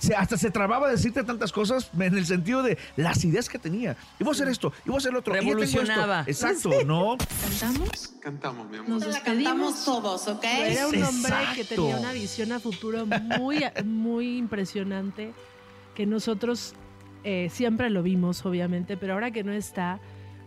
se- 0.00 0.16
hasta 0.16 0.36
se 0.36 0.50
trababa 0.50 0.86
de 0.88 0.94
decirte 0.96 1.22
tantas 1.22 1.52
cosas 1.52 1.90
en 1.96 2.18
el 2.18 2.26
sentido 2.26 2.62
de 2.64 2.76
las 2.96 3.24
ideas 3.24 3.48
que 3.48 3.58
tenía. 3.60 3.96
Iba 4.18 4.30
a 4.30 4.32
hacer 4.32 4.48
esto, 4.48 4.72
iba 4.84 4.96
a 4.96 4.98
hacer 4.98 5.12
lo 5.12 5.20
otro. 5.20 5.32
y 5.34 5.36
ya 5.36 5.40
tengo 5.42 5.62
esto. 5.62 5.78
Revolucionaba. 5.78 6.24
Exacto, 6.26 6.70
¿no? 6.84 7.16
¿Cantamos? 7.40 8.12
Cantamos, 8.20 8.68
mi 8.70 8.76
amor. 8.78 8.88
Nos 9.06 9.16
cantamos 9.18 9.84
todos, 9.84 10.26
¿ok? 10.26 10.44
Era 10.44 10.88
un 10.88 11.02
hombre 11.02 11.34
que 11.54 11.64
tenía 11.64 11.96
una 11.96 12.12
visión 12.12 12.50
a 12.52 12.58
futuro 12.60 13.06
muy, 13.06 13.62
muy 13.84 14.36
impresionante, 14.38 15.32
que 15.94 16.06
nosotros 16.06 16.74
eh, 17.24 17.48
siempre 17.52 17.90
lo 17.90 18.02
vimos, 18.02 18.44
obviamente, 18.46 18.96
pero 18.96 19.12
ahora 19.14 19.30
que 19.30 19.44
no 19.44 19.52
está, 19.52 20.00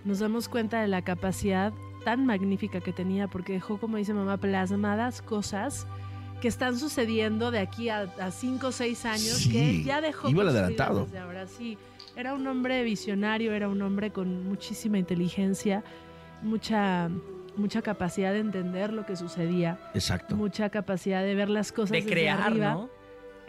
nos 0.06 0.20
damos 0.20 0.50
cuenta 0.50 0.82
de 0.82 0.88
la 0.88 1.02
capacidad 1.04 1.72
tan 2.04 2.26
magnífica 2.26 2.82
que 2.82 2.92
tenía, 2.92 3.28
porque 3.28 3.54
dejó, 3.54 3.78
como 3.80 3.96
dice 3.98 4.14
mamá, 4.14 4.38
plasmadas 4.38 5.22
cosas 5.22 5.88
que 6.44 6.50
están 6.50 6.78
sucediendo 6.78 7.52
de 7.52 7.60
aquí 7.60 7.88
a, 7.88 8.02
a 8.20 8.30
cinco 8.30 8.68
o 8.68 8.72
seis 8.74 9.06
años, 9.06 9.38
Sí, 9.38 9.50
que 9.50 9.70
él 9.70 9.84
ya 9.86 10.02
dejó 10.02 10.28
iba 10.28 10.44
adelantado. 10.44 11.06
desde 11.06 11.20
ahora 11.20 11.48
sí. 11.48 11.78
Era 12.18 12.34
un 12.34 12.46
hombre 12.48 12.84
visionario, 12.84 13.54
era 13.54 13.70
un 13.70 13.82
hombre 13.82 14.12
con 14.12 14.46
muchísima 14.50 14.98
inteligencia, 14.98 15.86
mucha, 16.42 17.10
mucha 17.56 17.82
capacidad 17.82 18.34
de 18.34 18.40
entender 18.40 18.92
lo 18.92 19.06
que 19.06 19.16
sucedía 19.16 19.80
Exacto. 19.94 20.36
mucha 20.36 20.70
capacidad 20.70 21.24
de 21.24 21.34
ver 21.34 21.48
las 21.50 21.72
cosas 21.72 21.92
De 21.92 21.98
desde 22.02 22.12
crear, 22.12 22.42
arriba. 22.42 22.74
¿no? 22.74 22.90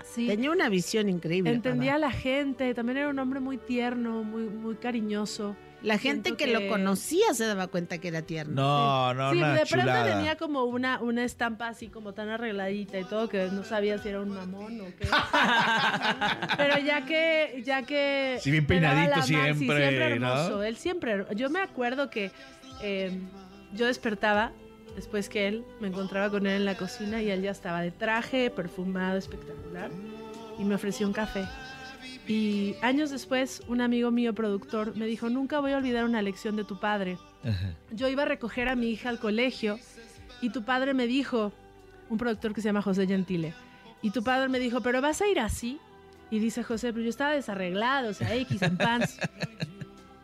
Sí. 0.05 0.29
Tenía 0.29 0.53
una 0.53 0.69
visión 0.69 1.09
increíble. 1.09 1.51
Entendía 1.53 1.97
a 1.97 1.99
la 1.99 2.13
gente, 2.13 2.75
también 2.75 2.99
era 2.99 3.09
un 3.09 3.19
hombre 3.19 3.41
muy 3.41 3.57
tierno, 3.59 4.23
muy, 4.23 4.45
muy 4.45 4.77
cariñoso. 4.77 5.57
La 5.85 5.99
gente 5.99 6.35
que, 6.35 6.47
lo 6.47 6.67
conocía 6.67 7.35
se 7.35 7.45
daba 7.45 7.67
cuenta 7.67 7.99
que 7.99 8.09
era 8.09 8.23
tierno. 8.23 8.55
No, 8.55 9.15
no, 9.15 9.33
sí, 9.33 9.37
una 9.37 9.55
de 9.55 9.67
pronto 9.67 9.93
tenía 10.05 10.37
como 10.37 10.65
una, 10.65 11.01
una 11.01 11.25
estampa 11.25 11.69
así 11.69 11.89
como 11.89 12.15
tan 12.15 12.31
arregladita 12.31 12.99
y 12.99 13.05
todo 13.05 13.29
que 13.29 13.49
no 13.49 13.65
sabía 13.65 13.99
si 13.99 14.09
era 14.09 14.21
un 14.21 14.31
mamón 14.31 14.81
o 14.81 14.87
qué. 14.97 15.07
Pero 16.57 16.79
ya 16.79 17.05
que, 17.05 17.63
ya 17.67 17.83
que. 17.83 18.39
Sí, 18.41 18.51
bien 18.51 18.67
peinadito 18.67 19.21
sí, 19.23 19.35
siempre, 19.35 19.55
siempre 19.57 20.19
¿no? 20.19 20.33
hermoso. 20.33 20.63
Él 20.63 20.77
siempre. 20.77 21.27
Yo 21.37 21.51
me 21.51 21.61
acuerdo 21.61 22.09
que 22.09 22.33
eh, 22.81 23.21
yo 23.75 23.87
despertaba 23.87 24.53
después 24.97 25.29
que 25.29 25.49
él 25.49 25.65
me 25.81 25.89
encontraba 25.89 26.31
con 26.31 26.47
él 26.47 26.55
en 26.55 26.65
la 26.65 26.77
cocina 26.77 27.21
y 27.21 27.31
él 27.31 27.43
ya 27.43 27.51
estaba 27.51 27.83
de 27.83 27.91
traje, 27.91 28.51
perfumado, 28.51 29.19
espectacular. 29.19 29.91
Y 30.59 30.65
me 30.65 30.77
ofreció 30.77 31.07
un 31.07 31.13
café. 31.13 31.47
Y 32.27 32.75
años 32.81 33.11
después, 33.11 33.63
un 33.69 33.81
amigo 33.81 34.11
mío, 34.11 34.35
productor, 34.35 34.97
me 34.97 35.07
dijo, 35.07 35.29
nunca 35.29 35.61
voy 35.61 35.73
a 35.73 35.77
olvidar 35.77 36.05
una 36.05 36.23
lección 36.23 36.57
de 36.57 36.65
tu 36.65 36.79
padre. 36.81 37.19
Yo 37.91 38.09
iba 38.09 38.23
a 38.23 38.27
recoger 38.27 38.69
a 38.69 38.77
mi 38.77 38.89
hija 38.91 39.11
al 39.11 39.19
colegio 39.19 39.79
y 40.41 40.49
tu 40.51 40.63
padre 40.65 40.95
me 40.95 41.07
dijo, 41.07 41.53
un 42.09 42.17
productor 42.19 42.55
que 42.55 42.61
se 42.63 42.69
llama 42.69 42.81
José 42.83 43.07
Gentile, 43.07 43.53
y 44.03 44.11
tu 44.11 44.23
padre 44.25 44.49
me 44.49 44.59
dijo, 44.59 44.81
pero 44.81 45.01
vas 45.03 45.21
a 45.23 45.27
ir 45.29 45.39
así. 45.41 45.79
Y 46.31 46.39
dice 46.39 46.63
José, 46.65 46.93
pero 46.93 47.05
yo 47.05 47.11
estaba 47.11 47.33
desarreglado, 47.33 48.11
o 48.11 48.15
sea, 48.15 48.35
X 48.35 48.63
en 48.63 48.77
pants. 48.79 49.19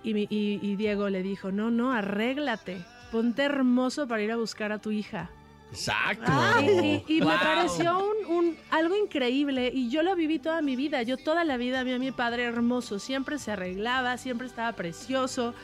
Y, 0.02 0.14
mi- 0.14 0.26
y- 0.30 0.58
y 0.62 0.76
Diego 0.76 1.08
le 1.10 1.22
dijo, 1.22 1.52
no, 1.52 1.70
no, 1.70 1.92
arréglate, 1.92 2.78
ponte 3.12 3.42
hermoso 3.42 4.08
para 4.08 4.22
ir 4.22 4.32
a 4.32 4.36
buscar 4.36 4.72
a 4.72 4.78
tu 4.78 4.90
hija. 4.90 5.30
Exacto. 5.72 6.32
Y, 6.62 7.04
y- 7.06 7.20
me 7.20 7.36
pareció 7.38 7.98
un, 7.98 8.26
un- 8.36 8.56
algo 8.70 8.96
increíble 8.96 9.70
y 9.72 9.88
yo 9.90 10.02
lo 10.02 10.16
viví 10.16 10.38
toda 10.38 10.62
mi 10.62 10.76
vida. 10.76 11.02
Yo 11.02 11.16
toda 11.16 11.44
la 11.44 11.56
vida 11.56 11.82
vi 11.84 11.92
a 11.92 11.98
mi 11.98 12.10
padre 12.12 12.44
hermoso, 12.44 12.98
siempre 12.98 13.38
se 13.38 13.52
arreglaba, 13.52 14.16
siempre 14.18 14.46
estaba 14.46 14.72
precioso. 14.72 15.54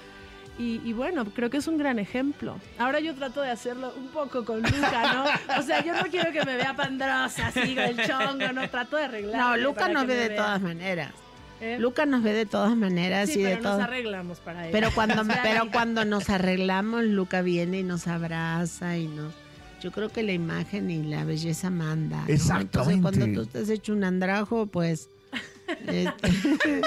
Y, 0.58 0.80
y 0.86 0.94
bueno, 0.94 1.26
creo 1.26 1.50
que 1.50 1.58
es 1.58 1.66
un 1.66 1.76
gran 1.76 1.98
ejemplo. 1.98 2.58
Ahora 2.78 2.98
yo 3.00 3.14
trato 3.14 3.42
de 3.42 3.50
hacerlo 3.50 3.92
un 3.94 4.08
poco 4.08 4.44
con 4.46 4.62
Luca, 4.62 5.12
¿no? 5.12 5.58
O 5.58 5.62
sea, 5.62 5.84
yo 5.84 5.92
no 5.94 6.04
quiero 6.10 6.32
que 6.32 6.42
me 6.46 6.56
vea 6.56 6.74
pandrosa, 6.74 7.48
así, 7.48 7.74
con 7.74 7.84
el 7.84 8.06
chongo, 8.06 8.52
no, 8.54 8.66
trato 8.70 8.96
de 8.96 9.04
arreglar. 9.04 9.38
No, 9.38 9.56
Luca 9.58 9.88
nos 9.88 10.06
ve 10.06 10.14
de 10.14 10.30
todas 10.30 10.62
maneras. 10.62 11.12
¿Eh? 11.60 11.76
Luca 11.78 12.04
nos 12.06 12.22
ve 12.22 12.32
de 12.34 12.44
todas 12.46 12.74
maneras 12.76 13.30
Sí, 13.30 13.40
y 13.40 13.42
de 13.42 13.56
pero 13.56 13.70
nos 13.70 13.80
arreglamos 13.82 14.40
para 14.40 14.66
él. 14.66 14.72
Pero 14.72 14.90
cuando, 14.94 15.22
pero 15.42 15.70
cuando 15.70 16.04
nos 16.06 16.28
arreglamos, 16.30 17.04
Luca 17.04 17.42
viene 17.42 17.80
y 17.80 17.82
nos 17.82 18.06
abraza 18.06 18.96
y 18.96 19.08
nos. 19.08 19.34
Yo 19.82 19.92
creo 19.92 20.08
que 20.08 20.22
la 20.22 20.32
imagen 20.32 20.90
y 20.90 21.02
la 21.02 21.24
belleza 21.24 21.70
manda. 21.70 22.22
¿no? 22.22 22.28
Exactamente. 22.32 22.94
Entonces, 22.94 23.22
cuando 23.24 23.42
tú 23.42 23.46
te 23.46 23.58
has 23.60 23.68
hecho 23.68 23.92
un 23.92 24.04
andrajo, 24.04 24.66
pues. 24.66 25.08
este, 25.86 26.80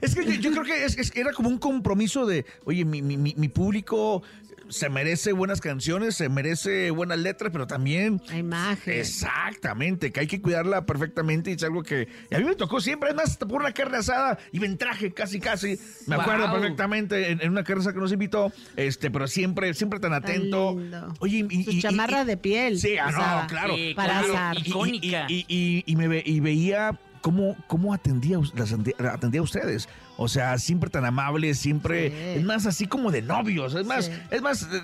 Es 0.00 0.14
que 0.14 0.24
yo, 0.24 0.32
yo 0.34 0.52
creo 0.52 0.64
que 0.64 0.84
es, 0.84 0.96
es 0.98 1.10
que 1.10 1.20
era 1.20 1.32
como 1.32 1.48
un 1.48 1.58
compromiso 1.58 2.26
de, 2.26 2.44
oye, 2.64 2.84
mi, 2.84 3.02
mi- 3.02 3.16
mi- 3.16 3.34
mi 3.36 3.48
público 3.48 4.22
se 4.68 4.88
merece 4.88 5.32
buenas 5.32 5.60
canciones, 5.60 6.16
se 6.16 6.28
merece 6.28 6.90
buenas 6.90 7.18
letras, 7.18 7.50
pero 7.52 7.66
también... 7.66 8.20
La 8.28 8.38
imagen. 8.38 8.94
Exactamente, 8.98 10.12
que 10.12 10.20
hay 10.20 10.26
que 10.26 10.40
cuidarla 10.40 10.86
perfectamente 10.86 11.50
y 11.50 11.54
es 11.54 11.62
algo 11.62 11.82
que 11.82 12.08
y 12.30 12.34
a 12.34 12.38
mí 12.38 12.44
me 12.44 12.54
tocó 12.54 12.80
siempre, 12.80 13.08
además 13.10 13.30
hasta 13.30 13.46
por 13.46 13.60
una 13.60 13.72
carne 13.72 13.98
asada 13.98 14.38
y 14.52 14.60
me 14.60 14.68
traje 14.76 15.12
casi 15.12 15.40
casi, 15.40 15.78
me 16.06 16.16
acuerdo 16.16 16.50
perfectamente 16.52 17.30
en, 17.30 17.40
en 17.40 17.50
una 17.50 17.64
carne 17.64 17.80
asada 17.80 17.94
que 17.94 18.00
nos 18.00 18.12
invitó, 18.12 18.52
este, 18.76 19.10
pero 19.10 19.26
siempre, 19.26 19.72
siempre 19.74 20.00
tan 20.00 20.12
atento. 20.12 20.74
lindo. 20.78 21.14
Oye, 21.20 21.46
y, 21.50 21.64
Su 21.64 21.70
y- 21.70 21.76
y- 21.78 21.82
chamarra 21.82 22.24
de 22.24 22.36
piel. 22.36 22.78
Sí, 22.78 22.96
ah, 22.98 23.10
no, 23.42 23.46
claro. 23.48 23.74
Sí, 23.74 23.92
Para 23.94 24.20
claro. 24.20 24.32
asar. 24.34 24.56
Y- 24.58 25.00
y- 25.02 25.16
Y, 25.28 25.44
y- 25.48 25.84
y 25.86 25.96
me 25.96 26.08
ve- 26.08 26.22
y 26.24 26.40
veía 26.40 26.98
cómo, 27.20 27.56
cómo 27.66 27.92
atendía, 27.94 28.38
las 28.54 28.72
atendía 28.72 29.40
a 29.40 29.44
ustedes. 29.44 29.88
O 30.18 30.28
sea, 30.28 30.56
siempre 30.58 30.88
tan 30.88 31.04
amable, 31.04 31.54
siempre. 31.54 32.36
Es 32.38 32.44
más, 32.44 32.64
así 32.64 32.86
como 32.86 33.10
de 33.10 33.20
novios. 33.22 33.74
Es 33.74 33.84
más, 33.86 34.10
es 34.30 34.40
más, 34.42 34.62
eh, 34.62 34.82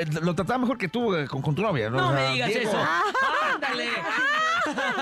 eh, 0.00 0.06
lo 0.20 0.34
trataba 0.34 0.58
mejor 0.58 0.78
que 0.78 0.88
tú 0.88 1.14
eh, 1.14 1.26
con, 1.28 1.42
con 1.42 1.54
tu 1.54 1.62
novia. 1.62 1.90
No, 1.90 1.98
No 1.98 2.08
O 2.08 2.12
me 2.12 2.18
sea, 2.18 2.30
digas 2.32 2.48
Diego, 2.48 2.70
eso. 2.70 2.78
¡Ándale! 3.54 3.84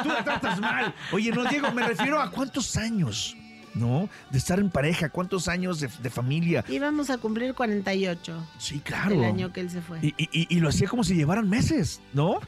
Tú 0.03 0.09
la 0.09 0.25
tratas 0.25 0.61
mal. 0.61 0.95
Oye, 1.12 1.31
no, 1.33 1.45
Diego, 1.45 1.70
me 1.73 1.87
refiero 1.87 2.20
a 2.20 2.31
cuántos 2.31 2.77
años, 2.77 3.35
¿no? 3.75 4.11
De 4.31 4.37
estar 4.39 4.59
en 4.59 4.68
pareja, 4.68 5.09
cuántos 5.09 5.49
años 5.49 5.81
de, 5.81 5.89
de 6.03 6.11
familia. 6.11 6.64
Íbamos 6.68 7.09
a 7.09 7.16
cumplir 7.18 7.55
48. 7.55 8.47
Sí, 8.59 8.81
claro. 8.81 9.14
El 9.14 9.25
año 9.25 9.53
que 9.55 9.61
él 9.61 9.70
se 9.70 9.81
fue. 9.81 9.99
Y, 10.03 10.09
y- 10.18 10.29
y- 10.33 10.47
y 10.57 10.61
lo 10.61 10.68
hacía 10.68 10.87
como 10.89 11.03
si 11.05 11.14
llevaran 11.14 11.49
meses, 11.49 12.01
¿no? 12.12 12.41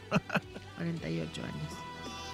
48 0.77 1.43
años. 1.43 1.73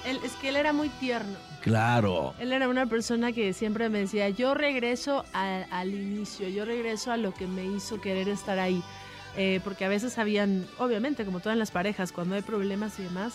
Él, 0.06 0.18
es 0.24 0.32
que 0.32 0.48
él 0.48 0.56
era 0.56 0.72
muy 0.72 0.88
tierno. 0.88 1.36
Claro. 1.62 2.34
Él 2.38 2.52
era 2.52 2.68
una 2.68 2.86
persona 2.86 3.32
que 3.32 3.52
siempre 3.52 3.88
me 3.88 4.00
decía, 4.00 4.28
yo 4.30 4.54
regreso 4.54 5.24
a- 5.32 5.64
al 5.70 5.94
inicio, 5.94 6.48
yo 6.48 6.64
regreso 6.64 7.12
a 7.12 7.16
lo 7.16 7.32
que 7.34 7.46
me 7.46 7.64
hizo 7.64 8.00
querer 8.00 8.28
estar 8.28 8.58
ahí. 8.58 8.82
Eh, 9.36 9.60
porque 9.62 9.84
a 9.84 9.88
veces 9.88 10.18
habían, 10.18 10.66
obviamente, 10.78 11.24
como 11.24 11.38
todas 11.40 11.56
las 11.56 11.70
parejas, 11.70 12.10
cuando 12.10 12.34
hay 12.34 12.42
problemas 12.42 12.98
y 12.98 13.04
demás, 13.04 13.34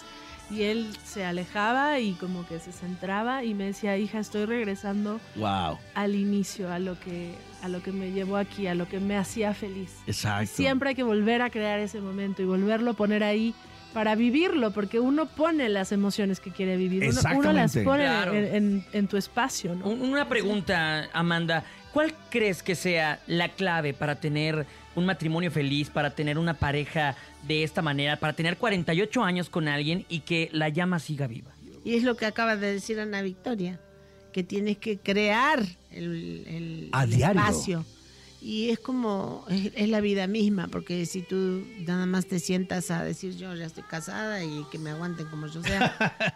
y 0.52 0.64
él 0.64 0.96
se 1.06 1.24
alejaba 1.26 2.00
y 2.00 2.14
como 2.14 2.46
que 2.46 2.60
se 2.60 2.72
centraba 2.72 3.44
y 3.44 3.54
me 3.54 3.66
decía, 3.68 3.98
hija, 3.98 4.20
estoy 4.20 4.46
regresando 4.46 5.20
Wow. 5.38 5.80
al 5.96 6.14
inicio, 6.14 6.72
a 6.72 6.80
lo 6.80 7.00
que, 7.00 7.34
a 7.64 7.70
lo 7.70 7.82
que 7.82 7.92
me 7.92 8.12
llevó 8.12 8.36
aquí, 8.38 8.68
a 8.68 8.76
lo 8.76 8.88
que 8.90 9.00
me 9.00 9.18
hacía 9.18 9.54
feliz. 9.54 9.92
Exacto. 10.06 10.52
Siempre 10.54 10.90
hay 10.90 10.96
que 10.96 11.04
volver 11.04 11.42
a 11.42 11.50
crear 11.50 11.80
ese 11.80 12.02
momento 12.02 12.42
y 12.42 12.46
volverlo 12.46 12.92
a 12.92 12.94
poner 12.94 13.24
ahí 13.24 13.56
para 13.96 14.14
vivirlo, 14.16 14.72
porque 14.72 15.00
uno 15.00 15.26
pone 15.26 15.70
las 15.70 15.94
emociones 15.94 16.42
que 16.42 16.52
quiere 16.52 16.76
vivir. 16.76 17.02
Uno, 17.08 17.22
uno 17.38 17.54
las 17.54 17.78
pone 17.78 18.04
Claro. 18.04 18.34
en, 18.34 18.54
en- 18.54 18.86
en 18.92 19.08
tu 19.08 19.16
espacio, 19.16 19.74
¿no? 19.74 19.86
Un- 19.88 20.02
Una 20.02 20.28
pregunta, 20.28 21.08
Amanda. 21.14 21.64
¿Cuál 21.94 22.14
crees 22.30 22.62
que 22.62 22.76
sea 22.76 23.22
la 23.26 23.48
clave 23.48 23.94
para 23.94 24.20
tener 24.20 24.66
un 24.96 25.06
matrimonio 25.06 25.50
feliz, 25.50 25.90
para 25.90 26.10
tener 26.14 26.38
una 26.38 26.56
pareja 26.56 27.16
de 27.48 27.64
esta 27.64 27.82
manera, 27.82 28.18
para 28.20 28.34
tener 28.34 28.58
48 28.58 29.24
años 29.24 29.50
con 29.50 29.70
alguien 29.70 30.06
y 30.10 30.20
que 30.20 30.50
la 30.52 30.68
llama 30.68 31.00
siga 31.00 31.28
viva? 31.28 31.52
Y 31.86 31.96
es 31.96 32.04
lo 32.04 32.18
que 32.18 32.26
acaba 32.26 32.58
de 32.58 32.74
decir 32.74 33.00
Ana 33.00 33.22
Victoria, 33.22 33.80
que 34.34 34.44
tienes 34.44 34.76
que 34.78 34.98
crear 34.98 35.60
el, 35.90 36.44
el- 36.50 36.90
A 36.92 37.06
el 37.06 37.12
diario. 37.12 37.40
espacio. 37.40 37.86
Y 38.42 38.70
es 38.70 38.80
como, 38.80 39.46
es, 39.50 39.72
es 39.76 39.90
la 39.90 40.02
vida 40.02 40.28
misma, 40.28 40.68
porque 40.68 41.06
si 41.06 41.22
tú 41.22 41.66
nada 41.88 42.06
más 42.06 42.28
te 42.28 42.40
sientas 42.40 42.92
a 42.92 43.04
decir 43.04 43.36
yo 43.36 43.56
ya 43.56 43.66
estoy 43.66 43.84
casada 43.84 44.44
y 44.44 44.66
que 44.72 44.78
me 44.78 44.92
aguanten 44.92 45.26
como 45.28 45.48
yo 45.48 45.64
sea, 45.64 45.96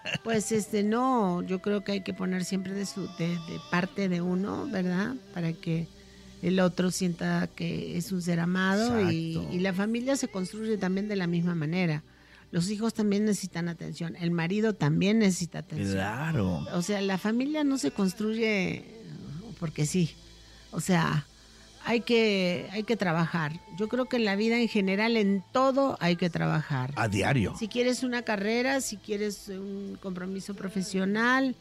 pues 0.23 0.51
este 0.51 0.83
no, 0.83 1.43
yo 1.43 1.61
creo 1.61 1.83
que 1.83 1.91
hay 1.93 2.01
que 2.01 2.13
poner 2.13 2.45
siempre 2.45 2.73
de, 2.73 2.85
su, 2.85 3.07
de, 3.17 3.27
de 3.27 3.59
parte 3.69 4.09
de 4.09 4.21
uno, 4.21 4.67
¿verdad? 4.67 5.15
Para 5.33 5.53
que 5.53 5.87
el 6.41 6.59
otro 6.59 6.89
sienta 6.89 7.47
que 7.47 7.97
es 7.97 8.11
un 8.11 8.21
ser 8.21 8.39
amado 8.39 9.11
y 9.11 9.59
la 9.59 9.73
familia 9.73 10.15
se 10.15 10.29
construye 10.29 10.77
también 10.77 11.07
de 11.07 11.15
la 11.15 11.27
misma 11.27 11.53
manera. 11.53 12.03
Los 12.51 12.71
hijos 12.71 12.95
también 12.95 13.25
necesitan 13.25 13.69
atención, 13.69 14.15
el 14.15 14.31
marido 14.31 14.73
también 14.73 15.19
necesita 15.19 15.59
atención. 15.59 15.93
Claro. 15.93 16.65
O 16.73 16.81
sea, 16.81 16.99
la 17.01 17.19
familia 17.19 17.63
no 17.63 17.77
se 17.77 17.91
construye 17.91 18.85
porque 19.59 19.85
sí. 19.85 20.09
O 20.71 20.81
sea, 20.81 21.27
hay 21.85 22.01
que, 22.01 22.67
hay 22.71 22.83
que 22.83 22.95
trabajar. 22.97 23.53
Yo 23.77 23.87
creo 23.87 24.05
que 24.05 24.17
en 24.17 24.25
la 24.25 24.35
vida 24.35 24.57
en 24.59 24.67
general, 24.67 25.17
en 25.17 25.43
todo, 25.51 25.97
hay 25.99 26.15
que 26.15 26.29
trabajar. 26.29 26.91
A 26.95 27.07
diario. 27.07 27.55
Si 27.57 27.67
quieres 27.67 28.03
una 28.03 28.21
carrera, 28.23 28.81
si 28.81 28.97
quieres 28.97 29.47
un 29.49 29.97
compromiso 30.01 30.53
profesional, 30.55 31.55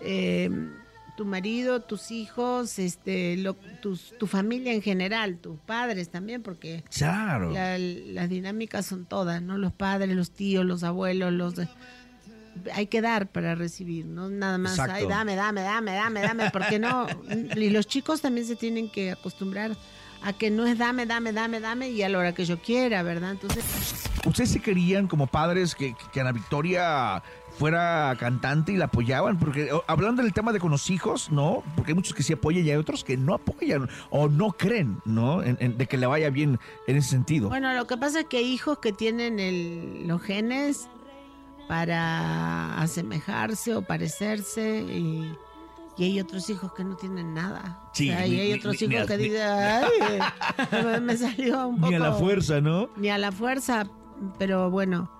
eh, 0.00 0.50
tu 1.16 1.24
marido, 1.24 1.80
tus 1.80 2.10
hijos, 2.10 2.78
este, 2.80 3.36
lo- 3.36 3.54
tus- 3.80 4.14
tu 4.18 4.26
familia 4.26 4.72
en 4.72 4.82
general, 4.82 5.36
tus 5.38 5.58
padres 5.60 6.08
también, 6.08 6.42
porque 6.42 6.82
Claro. 6.92 7.52
la- 7.52 7.78
las 7.78 8.28
dinámicas 8.28 8.86
son 8.86 9.04
todas, 9.04 9.40
¿no? 9.40 9.56
Los 9.58 9.72
padres, 9.72 10.14
los 10.16 10.30
tíos, 10.32 10.64
los 10.64 10.82
abuelos, 10.82 11.32
los... 11.32 11.54
Hay 12.74 12.86
que 12.86 13.00
dar 13.00 13.28
para 13.30 13.54
recibir, 13.54 14.06
no 14.06 14.28
nada 14.28 14.58
más, 14.58 14.72
Exacto. 14.72 14.94
ay, 14.94 15.06
dame, 15.06 15.36
dame, 15.36 15.62
dame, 15.62 15.92
dame, 15.92 16.20
dame, 16.22 16.50
porque 16.50 16.78
no. 16.78 17.06
Y 17.56 17.70
los 17.70 17.86
chicos 17.86 18.20
también 18.20 18.46
se 18.46 18.56
tienen 18.56 18.88
que 18.90 19.12
acostumbrar 19.12 19.76
a 20.22 20.32
que 20.32 20.50
no 20.50 20.64
es 20.66 20.78
dame, 20.78 21.04
dame, 21.06 21.32
dame, 21.32 21.60
dame 21.60 21.90
y 21.90 22.02
a 22.02 22.08
la 22.08 22.18
hora 22.18 22.32
que 22.34 22.44
yo 22.46 22.58
quiera, 22.60 23.02
¿verdad? 23.02 23.32
Entonces, 23.32 23.64
¿Ustedes 24.24 24.50
se 24.50 24.60
querían 24.60 25.06
como 25.06 25.26
padres 25.26 25.74
que, 25.74 25.94
que 26.12 26.20
Ana 26.20 26.32
Victoria 26.32 27.22
fuera 27.58 28.16
cantante 28.18 28.72
y 28.72 28.76
la 28.78 28.86
apoyaban? 28.86 29.38
Porque 29.38 29.68
hablando 29.86 30.22
del 30.22 30.32
tema 30.32 30.52
de 30.54 30.60
con 30.60 30.70
los 30.70 30.88
hijos, 30.88 31.30
¿no? 31.30 31.62
Porque 31.76 31.90
hay 31.90 31.94
muchos 31.94 32.14
que 32.14 32.22
sí 32.22 32.32
apoyan 32.32 32.64
y 32.64 32.70
hay 32.70 32.76
otros 32.76 33.04
que 33.04 33.18
no 33.18 33.34
apoyan 33.34 33.86
o 34.08 34.28
no 34.28 34.52
creen, 34.52 34.98
¿no? 35.04 35.42
En- 35.42 35.58
en- 35.60 35.76
de 35.76 35.86
que 35.86 35.98
le 35.98 36.06
vaya 36.06 36.30
bien 36.30 36.58
en 36.86 36.96
ese 36.96 37.10
sentido. 37.10 37.50
bueno, 37.50 37.74
lo 37.74 37.86
que 37.86 37.98
pasa 37.98 38.20
es 38.20 38.26
que 38.26 38.40
hijos 38.40 38.78
que 38.78 38.92
tienen 38.94 39.38
el- 39.38 40.08
los 40.08 40.22
genes 40.22 40.88
para 41.68 42.78
asemejarse 42.80 43.74
o 43.74 43.82
parecerse 43.82 44.80
y, 44.82 45.34
y 45.96 46.04
hay 46.04 46.20
otros 46.20 46.48
hijos 46.50 46.72
que 46.74 46.84
no 46.84 46.96
tienen 46.96 47.34
nada. 47.34 47.80
Sí, 47.92 48.10
O 48.10 48.12
sea, 48.14 48.26
y 48.26 48.38
hay 48.40 48.52
otros 48.54 48.80
ni- 48.80 48.94
hijos 48.94 49.06
que 49.06 49.16
dicen, 49.16 49.42
ay, 49.42 51.00
me 51.00 51.16
salió 51.16 51.68
un 51.68 51.76
poco... 51.76 51.88
Ni 51.90 51.96
a 51.96 51.98
la 52.00 52.12
fuerza, 52.12 52.60
¿no? 52.60 52.90
Ni 52.96 53.08
a 53.10 53.18
la 53.18 53.32
fuerza, 53.32 53.86
pero 54.38 54.70
bueno, 54.70 55.10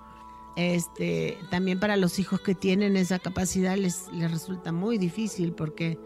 este, 0.57 1.39
también 1.51 1.81
para 1.81 1.97
los 1.97 2.19
hijos 2.19 2.41
que 2.41 2.55
tienen 2.55 2.97
esa 2.97 3.19
capacidad 3.19 3.77
les, 3.77 4.09
les 4.13 4.31
resulta 4.31 4.73
muy 4.73 4.99
difícil 4.99 5.53
porque 5.53 5.99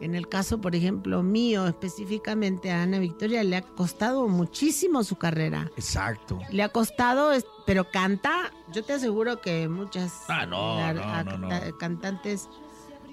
en 0.00 0.14
el 0.14 0.28
caso, 0.28 0.60
por 0.60 0.74
ejemplo, 0.74 1.22
mío 1.22 1.66
específicamente 1.66 2.70
a 2.70 2.82
Ana 2.82 2.98
Victoria 2.98 3.42
le 3.44 3.56
ha 3.56 3.62
costado 3.62 4.26
muchísimo 4.28 5.04
su 5.04 5.16
carrera. 5.16 5.70
Exacto. 5.76 6.38
Le 6.50 6.62
ha 6.62 6.68
costado, 6.70 7.30
pero 7.66 7.90
canta, 7.90 8.52
yo 8.72 8.82
te 8.84 8.94
aseguro 8.94 9.40
que 9.40 9.68
muchas 9.68 10.12
Ah, 10.28 10.46
no, 10.46 10.78
ar- 10.78 10.94
no, 10.96 11.02
a- 11.02 11.24
no, 11.24 11.38
no. 11.38 11.48
ta- 11.48 11.72
cantantes 11.78 12.48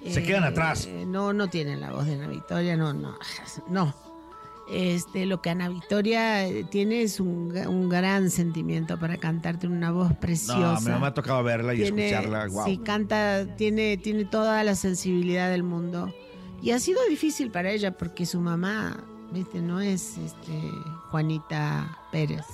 Se 0.06 0.22
quedan 0.22 0.44
atrás. 0.44 0.86
eh, 0.86 1.04
No, 1.06 1.32
no 1.32 1.48
tienen 1.48 1.80
la 1.80 1.90
voz 1.92 2.06
de 2.06 2.14
Ana 2.14 2.28
Victoria, 2.28 2.76
no, 2.76 2.92
no, 2.94 3.18
no. 3.68 3.94
Este, 4.70 5.24
lo 5.24 5.40
que 5.40 5.48
Ana 5.48 5.70
Victoria 5.70 6.46
eh, 6.46 6.62
tiene 6.62 7.00
es 7.00 7.20
un, 7.20 7.56
un 7.66 7.88
gran 7.88 8.30
sentimiento 8.30 8.98
para 8.98 9.16
cantar, 9.16 9.58
tiene 9.58 9.74
una 9.74 9.90
voz 9.92 10.12
preciosa. 10.14 10.58
No, 10.58 10.76
a 10.76 10.80
mí 10.80 11.00
me 11.00 11.06
ha 11.06 11.14
tocado 11.14 11.42
verla 11.42 11.72
y 11.74 11.78
Tiene- 11.82 12.10
escucharla. 12.10 12.48
Wow. 12.48 12.64
Sí, 12.66 12.76
canta, 12.76 13.46
tiene, 13.56 13.96
tiene 13.96 14.26
toda 14.26 14.62
la 14.64 14.74
sensibilidad 14.74 15.48
del 15.50 15.62
mundo. 15.62 16.12
Y 16.62 16.70
ha 16.72 16.78
sido 16.78 17.00
difícil 17.08 17.50
para 17.50 17.70
ella 17.70 17.96
porque 17.96 18.26
su 18.26 18.40
mamá, 18.40 18.96
viste, 19.32 19.60
no 19.60 19.80
es 19.80 20.18
este, 20.18 20.60
Juanita 21.10 21.98
Pérez. 22.10 22.44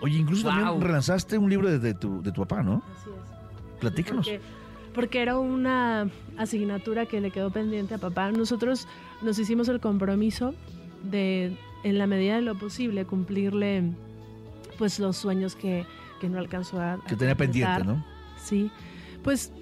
Oye, 0.00 0.18
incluso 0.18 0.44
Wow. 0.44 0.52
también 0.52 0.80
relanzaste 0.82 1.38
un 1.38 1.48
libro 1.48 1.70
de, 1.70 1.78
de 1.78 1.94
tu, 1.94 2.22
de 2.22 2.30
tu 2.32 2.42
papá, 2.42 2.62
¿no? 2.62 2.82
Así 3.00 3.10
es. 3.10 3.80
Platícanos. 3.80 4.26
Porque, 4.26 4.40
porque 4.94 5.22
era 5.22 5.38
una 5.38 6.10
asignatura 6.36 7.06
que 7.06 7.20
le 7.20 7.30
quedó 7.30 7.50
pendiente 7.50 7.94
a 7.94 7.98
papá. 7.98 8.30
Nosotros 8.32 8.86
nos 9.22 9.38
hicimos 9.38 9.68
el 9.68 9.80
compromiso 9.80 10.54
de, 11.02 11.56
en 11.84 11.98
la 11.98 12.06
medida 12.06 12.34
de 12.36 12.42
lo 12.42 12.58
posible, 12.58 13.04
cumplirle 13.06 13.82
pues 14.76 14.98
los 14.98 15.16
sueños 15.16 15.54
que, 15.56 15.86
que 16.20 16.28
no 16.28 16.38
alcanzó 16.38 16.80
a, 16.80 16.98
Que 17.06 17.16
tenía 17.16 17.34
pendiente. 17.36 17.84
¿no? 17.84 18.04
Sí. 18.42 18.70
Pues 19.22 19.52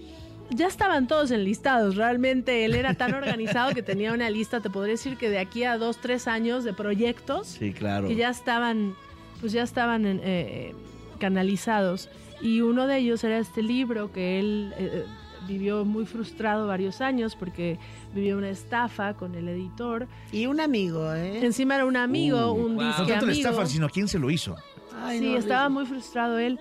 ya 0.55 0.67
estaban 0.67 1.07
todos 1.07 1.31
enlistados. 1.31 1.97
Realmente 1.97 2.65
él 2.65 2.75
era 2.75 2.95
tan 2.95 3.15
organizado 3.15 3.73
que 3.75 3.83
tenía 3.83 4.13
una 4.13 4.31
lista, 4.31 4.61
te 4.61 4.71
podría 4.71 4.93
decir 4.93 5.17
que 5.17 5.29
de 5.31 5.39
aquí 5.39 5.65
a 5.65 5.79
dos, 5.79 5.99
tres 5.99 6.27
años 6.29 6.65
de 6.65 6.73
proyectos 6.73 7.47
Sí, 7.49 7.73
claro. 7.73 8.09
que 8.09 8.15
ya 8.17 8.31
estaban, 8.31 8.95
pues 9.41 9.53
ya 9.53 9.63
estaban 9.63 10.07
en, 10.07 10.21
eh, 10.23 10.75
canalizados. 11.19 12.09
Y 12.41 12.61
uno 12.61 12.87
de 12.87 12.99
ellos 12.99 13.23
era 13.25 13.39
este 13.39 13.63
libro 13.63 14.13
que 14.13 14.41
él 14.41 14.75
eh, 14.77 15.05
vivió 15.47 15.85
muy 15.85 16.07
frustrado 16.07 16.67
varios 16.67 17.01
años 17.01 17.37
porque 17.37 17.79
vivió 18.15 18.37
una 18.37 18.51
estafa 18.51 19.15
con 19.15 19.35
el 19.35 19.49
editor. 19.49 20.09
Y 20.33 20.47
un 20.47 20.61
amigo, 20.61 21.15
¿eh? 21.15 21.45
Encima 21.45 21.77
era 21.77 21.85
un 21.87 21.97
amigo, 21.97 22.53
Uh, 22.53 22.67
un 22.67 22.77
no 22.77 22.83
disque 22.87 23.03
tanto 23.13 23.27
la 23.27 23.33
amigo. 23.33 23.49
estafa, 23.49 23.67
sino 23.67 23.89
quién 23.89 24.09
se 24.09 24.19
lo 24.19 24.31
hizo. 24.31 24.57
Ay, 25.03 25.21
sí, 25.21 25.31
no, 25.31 25.39
estaba 25.39 25.69
muy 25.69 25.87
frustrado 25.87 26.39
él. 26.39 26.59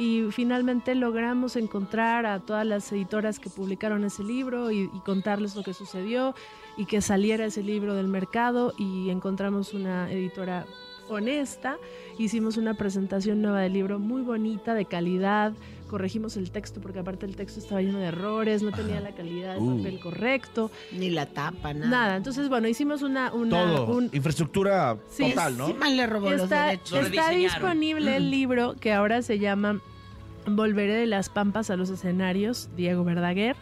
Y 0.00 0.24
finalmente 0.32 0.94
logramos 0.94 1.56
encontrar 1.56 2.24
a 2.24 2.40
todas 2.40 2.66
las 2.66 2.90
editoras 2.90 3.38
que 3.38 3.50
publicaron 3.50 4.02
ese 4.04 4.24
libro 4.24 4.70
y, 4.70 4.84
y 4.92 5.00
contarles 5.04 5.54
lo 5.56 5.62
que 5.62 5.74
sucedió 5.74 6.34
y 6.78 6.86
que 6.86 7.02
saliera 7.02 7.44
ese 7.44 7.62
libro 7.62 7.94
del 7.94 8.08
mercado 8.08 8.72
y 8.78 9.10
encontramos 9.10 9.74
una 9.74 10.10
editora 10.10 10.64
honesta. 11.10 11.76
Hicimos 12.18 12.56
una 12.56 12.74
presentación 12.74 13.42
nueva 13.42 13.60
del 13.60 13.74
libro 13.74 13.98
muy 13.98 14.22
bonita, 14.22 14.72
de 14.72 14.86
calidad. 14.86 15.52
Corregimos 15.88 16.36
el 16.36 16.52
texto 16.52 16.80
porque 16.80 17.00
aparte 17.00 17.26
el 17.26 17.34
texto 17.36 17.58
estaba 17.58 17.82
lleno 17.82 17.98
de 17.98 18.06
errores, 18.06 18.62
no 18.62 18.70
tenía 18.70 19.00
la 19.00 19.12
calidad 19.12 19.54
del 19.54 19.62
Uh. 19.62 19.76
papel 19.78 20.00
correcto. 20.00 20.70
Ni 20.92 21.10
la 21.10 21.26
tapa, 21.26 21.74
nada. 21.74 21.90
Nada, 21.90 22.16
entonces 22.16 22.48
bueno, 22.48 22.68
hicimos 22.68 23.02
una... 23.02 23.34
una 23.34 23.50
Todo. 23.50 23.86
un- 23.96 24.08
Infraestructura 24.12 24.96
Sí, 25.10 25.28
total, 25.30 25.58
¿no? 25.58 25.66
Sí, 25.66 25.74
más 25.74 25.92
le 25.92 26.06
robó 26.06 26.30
los 26.30 26.42
Está, 26.44 26.66
derechos. 26.66 27.06
está 27.06 27.30
disponible 27.30 28.16
el 28.16 28.30
libro 28.30 28.76
que 28.80 28.92
ahora 28.92 29.20
se 29.22 29.40
llama 29.40 29.80
Volveré 30.56 30.94
de 30.94 31.06
las 31.06 31.28
Pampas 31.28 31.70
a 31.70 31.76
los 31.76 31.90
escenarios, 31.90 32.68
Diego 32.76 33.04
Verdaguer. 33.04 33.56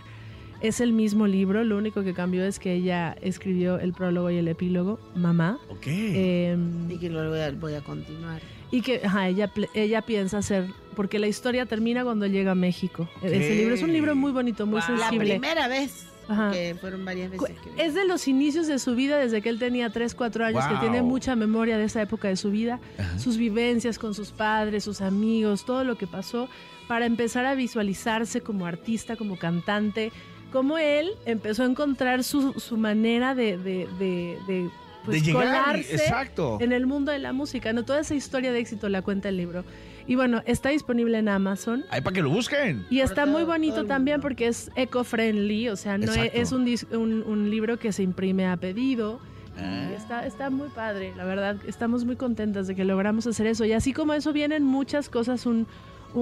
Es 0.60 0.80
el 0.80 0.92
mismo 0.92 1.26
libro, 1.28 1.62
lo 1.62 1.76
único 1.76 2.02
que 2.02 2.14
cambió 2.14 2.44
es 2.44 2.58
que 2.58 2.72
ella 2.72 3.16
escribió 3.22 3.78
el 3.78 3.92
prólogo 3.92 4.28
y 4.30 4.36
el 4.38 4.48
epílogo, 4.48 4.98
Mamá. 5.14 5.58
Ok. 5.68 5.86
Em, 5.86 6.90
Y 6.90 6.98
que 6.98 7.10
lo 7.10 7.28
voy 7.30 7.38
a, 7.40 7.50
voy 7.52 7.74
a 7.74 7.80
continuar. 7.80 8.40
y 8.72 8.80
que 8.82 9.00
ajá, 9.04 9.28
ella, 9.28 9.52
ella 9.74 10.02
piensa 10.02 10.38
hacer, 10.38 10.66
porque 10.96 11.20
la 11.20 11.28
historia 11.28 11.64
termina 11.66 12.02
cuando 12.02 12.26
llega 12.26 12.52
a 12.52 12.54
México. 12.56 13.08
Ese 13.22 13.54
libro 13.54 13.74
es 13.76 13.82
un 13.82 13.92
libro 13.92 14.16
muy 14.16 14.32
bonito, 14.32 14.66
muy 14.66 14.80
La 14.80 14.86
sensible. 14.86 15.38
primera 15.38 15.68
vez, 15.68 16.06
Ajá. 16.28 16.50
que 16.52 16.76
fueron 16.80 17.04
varias 17.04 17.30
veces 17.30 17.56
que 17.62 17.84
Es 17.84 17.94
de 17.94 18.04
los 18.06 18.28
inicios 18.28 18.66
de 18.66 18.78
su 18.78 18.94
vida, 18.94 19.18
desde 19.18 19.40
que 19.42 19.48
él 19.48 19.58
tenía 19.58 19.90
3, 19.90 20.14
4 20.14 20.44
años, 20.44 20.64
que 20.66 20.76
tiene 20.76 21.02
mucha 21.02 21.34
memoria 21.36 21.78
de 21.78 21.84
esa 21.84 22.02
época 22.02 22.28
de 22.28 22.36
su 22.36 22.50
vida, 22.50 22.80
sus 23.18 23.36
vivencias 23.36 23.98
con 23.98 24.14
sus 24.14 24.30
padres, 24.30 24.84
sus 24.84 25.00
amigos, 25.00 25.64
todo 25.64 25.84
lo 25.84 25.96
que 25.96 26.06
pasó, 26.06 26.48
para 26.86 27.06
empezar 27.06 27.44
a 27.46 27.54
visualizarse 27.54 28.40
como 28.40 28.66
artista, 28.66 29.16
como 29.16 29.38
cantante, 29.38 30.12
como 30.52 30.78
él 30.78 31.10
empezó 31.26 31.62
a 31.62 31.66
encontrar 31.66 32.24
su, 32.24 32.54
su 32.54 32.76
manera 32.76 33.34
de, 33.34 33.58
de, 33.58 33.86
de, 33.98 34.38
de, 34.46 34.70
pues, 35.04 35.20
De 35.22 35.26
llegar, 35.26 35.44
colarse 35.44 35.94
exacto. 35.94 36.58
en 36.60 36.72
el 36.72 36.86
mundo 36.86 37.12
de 37.12 37.18
la 37.18 37.32
música. 37.32 37.72
¿no? 37.72 37.84
Toda 37.84 38.00
esa 38.00 38.14
historia 38.14 38.52
de 38.52 38.58
éxito 38.58 38.88
la 38.88 39.02
cuenta 39.02 39.28
el 39.28 39.36
libro. 39.36 39.64
Y 40.08 40.16
bueno, 40.16 40.42
está 40.46 40.70
disponible 40.70 41.18
en 41.18 41.28
Amazon. 41.28 41.84
Ahí 41.90 42.00
para 42.00 42.14
que 42.14 42.22
lo 42.22 42.30
busquen. 42.30 42.86
Y 42.88 43.00
está 43.00 43.26
muy 43.26 43.44
bonito 43.44 43.84
también 43.84 44.22
porque 44.22 44.48
es 44.48 44.70
eco-friendly, 44.74 45.68
o 45.68 45.76
sea, 45.76 45.98
no 45.98 46.04
es, 46.04 46.16
Exacto. 46.16 46.38
es 46.40 46.52
un, 46.90 46.98
un, 46.98 47.22
un 47.22 47.50
libro 47.50 47.78
que 47.78 47.92
se 47.92 48.02
imprime 48.02 48.46
a 48.46 48.56
pedido. 48.56 49.20
Ah. 49.58 49.88
Y 49.90 49.94
está, 49.94 50.26
está 50.26 50.48
muy 50.48 50.70
padre, 50.70 51.12
la 51.14 51.26
verdad. 51.26 51.56
Estamos 51.66 52.06
muy 52.06 52.16
contentas 52.16 52.66
de 52.66 52.74
que 52.74 52.84
logramos 52.84 53.26
hacer 53.26 53.46
eso. 53.46 53.66
Y 53.66 53.72
así 53.72 53.92
como 53.92 54.14
eso 54.14 54.32
vienen 54.32 54.64
muchas 54.64 55.10
cosas, 55.10 55.44
un, 55.44 55.66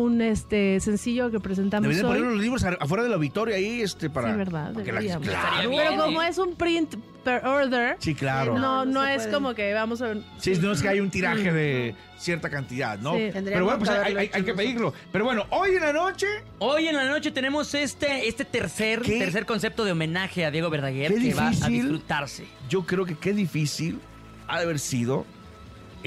un 0.03 0.20
este 0.22 0.78
sencillo 0.80 1.30
que 1.30 1.40
presentamos 1.40 1.82
Deberían 1.88 2.07
hoy. 2.07 2.18
poner 2.18 2.32
los 2.32 2.40
libros 2.42 2.64
a- 2.64 2.76
afuera 2.80 3.03
del 3.03 3.12
auditorio 3.12 3.55
ahí, 3.55 3.80
este, 3.82 4.09
para. 4.11 4.30
Sí, 4.32 4.36
verdad, 4.38 4.72
para 4.72 4.84
que 4.84 4.92
la- 4.92 5.01
claro. 5.20 5.70
Pero 5.70 5.97
como 6.05 6.22
es 6.22 6.38
un 6.38 6.55
print 6.55 6.94
per 7.24 7.44
order, 7.44 7.97
Sí, 7.99 8.14
claro. 8.14 8.55
no, 8.59 8.84
no, 8.84 8.92
no 9.01 9.05
se 9.05 9.14
es 9.14 9.22
puede. 9.22 9.32
como 9.34 9.55
que 9.55 9.72
vamos 9.74 10.01
a... 10.03 10.14
Sí, 10.38 10.53
no 10.61 10.70
es 10.72 10.80
que 10.82 10.88
hay 10.88 11.01
un 11.01 11.11
tiraje 11.11 11.53
de 11.53 11.94
cierta 12.18 12.49
cantidad, 12.49 12.99
¿no? 13.01 13.14
Sí. 13.16 13.30
Pero 13.32 13.64
bueno, 13.64 13.78
pues 13.78 13.90
hay, 13.90 14.14
hay- 14.16 14.30
hay 14.32 14.42
que 14.44 14.55
pedirlo. 14.55 14.94
Pero 15.11 15.24
bueno, 15.24 15.44
hoy 15.51 15.70
en 15.74 15.80
la 15.80 15.92
noche. 15.92 16.26
Hoy 16.61 16.86
en 16.86 16.94
la 16.97 17.05
noche 17.09 17.32
tenemos 17.32 17.74
este, 17.74 18.28
este 18.28 18.44
tercer, 18.44 19.01
¿Qué? 19.03 19.18
tercer 19.18 19.44
concepto 19.44 19.84
de 19.84 19.92
homenaje 19.92 20.44
a 20.44 20.51
Diego 20.53 20.70
Verdaguer 20.70 21.12
Qué 21.14 21.20
que 21.20 21.34
va 21.34 21.49
a 21.49 21.51
difícil. 21.51 21.72
disfrutarse. 21.82 22.44
Yo 22.68 22.86
creo 22.86 23.05
que 23.05 23.16
qué 23.16 23.32
difícil 23.32 23.99
ha 24.47 24.59
de 24.59 24.64
haber 24.64 24.78
sido 24.78 25.26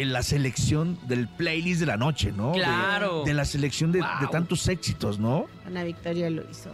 en 0.02 0.14
la 0.14 0.24
selección 0.24 0.98
del 1.08 1.28
playlist 1.28 1.80
de 1.80 1.86
la 1.86 1.98
noche, 1.98 2.32
¿no? 2.32 2.52
Claro. 2.54 3.24
De, 3.24 3.34
la 3.34 3.46
selección 3.46 3.92
de, 3.92 4.04
tantos 4.32 4.68
éxitos, 4.68 5.20
¿no? 5.20 5.46
Ana 5.66 5.84
Victoria 5.84 6.30
lo 6.30 6.50
hizo. 6.50 6.70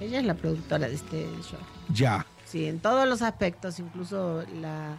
Ella 0.00 0.20
es 0.20 0.24
la 0.26 0.34
productora 0.34 0.88
de 0.88 0.94
este 0.94 1.26
show. 1.42 1.58
Ya. 1.92 2.24
Sí, 2.44 2.66
en 2.66 2.80
todos 2.80 3.06
los 3.08 3.22
aspectos, 3.22 3.78
incluso 3.78 4.44
la, 4.60 4.96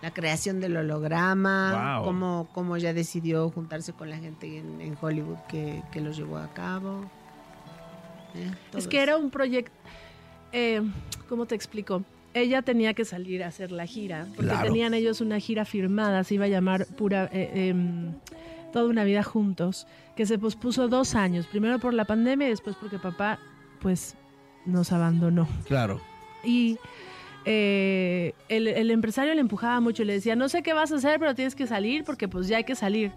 la 0.00 0.10
creación 0.12 0.60
del 0.60 0.76
holograma, 0.76 1.96
Wow. 1.98 2.04
cómo, 2.04 2.48
cómo 2.52 2.76
ella 2.76 2.92
decidió 2.94 3.50
juntarse 3.50 3.92
con 3.92 4.10
la 4.10 4.16
gente 4.18 4.58
en, 4.58 4.80
en 4.80 4.96
Hollywood 5.00 5.38
que, 5.48 5.82
que 5.92 6.00
lo 6.00 6.12
llevó 6.12 6.38
a 6.38 6.48
cabo. 6.54 7.10
Eh, 8.34 8.50
Es 8.76 8.86
que 8.86 8.98
eso. 8.98 9.02
era 9.04 9.16
un 9.16 9.30
proyecto, 9.30 9.72
eh, 10.52 10.82
¿cómo 11.28 11.46
te 11.46 11.54
explico? 11.54 12.02
Ella 12.34 12.62
tenía 12.62 12.94
que 12.94 13.04
salir 13.04 13.42
a 13.42 13.48
hacer 13.48 13.72
la 13.72 13.86
gira, 13.86 14.26
porque 14.36 14.50
Claro. 14.50 14.66
tenían 14.66 14.94
ellos 14.94 15.20
una 15.20 15.40
gira 15.40 15.64
firmada, 15.64 16.22
se 16.24 16.34
iba 16.34 16.44
a 16.44 16.48
llamar 16.48 16.86
pura, 16.86 17.28
eh, 17.32 17.68
em, 17.70 18.12
Toda 18.72 18.84
una 18.84 19.02
vida 19.04 19.22
juntos, 19.22 19.86
que 20.14 20.26
se 20.26 20.38
pospuso 20.38 20.88
dos 20.88 21.14
años, 21.14 21.46
primero 21.46 21.78
por 21.78 21.94
la 21.94 22.04
pandemia 22.04 22.48
y 22.48 22.50
después 22.50 22.76
porque 22.78 22.98
papá, 22.98 23.38
pues, 23.80 24.14
nos 24.66 24.92
abandonó. 24.92 25.48
Claro. 25.66 26.02
Y 26.44 26.76
eh, 27.46 28.34
el, 28.50 28.68
el 28.68 28.90
empresario 28.90 29.32
le 29.32 29.40
empujaba 29.40 29.80
mucho 29.80 30.02
y 30.02 30.04
le 30.04 30.12
decía, 30.12 30.36
no 30.36 30.50
sé 30.50 30.62
qué 30.62 30.74
vas 30.74 30.92
a 30.92 30.96
hacer, 30.96 31.18
pero 31.18 31.34
tienes 31.34 31.54
que 31.54 31.66
salir 31.66 32.04
porque 32.04 32.28
pues 32.28 32.46
ya 32.46 32.58
hay 32.58 32.64
que 32.64 32.74
salir. 32.74 33.10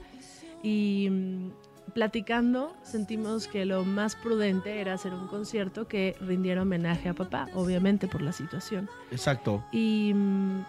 Y 0.63 1.09
mm, 1.11 1.49
platicando 1.93 2.73
sentimos 2.83 3.47
que 3.47 3.65
lo 3.65 3.83
más 3.85 4.15
prudente 4.15 4.81
era 4.81 4.93
hacer 4.93 5.13
un 5.13 5.27
concierto 5.27 5.87
que 5.87 6.15
rindiera 6.21 6.61
homenaje 6.63 7.09
a 7.09 7.13
papá, 7.13 7.47
obviamente 7.53 8.07
por 8.07 8.21
la 8.21 8.31
situación. 8.31 8.89
Exacto. 9.11 9.63
Y 9.71 10.13
mm, 10.15 10.63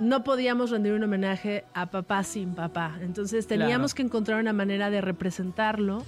no 0.00 0.24
podíamos 0.24 0.70
rendir 0.70 0.92
un 0.94 1.04
homenaje 1.04 1.64
a 1.74 1.86
papá 1.86 2.24
sin 2.24 2.54
papá. 2.54 2.96
Entonces 3.00 3.46
teníamos 3.46 3.92
Claro. 3.92 3.96
que 3.96 4.02
encontrar 4.02 4.40
una 4.40 4.52
manera 4.52 4.90
de 4.90 5.00
representarlo. 5.00 6.04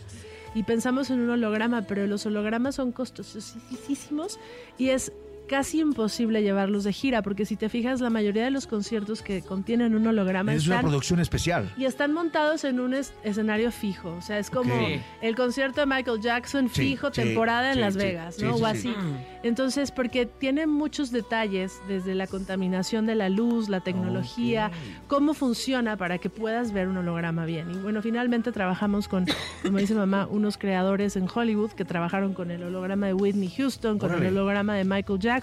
Y 0.57 0.62
pensamos 0.62 1.11
en 1.11 1.18
un 1.20 1.31
holograma, 1.31 1.83
pero 1.83 2.07
los 2.07 2.27
hologramas 2.27 2.77
son 2.77 2.93
costosísimos 2.93 4.39
y 4.79 4.91
es 4.91 5.12
casi 5.49 5.80
imposible 5.80 6.42
llevarlos 6.42 6.84
de 6.84 6.92
gira, 6.92 7.22
porque 7.22 7.45
si 7.45 7.57
te 7.57 7.68
fijas, 7.68 8.01
la 8.01 8.11
mayoría 8.11 8.45
de 8.45 8.51
los 8.51 8.66
conciertos 8.66 9.22
que 9.22 9.42
contienen 9.42 9.95
un 9.95 10.07
holograma 10.07 10.55
Es 10.55 10.66
una 10.66 10.80
producción 10.80 11.20
especial. 11.20 11.72
y 11.76 11.84
están 11.84 12.12
montados 12.12 12.64
en 12.64 12.80
un 12.80 12.95
es- 12.95 13.12
escenario 13.22 13.70
fijo. 13.70 14.14
O 14.16 14.22
sea, 14.22 14.38
es 14.38 14.51
como 14.51 14.74
el 15.20 15.36
concierto 15.36 15.80
de 15.80 15.86
Michael 15.86 16.20
Jackson 16.20 16.68
fijo, 16.70 17.09
sí, 17.12 17.22
temporada 17.22 17.68
en 17.68 17.74
sí, 17.74 17.80
Las 17.80 17.95
sí, 17.95 17.99
Vegas, 18.01 18.34
sí, 18.36 18.45
¿no? 18.45 18.57
sí, 18.57 18.62
o 18.62 18.66
sí. 18.66 18.72
así. 18.72 18.88
Mm. 18.88 19.16
Entonces, 19.45 19.90
porque 19.90 20.24
tiene 20.26 20.66
muchos 20.66 21.11
detalles, 21.11 21.78
desde 21.88 22.14
la 22.14 22.26
contaminación 22.26 23.05
de 23.07 23.14
la 23.14 23.28
luz, 23.28 23.68
la 23.68 23.80
tecnología, 23.80 24.70
cómo 25.09 25.34
funciona 25.34 25.97
para 25.99 26.16
que 26.18 26.30
puedas 26.30 26.72
ver 26.72 26.88
un 26.88 26.97
holograma 26.97 27.45
bien. 27.45 27.70
Y 27.70 27.74
bueno, 27.78 28.01
finalmente 28.01 28.53
trabajamos 28.53 29.09
con, 29.09 29.26
como 29.62 29.78
dice 29.78 29.95
mamá, 29.95 30.26
unos 30.30 30.57
creadores 30.57 31.16
en 31.16 31.28
Hollywood 31.32 31.72
que 31.72 31.84
trabajaron 31.84 32.32
con 32.32 32.51
el 32.51 32.62
holograma 32.62 33.07
de 33.07 33.14
Whitney 33.14 33.51
Houston, 33.57 33.99
con 33.99 34.11
Órale. 34.12 34.28
el 34.28 34.38
holograma 34.38 34.74
de 34.76 34.84
Michael 34.84 35.18
Jackson. 35.18 35.34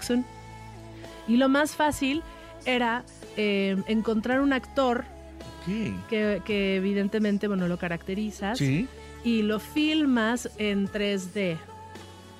Y 1.28 1.36
lo 1.36 1.48
más 1.48 1.76
fácil 1.76 2.22
era 2.64 3.04
eh, 3.36 3.76
encontrar 3.86 4.40
un 4.40 4.52
actor 4.52 5.04
que, 6.08 6.42
que 6.44 6.76
evidentemente, 6.76 7.46
bueno, 7.48 7.68
lo 7.68 7.78
caracterizas 7.78 8.58
Sí. 8.58 8.88
y 9.24 9.42
lo 9.42 9.60
filmas 9.60 10.50
en 10.58 10.88
3D. 10.88 11.56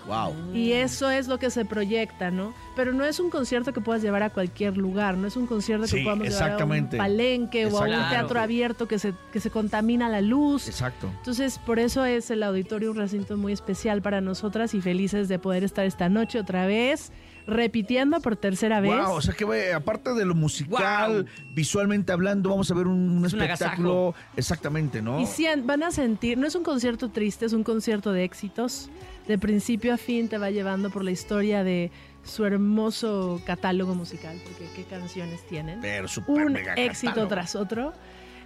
Wow. 0.04 0.34
Y 0.52 0.72
eso 0.72 1.08
es 1.10 1.28
lo 1.28 1.38
que 1.38 1.48
se 1.50 1.64
proyecta, 1.64 2.32
¿no? 2.32 2.52
Pero 2.74 2.92
no 2.92 3.04
es 3.04 3.20
un 3.20 3.30
concierto 3.30 3.72
que 3.72 3.80
puedas 3.80 4.02
llevar 4.02 4.24
a 4.24 4.30
cualquier 4.30 4.76
lugar, 4.76 5.16
no 5.16 5.28
es 5.28 5.36
un 5.36 5.46
concierto 5.46 5.84
que 5.84 5.98
Sí, 5.98 6.02
podamos 6.02 6.28
llevar 6.28 6.60
a 6.60 6.64
un 6.64 6.88
palenque 6.88 7.66
o 7.66 7.78
a 7.78 7.82
un 7.82 8.08
teatro 8.10 8.40
abierto 8.40 8.88
que 8.88 8.98
se, 8.98 9.14
que 9.32 9.38
se 9.38 9.50
contamina 9.50 10.08
la 10.08 10.20
luz. 10.20 10.66
Exacto. 10.66 11.08
Entonces, 11.18 11.60
por 11.60 11.78
eso 11.78 12.04
es 12.04 12.32
el 12.32 12.42
auditorio 12.42 12.90
un 12.90 12.96
recinto 12.96 13.36
muy 13.36 13.52
especial 13.52 14.02
para 14.02 14.20
nosotras 14.20 14.74
y 14.74 14.80
felices 14.80 15.28
de 15.28 15.38
poder 15.38 15.62
estar 15.62 15.86
esta 15.86 16.08
noche 16.08 16.40
otra 16.40 16.66
vez, 16.66 17.12
repitiendo 17.46 18.20
por 18.20 18.36
tercera 18.36 18.80
vez. 18.80 18.90
Wow, 18.92 19.14
o 19.14 19.20
sea 19.20 19.34
que 19.34 19.72
aparte 19.72 20.14
de 20.14 20.24
lo 20.24 20.34
musical, 20.34 21.26
visualmente 21.54 22.12
hablando, 22.12 22.50
vamos 22.50 22.70
a 22.70 22.74
ver 22.74 22.86
un, 22.86 22.98
un 23.10 23.26
Es 23.26 23.32
un 23.32 23.42
espectáculo. 23.42 24.14
Exactamente, 24.36 25.02
¿no? 25.02 25.20
Y 25.20 25.26
sí, 25.26 25.46
van 25.64 25.82
a 25.82 25.90
sentir, 25.90 26.38
no 26.38 26.46
es 26.46 26.54
un 26.54 26.62
concierto 26.62 27.10
triste, 27.10 27.46
es 27.46 27.52
un 27.52 27.64
concierto 27.64 28.12
de 28.12 28.24
éxitos. 28.24 28.90
De 29.26 29.38
principio 29.38 29.94
a 29.94 29.96
fin 29.98 30.28
te 30.28 30.36
va 30.38 30.50
llevando 30.50 30.90
por 30.90 31.04
la 31.04 31.10
historia 31.12 31.62
de 31.62 31.90
su 32.24 32.44
hermoso 32.44 33.40
catálogo 33.46 33.94
musical, 33.94 34.36
porque 34.44 34.66
qué 34.74 34.84
canciones 34.84 35.46
tienen. 35.46 35.80
Pero 35.80 36.08
súper 36.08 36.46
un 36.46 36.52
mega 36.54 36.74
éxito 36.74 37.10
catálogo. 37.10 37.28
tras 37.28 37.54
otro. 37.56 37.92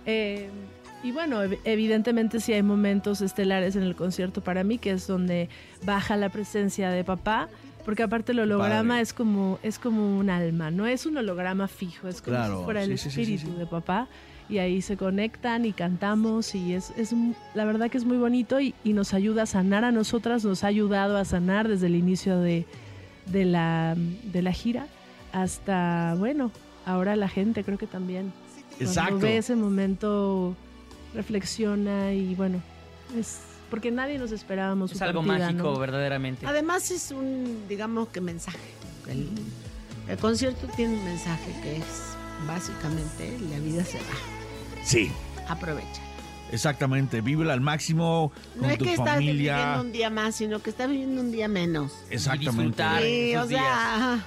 Eh, 0.04 0.48
y 1.02 1.12
bueno, 1.12 1.42
ev- 1.44 1.58
evidentemente 1.64 2.40
sí 2.40 2.52
hay 2.52 2.62
momentos 2.62 3.20
estelares 3.20 3.76
en 3.76 3.82
el 3.82 3.94
concierto 3.96 4.42
para 4.42 4.64
mí, 4.64 4.78
que 4.78 4.90
es 4.92 5.06
donde 5.06 5.48
baja 5.84 6.16
la 6.16 6.28
presencia 6.30 6.90
de 6.90 7.04
papá, 7.04 7.48
porque 7.86 8.02
aparte 8.02 8.32
el 8.32 8.40
holograma 8.40 8.94
padre. 8.94 9.02
es 9.02 9.12
como, 9.12 9.60
es 9.62 9.78
como 9.78 10.18
un 10.18 10.28
alma, 10.28 10.72
no 10.72 10.88
es 10.88 11.06
un 11.06 11.18
holograma 11.18 11.68
fijo, 11.68 12.08
es 12.08 12.20
como 12.20 12.36
Claro, 12.36 12.58
si 12.58 12.64
fuera 12.64 12.82
el 12.82 12.98
sí, 12.98 13.10
sí, 13.10 13.20
espíritu 13.20 13.56
de 13.56 13.64
papá. 13.64 14.08
Y 14.48 14.58
ahí 14.58 14.82
se 14.82 14.96
conectan 14.96 15.64
y 15.64 15.72
cantamos 15.72 16.54
y 16.56 16.74
es, 16.74 16.92
es 16.96 17.14
la 17.54 17.64
verdad 17.64 17.88
que 17.88 17.98
es 17.98 18.04
muy 18.04 18.16
bonito 18.16 18.60
y, 18.60 18.74
y 18.82 18.92
nos 18.92 19.14
ayuda 19.14 19.42
a 19.42 19.46
sanar 19.46 19.84
a 19.84 19.92
nosotras, 19.92 20.44
nos 20.44 20.64
ha 20.64 20.66
ayudado 20.66 21.16
a 21.16 21.24
sanar 21.24 21.68
desde 21.68 21.86
el 21.86 21.94
inicio 21.94 22.40
de, 22.40 22.64
de, 23.26 23.44
la, 23.44 23.94
de 23.96 24.42
la 24.42 24.52
gira 24.52 24.88
hasta, 25.32 26.16
bueno, 26.18 26.50
ahora 26.86 27.14
la 27.14 27.28
gente 27.28 27.62
creo 27.62 27.78
que 27.78 27.86
también. 27.86 28.32
Exacto. 28.80 29.10
Cuando 29.10 29.26
ve 29.26 29.36
ese 29.38 29.54
momento, 29.54 30.56
reflexiona 31.14 32.12
y 32.12 32.34
bueno, 32.34 32.60
es 33.16 33.40
porque 33.70 33.90
nadie 33.90 34.18
nos 34.18 34.32
esperábamos 34.32 34.92
Es 34.92 34.98
su 34.98 35.04
algo 35.04 35.24
partida, 35.24 35.46
mágico, 35.50 35.72
¿no? 35.72 35.78
verdaderamente. 35.78 36.46
Además 36.46 36.90
es 36.90 37.10
un, 37.10 37.64
digamos 37.68 38.08
que 38.08 38.20
mensaje. 38.20 38.58
El, 39.08 39.28
el 40.08 40.18
concierto 40.18 40.66
tiene 40.76 40.94
un 40.94 41.04
mensaje 41.04 41.52
que 41.62 41.76
es 41.76 41.84
básicamente 42.46 43.38
la 43.50 43.58
vida 43.58 43.84
se 43.84 43.98
va. 43.98 44.84
Sí, 44.84 45.10
Aprovecha. 45.48 46.00
exactamente. 46.52 47.20
Vívela 47.20 47.52
al 47.52 47.60
máximo 47.60 48.32
No 48.54 48.62
con 48.62 48.70
es 48.70 48.78
tu 48.78 48.84
que 48.84 48.92
estás 48.94 49.18
viviendo 49.18 49.52
familia. 49.62 49.80
un 49.80 49.92
día 49.92 50.10
más, 50.10 50.34
sino 50.36 50.60
que 50.60 50.70
estás 50.70 50.88
viviendo 50.88 51.20
un 51.20 51.32
día 51.32 51.48
menos. 51.48 51.92
Exactamente. 52.10 52.82
Sí, 53.02 53.36
o 53.36 53.46
sea, 53.46 54.24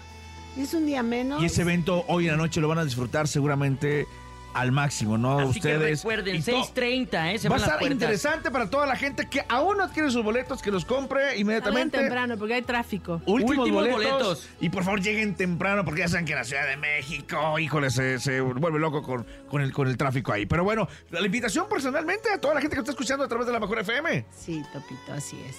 es 0.58 0.74
un 0.74 0.86
día 0.86 1.04
menos. 1.04 1.42
Y 1.42 1.46
ese 1.46 1.62
evento 1.62 2.04
hoy 2.08 2.26
en 2.26 2.32
la 2.32 2.38
noche 2.38 2.60
lo 2.62 2.68
van 2.68 2.80
a 2.80 2.86
disfrutar 2.86 3.28
seguramente 3.28 4.06
al 4.54 4.72
máximo, 4.72 5.18
¿no? 5.18 5.40
Así 5.40 5.60
que 5.62 5.74
Ustedes. 5.76 6.00
recuerden, 6.00 6.36
y 6.36 6.42
to- 6.42 6.52
6.30, 6.52 7.34
¿eh? 7.34 7.40
Se 7.40 7.50
Va 7.50 7.56
a 7.56 7.60
estar 7.60 7.84
interesante 7.84 8.50
para 8.52 8.70
toda 8.70 8.86
la 8.88 8.96
gente 8.96 9.28
que 9.30 9.44
aún 9.48 9.78
no 9.78 9.84
adquiere 9.84 10.10
sus 10.12 10.24
boletos, 10.24 10.62
que 10.62 10.72
los 10.72 10.86
compre 10.86 11.22
Salgan 11.22 11.40
inmediatamente. 11.40 11.98
temprano 12.00 12.38
porque 12.38 12.56
hay 12.56 12.62
tráfico. 12.64 13.22
Últimos, 13.26 13.70
boletos, 13.70 14.50
Y 14.60 14.70
por 14.70 14.84
favor 14.84 15.02
lleguen 15.02 15.36
temprano 15.36 15.86
porque 15.86 16.02
ya 16.02 16.08
saben 16.08 16.26
que 16.26 16.32
en 16.34 16.40
la 16.40 16.44
Ciudad 16.46 16.68
de 16.68 16.78
México, 16.78 17.60
híjole, 17.60 17.90
se, 17.92 18.20
se 18.20 18.42
vuelve 18.42 18.80
loco 18.80 19.04
con, 19.04 19.26
con, 19.50 19.62
el, 19.62 19.72
con 19.72 19.88
el 19.88 19.98
tráfico 19.98 20.32
ahí. 20.34 20.46
Pero 20.46 20.64
bueno, 20.64 20.88
la 21.12 21.26
invitación 21.26 21.68
personalmente 21.70 22.30
a 22.32 22.40
toda 22.42 22.56
la 22.56 22.62
gente 22.62 22.76
que 22.76 22.80
está 22.82 22.92
escuchando 22.92 23.24
a 23.24 23.28
través 23.28 23.46
de 23.48 23.54
la 23.54 23.60
Mejor 23.60 23.80
FM. 23.80 24.26
Sí, 24.36 24.64
Topito, 24.74 25.14
así 25.14 25.40
es. 25.48 25.58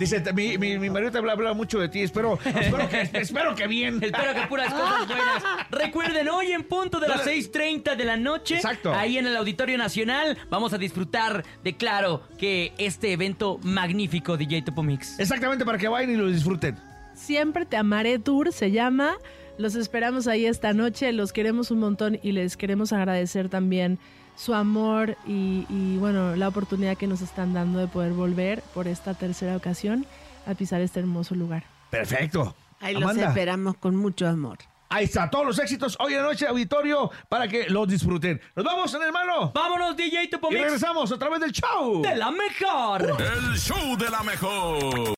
Dice, 0.00 0.22
mi, 0.32 0.56
mi, 0.56 0.78
mi 0.78 0.88
marido 0.88 1.12
te 1.12 1.18
habla, 1.18 1.32
habla 1.32 1.52
mucho 1.52 1.78
de 1.78 1.90
ti, 1.90 2.00
espero, 2.00 2.38
espero, 2.42 2.88
que, 2.88 3.10
espero 3.20 3.54
que 3.54 3.66
bien. 3.66 4.02
Espero 4.02 4.32
que 4.32 4.46
puras 4.48 4.72
cosas 4.72 5.06
buenas. 5.06 5.42
Recuerden, 5.70 6.26
hoy 6.30 6.52
en 6.52 6.64
punto 6.64 6.98
de 6.98 7.06
las 7.06 7.26
6.30 7.26 7.96
de 7.96 8.04
la 8.06 8.16
noche, 8.16 8.54
Exacto. 8.54 8.94
ahí 8.94 9.18
en 9.18 9.26
el 9.26 9.36
Auditorio 9.36 9.76
Nacional, 9.76 10.38
vamos 10.48 10.72
a 10.72 10.78
disfrutar 10.78 11.44
de, 11.62 11.76
claro, 11.76 12.22
que 12.38 12.72
este 12.78 13.12
evento 13.12 13.60
magnífico 13.62 14.38
DJ 14.38 14.62
Topo 14.62 14.82
Mix. 14.82 15.20
Exactamente, 15.20 15.66
para 15.66 15.76
que 15.76 15.86
vayan 15.86 16.10
y 16.12 16.16
lo 16.16 16.28
disfruten. 16.28 16.78
Siempre 17.12 17.66
te 17.66 17.76
amaré 17.76 18.18
tour 18.18 18.54
se 18.54 18.70
llama. 18.70 19.18
Los 19.58 19.74
esperamos 19.74 20.26
ahí 20.28 20.46
esta 20.46 20.72
noche. 20.72 21.12
Los 21.12 21.34
queremos 21.34 21.70
un 21.70 21.80
montón 21.80 22.18
y 22.22 22.32
les 22.32 22.56
queremos 22.56 22.94
agradecer 22.94 23.50
también 23.50 23.98
su 24.40 24.54
amor 24.54 25.16
y, 25.26 25.66
y, 25.68 25.98
bueno, 25.98 26.34
la 26.34 26.48
oportunidad 26.48 26.96
que 26.96 27.06
nos 27.06 27.20
están 27.20 27.52
dando 27.52 27.78
de 27.78 27.88
poder 27.88 28.12
volver 28.12 28.62
por 28.74 28.88
esta 28.88 29.12
tercera 29.12 29.54
ocasión 29.54 30.06
a 30.46 30.54
pisar 30.54 30.80
este 30.80 31.00
hermoso 31.00 31.34
lugar. 31.34 31.64
Perfecto. 31.90 32.54
Ahí 32.80 32.94
los 32.94 33.02
Amanda. 33.02 33.28
esperamos 33.28 33.76
con 33.76 33.96
mucho 33.96 34.26
amor. 34.26 34.58
Ahí 34.92 35.04
está, 35.04 35.30
todos 35.30 35.46
los 35.46 35.58
éxitos 35.60 35.96
hoy 36.00 36.14
en 36.14 36.22
la 36.22 36.28
noche, 36.30 36.48
auditorio, 36.48 37.12
para 37.28 37.46
que 37.46 37.68
los 37.68 37.86
disfruten. 37.86 38.40
Nos 38.56 38.64
vamos 38.64 38.92
en 38.94 39.02
hermano. 39.02 39.52
Vámonos, 39.54 39.96
DJ 39.96 40.26
Topo 40.26 40.48
Y 40.50 40.56
regresamos 40.56 41.12
a 41.12 41.18
través 41.18 41.38
del 41.38 41.52
show. 41.52 42.02
De 42.02 42.16
la 42.16 42.32
mejor. 42.32 43.16
El 43.20 43.56
show 43.56 43.96
de 43.96 44.10
la 44.10 44.22
mejor. 44.24 45.08